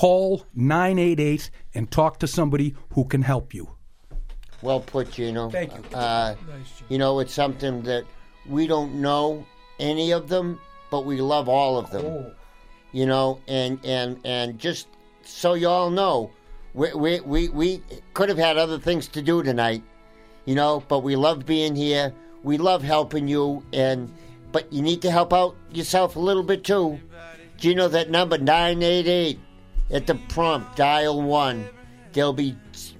Call 0.00 0.46
988 0.54 1.50
and 1.74 1.90
talk 1.90 2.20
to 2.20 2.26
somebody 2.26 2.74
who 2.94 3.04
can 3.04 3.20
help 3.20 3.52
you. 3.52 3.68
Well 4.62 4.80
put, 4.80 5.10
Gino. 5.10 5.50
Thank 5.50 5.74
you. 5.74 5.94
Uh, 5.94 6.36
you 6.88 6.96
know, 6.96 7.18
it's 7.18 7.34
something 7.34 7.82
that 7.82 8.04
we 8.48 8.66
don't 8.66 8.94
know 8.94 9.44
any 9.78 10.12
of 10.12 10.30
them, 10.30 10.58
but 10.90 11.04
we 11.04 11.20
love 11.20 11.50
all 11.50 11.76
of 11.76 11.90
them. 11.90 12.06
Oh. 12.06 12.32
You 12.92 13.04
know, 13.04 13.40
and 13.46 13.78
and 13.84 14.18
and 14.24 14.58
just 14.58 14.88
so 15.22 15.52
you 15.52 15.68
all 15.68 15.90
know, 15.90 16.30
we 16.72 16.94
we 16.94 17.20
we, 17.20 17.48
we 17.50 17.82
could 18.14 18.30
have 18.30 18.38
had 18.38 18.56
other 18.56 18.78
things 18.78 19.06
to 19.08 19.20
do 19.20 19.42
tonight, 19.42 19.82
you 20.46 20.54
know, 20.54 20.82
but 20.88 21.00
we 21.00 21.14
love 21.14 21.44
being 21.44 21.76
here. 21.76 22.14
We 22.42 22.56
love 22.56 22.82
helping 22.82 23.28
you, 23.28 23.62
and 23.74 24.10
but 24.50 24.72
you 24.72 24.80
need 24.80 25.02
to 25.02 25.10
help 25.10 25.34
out 25.34 25.56
yourself 25.70 26.16
a 26.16 26.20
little 26.20 26.42
bit 26.42 26.64
too. 26.64 26.98
Gino, 27.58 27.88
that 27.88 28.08
number 28.08 28.38
nine 28.38 28.82
eight 28.82 29.06
eight 29.06 29.38
at 29.90 30.06
the 30.06 30.14
prompt, 30.28 30.76
dial 30.76 31.20
one. 31.22 31.68
There'll 32.12 32.32
be 32.32 32.56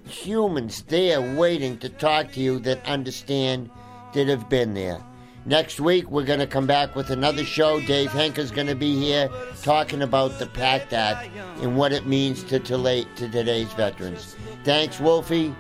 humans 0.07 0.83
there 0.83 1.21
waiting 1.37 1.79
to 1.79 1.89
talk 1.89 2.33
to 2.33 2.41
you 2.41 2.59
that 2.61 2.85
understand 2.87 3.71
that 4.15 4.29
have 4.29 4.49
been 4.49 4.75
there. 4.75 5.03
Next 5.47 5.81
week, 5.81 6.11
we're 6.11 6.25
going 6.25 6.41
to 6.41 6.47
come 6.47 6.67
back 6.67 6.95
with 6.95 7.11
another 7.11 7.45
show. 7.45 7.81
Dave 7.81 8.11
Henke's 8.11 8.51
going 8.51 8.67
to 8.67 8.75
be 8.75 8.99
here 8.99 9.31
talking 9.63 10.03
about 10.03 10.39
the 10.39 10.47
PACT 10.47 10.93
Act 10.93 11.31
and 11.63 11.77
what 11.77 11.93
it 11.93 12.07
means 12.07 12.45
to, 12.45 12.59
to, 12.61 13.05
to 13.17 13.29
today's 13.29 13.73
veterans. 13.73 14.37
Thanks, 14.65 15.01
Wolfie. 15.01 15.55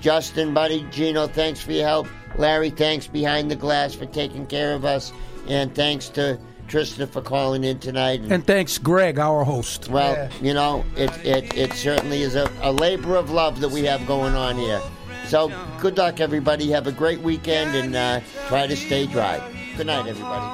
Justin, 0.00 0.54
buddy, 0.54 0.86
Gino, 0.90 1.26
thanks 1.26 1.60
for 1.60 1.72
your 1.72 1.86
help. 1.86 2.08
Larry, 2.36 2.70
thanks 2.70 3.06
behind 3.06 3.50
the 3.50 3.56
glass 3.56 3.94
for 3.94 4.06
taking 4.06 4.46
care 4.46 4.74
of 4.74 4.84
us. 4.84 5.12
And 5.48 5.74
thanks 5.74 6.08
to 6.10 6.38
Trista 6.66 7.08
for 7.08 7.22
calling 7.22 7.64
in 7.64 7.78
tonight. 7.78 8.20
And, 8.20 8.32
and 8.32 8.46
thanks, 8.46 8.78
Greg, 8.78 9.18
our 9.18 9.44
host. 9.44 9.88
Well, 9.88 10.14
yeah. 10.14 10.30
you 10.40 10.54
know, 10.54 10.84
it, 10.96 11.10
it, 11.24 11.56
it 11.56 11.72
certainly 11.72 12.22
is 12.22 12.34
a, 12.34 12.50
a 12.62 12.72
labor 12.72 13.16
of 13.16 13.30
love 13.30 13.60
that 13.60 13.70
we 13.70 13.84
have 13.84 14.06
going 14.06 14.34
on 14.34 14.56
here. 14.56 14.80
So 15.26 15.50
good 15.80 15.98
luck, 15.98 16.20
everybody. 16.20 16.70
Have 16.70 16.86
a 16.86 16.92
great 16.92 17.20
weekend 17.20 17.74
and 17.74 17.96
uh, 17.96 18.20
try 18.48 18.66
to 18.66 18.76
stay 18.76 19.06
dry. 19.06 19.40
Good 19.76 19.88
night, 19.88 20.06
everybody. 20.06 20.44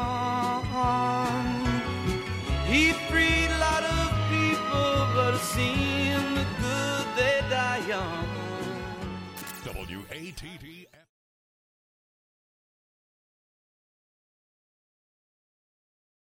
He 2.73 2.93
freed 2.93 3.51
a 3.51 3.59
lot 3.59 3.83
of 3.83 4.11
people, 4.31 5.09
but 5.15 5.35
it 5.35 5.41
seemed 5.41 5.92